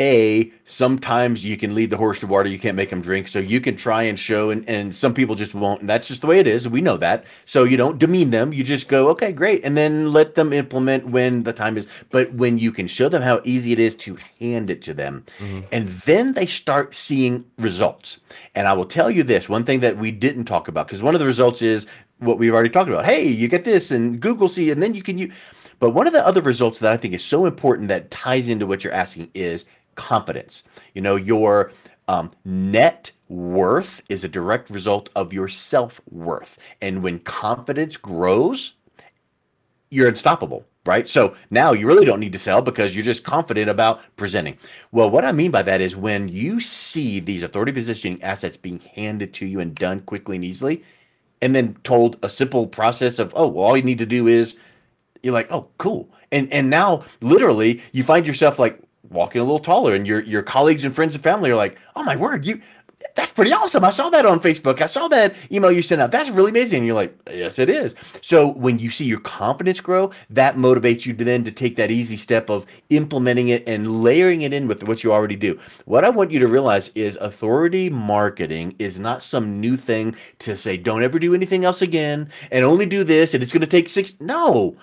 a 0.00 0.50
sometimes 0.64 1.44
you 1.44 1.58
can 1.58 1.74
lead 1.74 1.90
the 1.90 1.96
horse 1.96 2.20
to 2.20 2.26
water 2.26 2.48
you 2.48 2.58
can't 2.58 2.74
make 2.74 2.88
them 2.88 3.02
drink 3.02 3.28
so 3.28 3.38
you 3.38 3.60
can 3.60 3.76
try 3.76 4.02
and 4.04 4.18
show 4.18 4.48
and, 4.48 4.66
and 4.66 4.94
some 4.94 5.12
people 5.12 5.34
just 5.34 5.54
won't 5.54 5.80
and 5.80 5.88
that's 5.88 6.08
just 6.08 6.22
the 6.22 6.26
way 6.26 6.38
it 6.38 6.46
is 6.46 6.66
we 6.66 6.80
know 6.80 6.96
that. 6.96 7.24
So 7.44 7.64
you 7.64 7.76
don't 7.76 7.98
demean 7.98 8.30
them 8.30 8.54
you 8.54 8.64
just 8.64 8.88
go 8.88 9.10
okay 9.10 9.30
great 9.30 9.62
and 9.62 9.76
then 9.76 10.12
let 10.12 10.34
them 10.34 10.54
implement 10.54 11.08
when 11.08 11.42
the 11.42 11.52
time 11.52 11.76
is 11.76 11.86
but 12.08 12.32
when 12.32 12.58
you 12.58 12.72
can 12.72 12.86
show 12.86 13.10
them 13.10 13.20
how 13.20 13.42
easy 13.44 13.72
it 13.72 13.78
is 13.78 13.94
to 13.96 14.16
hand 14.40 14.70
it 14.70 14.80
to 14.82 14.94
them. 14.94 15.24
Mm-hmm. 15.38 15.60
and 15.70 15.88
then 15.88 16.32
they 16.32 16.46
start 16.46 16.94
seeing 16.94 17.44
results. 17.58 18.20
And 18.54 18.66
i 18.66 18.72
will 18.72 18.86
tell 18.86 19.10
you 19.10 19.22
this 19.22 19.48
one 19.48 19.64
thing 19.64 19.80
that 19.80 19.98
we 19.98 20.10
didn't 20.10 20.46
talk 20.46 20.66
about 20.68 20.86
because 20.86 21.02
one 21.02 21.14
of 21.14 21.20
the 21.20 21.26
results 21.26 21.60
is 21.60 21.86
what 22.18 22.38
we've 22.38 22.54
already 22.54 22.70
talked 22.70 22.88
about. 22.88 23.04
Hey 23.04 23.26
you 23.28 23.48
get 23.48 23.64
this 23.64 23.90
and 23.90 24.18
google 24.18 24.48
see 24.48 24.70
and 24.70 24.82
then 24.82 24.94
you 24.94 25.02
can 25.02 25.18
use 25.18 25.32
but 25.80 25.90
one 25.90 26.06
of 26.06 26.12
the 26.12 26.24
other 26.24 26.42
results 26.42 26.78
that 26.80 26.92
I 26.92 26.98
think 26.98 27.14
is 27.14 27.24
so 27.24 27.46
important 27.46 27.88
that 27.88 28.10
ties 28.10 28.48
into 28.48 28.66
what 28.66 28.84
you're 28.84 28.92
asking 28.92 29.30
is 29.34 29.64
competence. 29.94 30.62
You 30.94 31.02
know, 31.02 31.16
your 31.16 31.72
um, 32.08 32.30
net 32.44 33.12
worth 33.28 34.02
is 34.08 34.24
a 34.24 34.28
direct 34.28 34.70
result 34.70 35.10
of 35.14 35.32
your 35.32 35.48
self 35.48 36.00
worth. 36.10 36.58
And 36.80 37.02
when 37.02 37.20
confidence 37.20 37.96
grows, 37.96 38.74
you're 39.90 40.08
unstoppable, 40.08 40.64
right? 40.86 41.08
So 41.08 41.36
now 41.50 41.72
you 41.72 41.86
really 41.86 42.04
don't 42.04 42.20
need 42.20 42.32
to 42.32 42.38
sell 42.38 42.62
because 42.62 42.94
you're 42.94 43.04
just 43.04 43.24
confident 43.24 43.70
about 43.70 44.02
presenting. 44.16 44.56
Well, 44.92 45.10
what 45.10 45.24
I 45.24 45.32
mean 45.32 45.50
by 45.50 45.62
that 45.62 45.80
is 45.80 45.96
when 45.96 46.28
you 46.28 46.60
see 46.60 47.20
these 47.20 47.42
authority 47.42 47.72
positioning 47.72 48.22
assets 48.22 48.56
being 48.56 48.80
handed 48.94 49.32
to 49.34 49.46
you 49.46 49.60
and 49.60 49.74
done 49.74 50.00
quickly 50.00 50.36
and 50.36 50.44
easily, 50.44 50.82
and 51.42 51.54
then 51.54 51.76
told 51.84 52.18
a 52.22 52.28
simple 52.28 52.66
process 52.66 53.18
of, 53.18 53.32
oh, 53.36 53.48
well, 53.48 53.64
all 53.66 53.76
you 53.76 53.82
need 53.82 53.98
to 53.98 54.06
do 54.06 54.26
is, 54.26 54.58
you're 55.22 55.32
like, 55.32 55.50
oh, 55.50 55.68
cool. 55.78 56.08
And 56.32 56.52
and 56.52 56.70
now 56.70 57.04
literally 57.20 57.82
you 57.92 58.04
find 58.04 58.26
yourself 58.26 58.58
like, 58.58 58.80
walking 59.10 59.40
a 59.40 59.44
little 59.44 59.58
taller 59.58 59.94
and 59.94 60.06
your 60.06 60.20
your 60.22 60.42
colleagues 60.42 60.84
and 60.84 60.94
friends 60.94 61.14
and 61.14 61.22
family 61.22 61.50
are 61.50 61.56
like 61.56 61.78
oh 61.96 62.02
my 62.02 62.16
word 62.16 62.46
you 62.46 62.60
that's 63.14 63.30
pretty 63.30 63.52
awesome. 63.52 63.84
I 63.84 63.90
saw 63.90 64.10
that 64.10 64.26
on 64.26 64.40
facebook. 64.40 64.80
I 64.80 64.86
saw 64.86 65.08
that 65.08 65.34
email 65.50 65.72
you 65.72 65.82
sent 65.82 66.00
out. 66.00 66.10
That's 66.10 66.30
really 66.30 66.50
amazing. 66.50 66.78
And 66.78 66.86
you're 66.86 66.94
like 66.94 67.16
yes 67.30 67.58
it 67.58 67.70
is. 67.70 67.94
So 68.20 68.52
when 68.52 68.78
you 68.78 68.90
see 68.90 69.04
your 69.04 69.20
confidence 69.20 69.80
grow 69.80 70.10
that 70.30 70.56
motivates 70.56 71.06
you 71.06 71.14
to 71.14 71.24
then 71.24 71.44
to 71.44 71.52
take 71.52 71.76
that 71.76 71.90
easy 71.90 72.16
step 72.16 72.50
of 72.50 72.66
implementing 72.90 73.48
it 73.48 73.66
and 73.66 74.02
layering 74.02 74.42
it 74.42 74.52
in 74.52 74.68
with 74.68 74.84
what 74.84 75.02
you 75.02 75.12
already 75.12 75.36
do. 75.36 75.58
What 75.86 76.04
i 76.04 76.10
want 76.10 76.30
you 76.30 76.38
to 76.40 76.48
realize 76.48 76.90
is 76.94 77.16
authority 77.16 77.88
marketing 77.88 78.74
is 78.78 78.98
not 78.98 79.22
some 79.22 79.60
new 79.60 79.76
thing 79.76 80.14
to 80.40 80.56
say 80.56 80.76
don't 80.76 81.02
ever 81.02 81.18
do 81.18 81.34
anything 81.34 81.64
else 81.64 81.82
again 81.82 82.30
and 82.50 82.64
only 82.64 82.86
do 82.86 83.04
this 83.04 83.34
and 83.34 83.42
it's 83.42 83.52
going 83.52 83.60
to 83.60 83.66
take 83.66 83.88
six 83.88 84.14
no. 84.20 84.76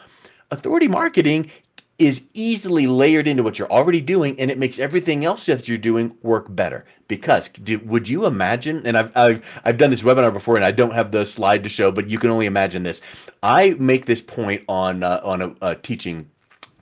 Authority 0.49 0.87
marketing 0.87 1.51
is 1.99 2.23
easily 2.33 2.85
layered 2.85 3.27
into 3.27 3.41
what 3.41 3.57
you're 3.57 3.71
already 3.71 4.01
doing 4.01 4.39
and 4.39 4.51
it 4.51 4.57
makes 4.57 4.77
everything 4.77 5.25
else 5.25 5.47
that 5.47 5.67
you're 5.67 5.77
doing 5.77 6.15
work 6.21 6.45
better. 6.55 6.85
Because 7.07 7.47
do, 7.47 7.79
would 7.79 8.07
you 8.07 8.25
imagine 8.25 8.85
and 8.85 8.97
I've, 8.97 9.15
I've 9.15 9.61
i've 9.63 9.77
done 9.77 9.89
this 9.89 10.01
webinar 10.01 10.31
before 10.33 10.57
and 10.57 10.65
i 10.65 10.71
don't 10.71 10.93
have 10.93 11.11
the 11.11 11.25
slide 11.25 11.63
to 11.63 11.69
show 11.69 11.91
but 11.91 12.09
you 12.09 12.19
can 12.19 12.29
only 12.29 12.45
imagine 12.45 12.83
this. 12.83 13.01
I 13.41 13.75
make 13.79 14.05
this 14.05 14.21
point 14.21 14.63
on 14.67 15.03
uh, 15.03 15.21
on 15.23 15.41
a, 15.41 15.55
a 15.61 15.75
teaching 15.75 16.29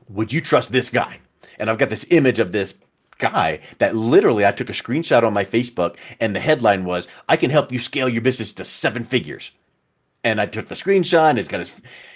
would 0.09 0.33
you 0.33 0.41
trust 0.41 0.71
this 0.71 0.89
guy? 0.89 1.19
And 1.59 1.69
i've 1.69 1.77
got 1.77 1.89
this 1.89 2.05
image 2.09 2.39
of 2.39 2.51
this 2.51 2.75
guy 3.17 3.61
that 3.77 3.95
literally 3.95 4.45
i 4.45 4.51
took 4.51 4.69
a 4.69 4.73
screenshot 4.73 5.23
on 5.23 5.31
my 5.31 5.45
facebook 5.45 5.95
and 6.19 6.35
the 6.35 6.39
headline 6.41 6.83
was 6.83 7.07
i 7.29 7.37
can 7.37 7.49
help 7.49 7.71
you 7.71 7.79
scale 7.79 8.09
your 8.09 8.21
business 8.21 8.51
to 8.53 8.65
seven 8.65 9.05
figures. 9.05 9.51
And 10.25 10.41
i 10.41 10.45
took 10.47 10.67
the 10.67 10.75
screenshot 10.75 11.29
and 11.29 11.39
it's 11.39 11.47
got 11.47 11.59
his 11.59 11.71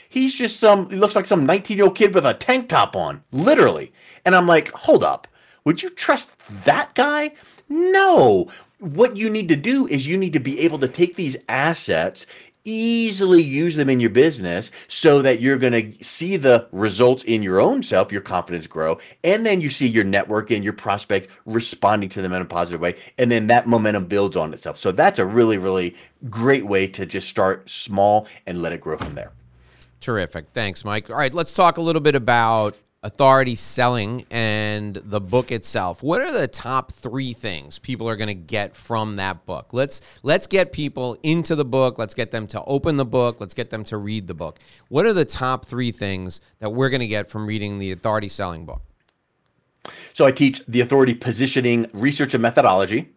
He's 0.10 0.34
just 0.34 0.60
some, 0.60 0.89
he 0.89 0.95
looks 0.95 1.15
like 1.15 1.28
some 1.28 1.45
19 1.45 1.78
year 1.78 1.86
old 1.86 1.95
kid 1.95 2.15
with 2.15 2.26
a 2.26 2.34
tank 2.34 2.67
top 2.67 2.95
on, 2.95 3.24
literally. 3.32 3.93
And 4.26 4.36
I'm 4.36 4.48
like, 4.48 4.72
hold 4.72 5.04
up. 5.04 5.28
Would 5.65 5.84
you 5.84 5.91
trust 5.91 6.32
that 6.65 6.95
guy? 6.95 7.32
No. 7.69 8.50
What 8.80 9.17
you 9.17 9.30
need 9.30 9.50
to 9.50 9.56
do 9.56 9.88
is 9.88 10.08
you 10.08 10.17
need 10.17 10.34
to 10.34 10.39
be 10.39 10.60
able 10.62 10.80
to 10.80 10.88
take 10.88 11.15
these 11.15 11.38
assets, 11.48 12.26
easily 12.65 13.41
use 13.41 13.76
them 13.76 13.89
in 13.89 14.00
your 14.00 14.10
business 14.10 14.72
so 14.88 15.22
that 15.22 15.41
you're 15.41 15.58
going 15.58 15.74
to 15.93 16.04
see 16.04 16.38
the 16.38 16.67
results 16.72 17.24
in 17.26 17.43
your 17.43 17.62
own 17.62 17.84
self, 17.84 18.12
your 18.12 18.22
confidence 18.22 18.65
grow, 18.65 18.98
and 19.24 19.45
then 19.45 19.62
you 19.62 19.69
see 19.69 19.88
your 19.88 20.04
network 20.04 20.50
and 20.50 20.63
your 20.63 20.74
prospects 20.74 21.28
responding 21.45 22.10
to 22.10 22.22
them 22.22 22.34
in 22.34 22.41
a 22.41 22.45
positive 22.45 22.82
way. 22.82 22.95
And 23.19 23.32
then 23.32 23.45
that 23.48 23.67
momentum 23.67 24.06
builds 24.06 24.36
on 24.36 24.54
itself. 24.54 24.78
So 24.78 24.91
that's 24.91 25.19
a 25.19 25.26
really, 25.26 25.60
really 25.60 25.95
great 26.30 26.65
way 26.65 26.88
to 26.88 27.06
just 27.06 27.30
start 27.30 27.69
small 27.69 28.28
and 28.48 28.62
let 28.62 28.74
it 28.74 28.82
grow 28.82 28.98
from 28.98 29.13
there. 29.13 29.34
Terrific. 30.02 30.48
Thanks, 30.54 30.86
Mike. 30.86 31.10
All 31.10 31.18
right, 31.18 31.34
let's 31.34 31.54
talk 31.54 31.78
a 31.78 31.82
little 31.82 32.02
bit 32.02 32.16
about 32.16 32.78
authority 33.02 33.56
selling 33.56 34.26
and 34.30 34.96
the 34.96 35.22
book 35.22 35.52
itself. 35.52 36.04
What 36.04 36.22
are 36.22 36.32
the 36.32 36.48
top 36.48 36.92
3 36.92 37.34
things 37.34 37.80
people 37.80 38.10
are 38.10 38.16
going 38.16 38.28
to 38.28 38.34
get 38.34 38.76
from 38.76 39.18
that 39.18 39.46
book? 39.46 39.74
Let's 39.74 40.02
let's 40.24 40.48
get 40.48 40.72
people 40.72 41.18
into 41.24 41.56
the 41.56 41.66
book, 41.66 41.98
let's 41.98 42.14
get 42.14 42.32
them 42.32 42.48
to 42.48 42.64
open 42.64 42.98
the 42.98 43.06
book, 43.06 43.40
let's 43.40 43.54
get 43.54 43.70
them 43.70 43.84
to 43.86 43.98
read 43.98 44.28
the 44.28 44.34
book. 44.34 44.60
What 44.88 45.06
are 45.06 45.14
the 45.14 45.26
top 45.26 45.66
3 45.66 45.92
things 45.92 46.42
that 46.60 46.72
we're 46.72 46.90
going 46.90 47.02
to 47.02 47.08
get 47.08 47.30
from 47.30 47.46
reading 47.46 47.80
the 47.80 47.92
authority 47.92 48.30
selling 48.30 48.66
book? 48.66 48.82
So 50.14 50.26
I 50.26 50.32
teach 50.32 50.66
the 50.66 50.82
authority 50.82 51.14
positioning 51.14 51.90
research 51.94 52.34
and 52.34 52.42
methodology 52.42 53.10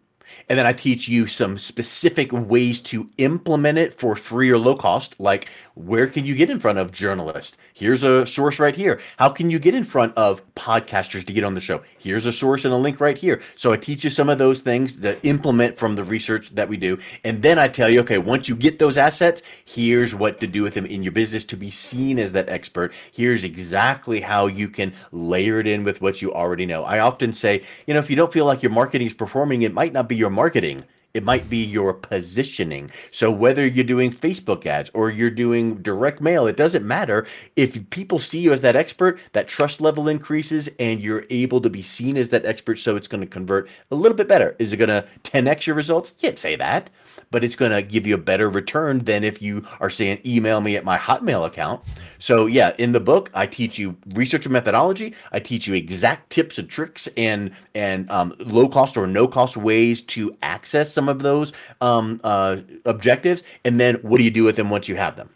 and 0.49 0.59
then 0.59 0.65
I 0.65 0.73
teach 0.73 1.07
you 1.07 1.27
some 1.27 1.57
specific 1.57 2.31
ways 2.31 2.81
to 2.81 3.09
implement 3.17 3.77
it 3.77 3.97
for 3.97 4.15
free 4.15 4.49
or 4.49 4.57
low 4.57 4.75
cost, 4.75 5.15
like 5.19 5.49
where 5.75 6.07
can 6.07 6.25
you 6.25 6.35
get 6.35 6.49
in 6.49 6.59
front 6.59 6.77
of 6.77 6.91
journalists? 6.91 7.57
Here's 7.73 8.03
a 8.03 8.27
source 8.27 8.59
right 8.59 8.75
here. 8.75 8.99
How 9.17 9.29
can 9.29 9.49
you 9.49 9.57
get 9.57 9.73
in 9.73 9.83
front 9.83 10.13
of 10.15 10.41
podcasters 10.53 11.25
to 11.25 11.33
get 11.33 11.43
on 11.43 11.55
the 11.55 11.61
show? 11.61 11.81
Here's 11.97 12.25
a 12.25 12.33
source 12.33 12.63
and 12.63 12.73
a 12.73 12.77
link 12.77 12.99
right 12.99 13.17
here. 13.17 13.41
So 13.55 13.73
I 13.73 13.77
teach 13.77 14.03
you 14.03 14.09
some 14.09 14.29
of 14.29 14.37
those 14.37 14.61
things 14.61 14.97
to 14.97 15.19
implement 15.25 15.77
from 15.77 15.95
the 15.95 16.03
research 16.03 16.49
that 16.51 16.69
we 16.69 16.77
do. 16.77 16.99
And 17.23 17.41
then 17.41 17.57
I 17.57 17.67
tell 17.67 17.89
you, 17.89 18.01
okay, 18.01 18.19
once 18.19 18.47
you 18.47 18.55
get 18.55 18.77
those 18.77 18.97
assets, 18.97 19.41
here's 19.65 20.13
what 20.13 20.39
to 20.41 20.47
do 20.47 20.61
with 20.61 20.75
them 20.75 20.85
in 20.85 21.01
your 21.01 21.11
business 21.11 21.43
to 21.45 21.57
be 21.57 21.71
seen 21.71 22.19
as 22.19 22.33
that 22.33 22.49
expert. 22.49 22.93
Here's 23.11 23.43
exactly 23.43 24.21
how 24.21 24.47
you 24.47 24.69
can 24.69 24.93
layer 25.11 25.59
it 25.59 25.67
in 25.67 25.83
with 25.83 26.01
what 26.01 26.21
you 26.21 26.33
already 26.33 26.67
know. 26.67 26.83
I 26.83 26.99
often 26.99 27.33
say, 27.33 27.63
you 27.87 27.93
know, 27.93 27.99
if 27.99 28.09
you 28.09 28.15
don't 28.15 28.31
feel 28.31 28.45
like 28.45 28.61
your 28.61 28.71
marketing 28.71 29.07
is 29.07 29.13
performing, 29.13 29.63
it 29.63 29.73
might 29.73 29.93
not 29.93 30.07
be 30.07 30.15
your 30.15 30.29
marketing 30.29 30.83
it 31.13 31.23
might 31.23 31.49
be 31.49 31.63
your 31.63 31.93
positioning. 31.93 32.89
So 33.11 33.31
whether 33.31 33.65
you're 33.65 33.83
doing 33.83 34.11
Facebook 34.11 34.65
ads 34.65 34.89
or 34.93 35.09
you're 35.09 35.29
doing 35.29 35.81
direct 35.81 36.21
mail, 36.21 36.47
it 36.47 36.57
doesn't 36.57 36.85
matter. 36.85 37.27
If 37.55 37.89
people 37.91 38.19
see 38.19 38.39
you 38.39 38.51
as 38.51 38.61
that 38.61 38.75
expert, 38.75 39.19
that 39.33 39.47
trust 39.47 39.79
level 39.79 40.07
increases 40.07 40.69
and 40.79 41.01
you're 41.01 41.25
able 41.29 41.61
to 41.61 41.69
be 41.69 41.83
seen 41.83 42.17
as 42.17 42.29
that 42.29 42.45
expert. 42.45 42.79
So 42.79 42.95
it's 42.95 43.07
going 43.07 43.21
to 43.21 43.27
convert 43.27 43.69
a 43.91 43.95
little 43.95 44.17
bit 44.17 44.27
better. 44.27 44.55
Is 44.59 44.73
it 44.73 44.77
going 44.77 44.89
to 44.89 45.05
10x 45.23 45.67
your 45.67 45.75
results? 45.75 46.11
Can't 46.11 46.39
say 46.39 46.55
that 46.55 46.89
but 47.33 47.43
it's 47.43 47.55
going 47.55 47.71
to 47.71 47.81
give 47.81 48.05
you 48.05 48.13
a 48.13 48.17
better 48.19 48.47
return 48.47 48.99
than 48.99 49.23
if 49.23 49.41
you 49.41 49.65
are 49.81 49.89
saying 49.89 50.21
email 50.23 50.61
me 50.61 50.77
at 50.77 50.85
my 50.85 50.97
Hotmail 50.97 51.45
account. 51.45 51.83
So 52.19 52.45
yeah, 52.45 52.73
in 52.77 52.91
the 52.91 52.99
book, 52.99 53.31
I 53.33 53.47
teach 53.47 53.79
you 53.79 53.97
research 54.13 54.45
and 54.45 54.53
methodology. 54.53 55.15
I 55.31 55.39
teach 55.39 55.67
you 55.67 55.73
exact 55.73 56.29
tips 56.29 56.59
and 56.59 56.69
tricks 56.69 57.09
and 57.17 57.51
and 57.73 58.09
um, 58.11 58.35
low 58.37 58.69
cost 58.69 58.95
or 58.95 59.07
no 59.07 59.27
cost 59.27 59.57
ways 59.57 60.03
to 60.03 60.37
access 60.43 60.93
some 60.93 61.09
of 61.09 61.23
those 61.23 61.53
um, 61.81 62.21
uh, 62.23 62.57
objectives. 62.85 63.43
And 63.65 63.79
then 63.79 63.95
what 63.95 64.19
do 64.19 64.23
you 64.23 64.31
do 64.31 64.43
with 64.43 64.55
them 64.55 64.69
once 64.69 64.87
you 64.87 64.95
have 64.95 65.15
them? 65.15 65.29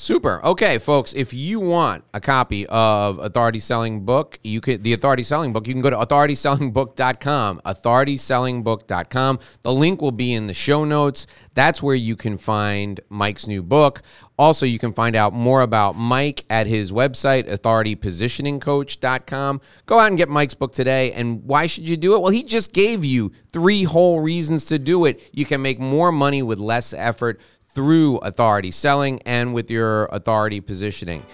Super. 0.00 0.40
Okay, 0.46 0.78
folks, 0.78 1.12
if 1.12 1.34
you 1.34 1.60
want 1.60 2.04
a 2.14 2.20
copy 2.20 2.66
of 2.68 3.18
Authority 3.18 3.58
Selling 3.58 4.06
Book, 4.06 4.38
you 4.42 4.62
could 4.62 4.82
the 4.82 4.94
Authority 4.94 5.22
Selling 5.22 5.52
Book, 5.52 5.66
you 5.66 5.74
can 5.74 5.82
go 5.82 5.90
to 5.90 5.96
authoritysellingbook.com, 5.96 7.60
authoritysellingbook.com. 7.66 9.38
The 9.60 9.70
link 9.70 10.00
will 10.00 10.10
be 10.10 10.32
in 10.32 10.46
the 10.46 10.54
show 10.54 10.86
notes. 10.86 11.26
That's 11.52 11.82
where 11.82 11.94
you 11.94 12.16
can 12.16 12.38
find 12.38 12.98
Mike's 13.10 13.46
new 13.46 13.62
book. 13.62 14.00
Also, 14.38 14.64
you 14.64 14.78
can 14.78 14.94
find 14.94 15.14
out 15.14 15.34
more 15.34 15.60
about 15.60 15.96
Mike 15.96 16.46
at 16.48 16.66
his 16.66 16.92
website, 16.92 17.46
authoritypositioningcoach.com. 17.50 19.60
Go 19.84 19.98
out 19.98 20.08
and 20.08 20.16
get 20.16 20.30
Mike's 20.30 20.54
book 20.54 20.72
today. 20.72 21.12
And 21.12 21.44
why 21.44 21.66
should 21.66 21.86
you 21.86 21.98
do 21.98 22.14
it? 22.14 22.22
Well, 22.22 22.32
he 22.32 22.42
just 22.42 22.72
gave 22.72 23.04
you 23.04 23.32
three 23.52 23.82
whole 23.82 24.20
reasons 24.20 24.64
to 24.66 24.78
do 24.78 25.04
it. 25.04 25.28
You 25.34 25.44
can 25.44 25.60
make 25.60 25.78
more 25.78 26.10
money 26.10 26.42
with 26.42 26.58
less 26.58 26.94
effort 26.94 27.38
through 27.74 28.18
authority 28.18 28.70
selling 28.70 29.20
and 29.26 29.54
with 29.54 29.70
your 29.70 30.06
authority 30.06 30.60
positioning. 30.60 31.24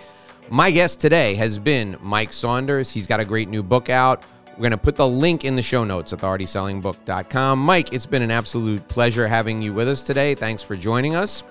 My 0.48 0.70
guest 0.70 1.00
today 1.00 1.34
has 1.34 1.58
been 1.58 1.96
Mike 2.00 2.32
Saunders. 2.32 2.92
He's 2.92 3.06
got 3.06 3.20
a 3.20 3.24
great 3.24 3.48
new 3.48 3.62
book 3.62 3.90
out. 3.90 4.24
We're 4.52 4.62
going 4.62 4.70
to 4.70 4.78
put 4.78 4.96
the 4.96 5.08
link 5.08 5.44
in 5.44 5.56
the 5.56 5.62
show 5.62 5.84
notes, 5.84 6.12
authoritysellingbook.com. 6.12 7.58
Mike, 7.58 7.92
it's 7.92 8.06
been 8.06 8.22
an 8.22 8.30
absolute 8.30 8.86
pleasure 8.88 9.28
having 9.28 9.60
you 9.60 9.74
with 9.74 9.88
us 9.88 10.02
today. 10.02 10.34
Thanks 10.34 10.62
for 10.62 10.76
joining 10.76 11.14
us. 11.14 11.42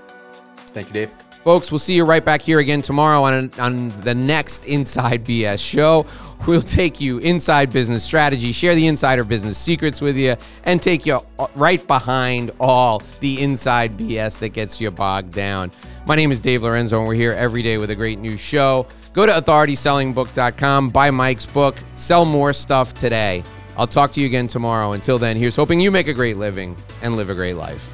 Thank 0.73 0.87
you, 0.87 0.93
Dave. 0.93 1.24
Folks, 1.45 1.71
we'll 1.71 1.77
see 1.77 1.93
you 1.93 2.05
right 2.05 2.25
back 2.25 2.41
here 2.41 2.57
again 2.57 2.81
tomorrow 2.81 3.21
on, 3.21 3.51
on 3.59 3.89
the 4.01 4.15
next 4.15 4.65
Inside 4.65 5.23
BS 5.23 5.63
show. 5.63 6.07
We'll 6.47 6.63
take 6.63 6.99
you 6.99 7.19
inside 7.19 7.71
business 7.71 8.03
strategy, 8.03 8.51
share 8.51 8.73
the 8.73 8.87
insider 8.87 9.23
business 9.23 9.55
secrets 9.55 10.01
with 10.01 10.17
you, 10.17 10.37
and 10.63 10.81
take 10.81 11.05
you 11.05 11.19
uh, 11.37 11.45
right 11.53 11.85
behind 11.85 12.49
all 12.59 13.03
the 13.19 13.43
inside 13.43 13.95
BS 13.95 14.39
that 14.39 14.53
gets 14.53 14.81
you 14.81 14.89
bogged 14.89 15.33
down. 15.33 15.71
My 16.07 16.15
name 16.15 16.31
is 16.31 16.41
Dave 16.41 16.63
Lorenzo, 16.63 16.97
and 16.97 17.07
we're 17.07 17.13
here 17.13 17.33
every 17.33 17.61
day 17.61 17.77
with 17.77 17.91
a 17.91 17.95
great 17.95 18.17
new 18.17 18.37
show. 18.37 18.87
Go 19.13 19.27
to 19.27 19.31
authoritysellingbook.com, 19.31 20.89
buy 20.89 21.11
Mike's 21.11 21.45
book, 21.45 21.75
sell 21.93 22.25
more 22.25 22.53
stuff 22.53 22.95
today. 22.95 23.43
I'll 23.77 23.85
talk 23.85 24.11
to 24.13 24.19
you 24.19 24.25
again 24.25 24.47
tomorrow. 24.47 24.93
Until 24.93 25.19
then, 25.19 25.37
here's 25.37 25.55
hoping 25.55 25.79
you 25.79 25.91
make 25.91 26.07
a 26.07 26.13
great 26.13 26.37
living 26.37 26.75
and 27.03 27.15
live 27.15 27.29
a 27.29 27.35
great 27.35 27.53
life. 27.53 27.87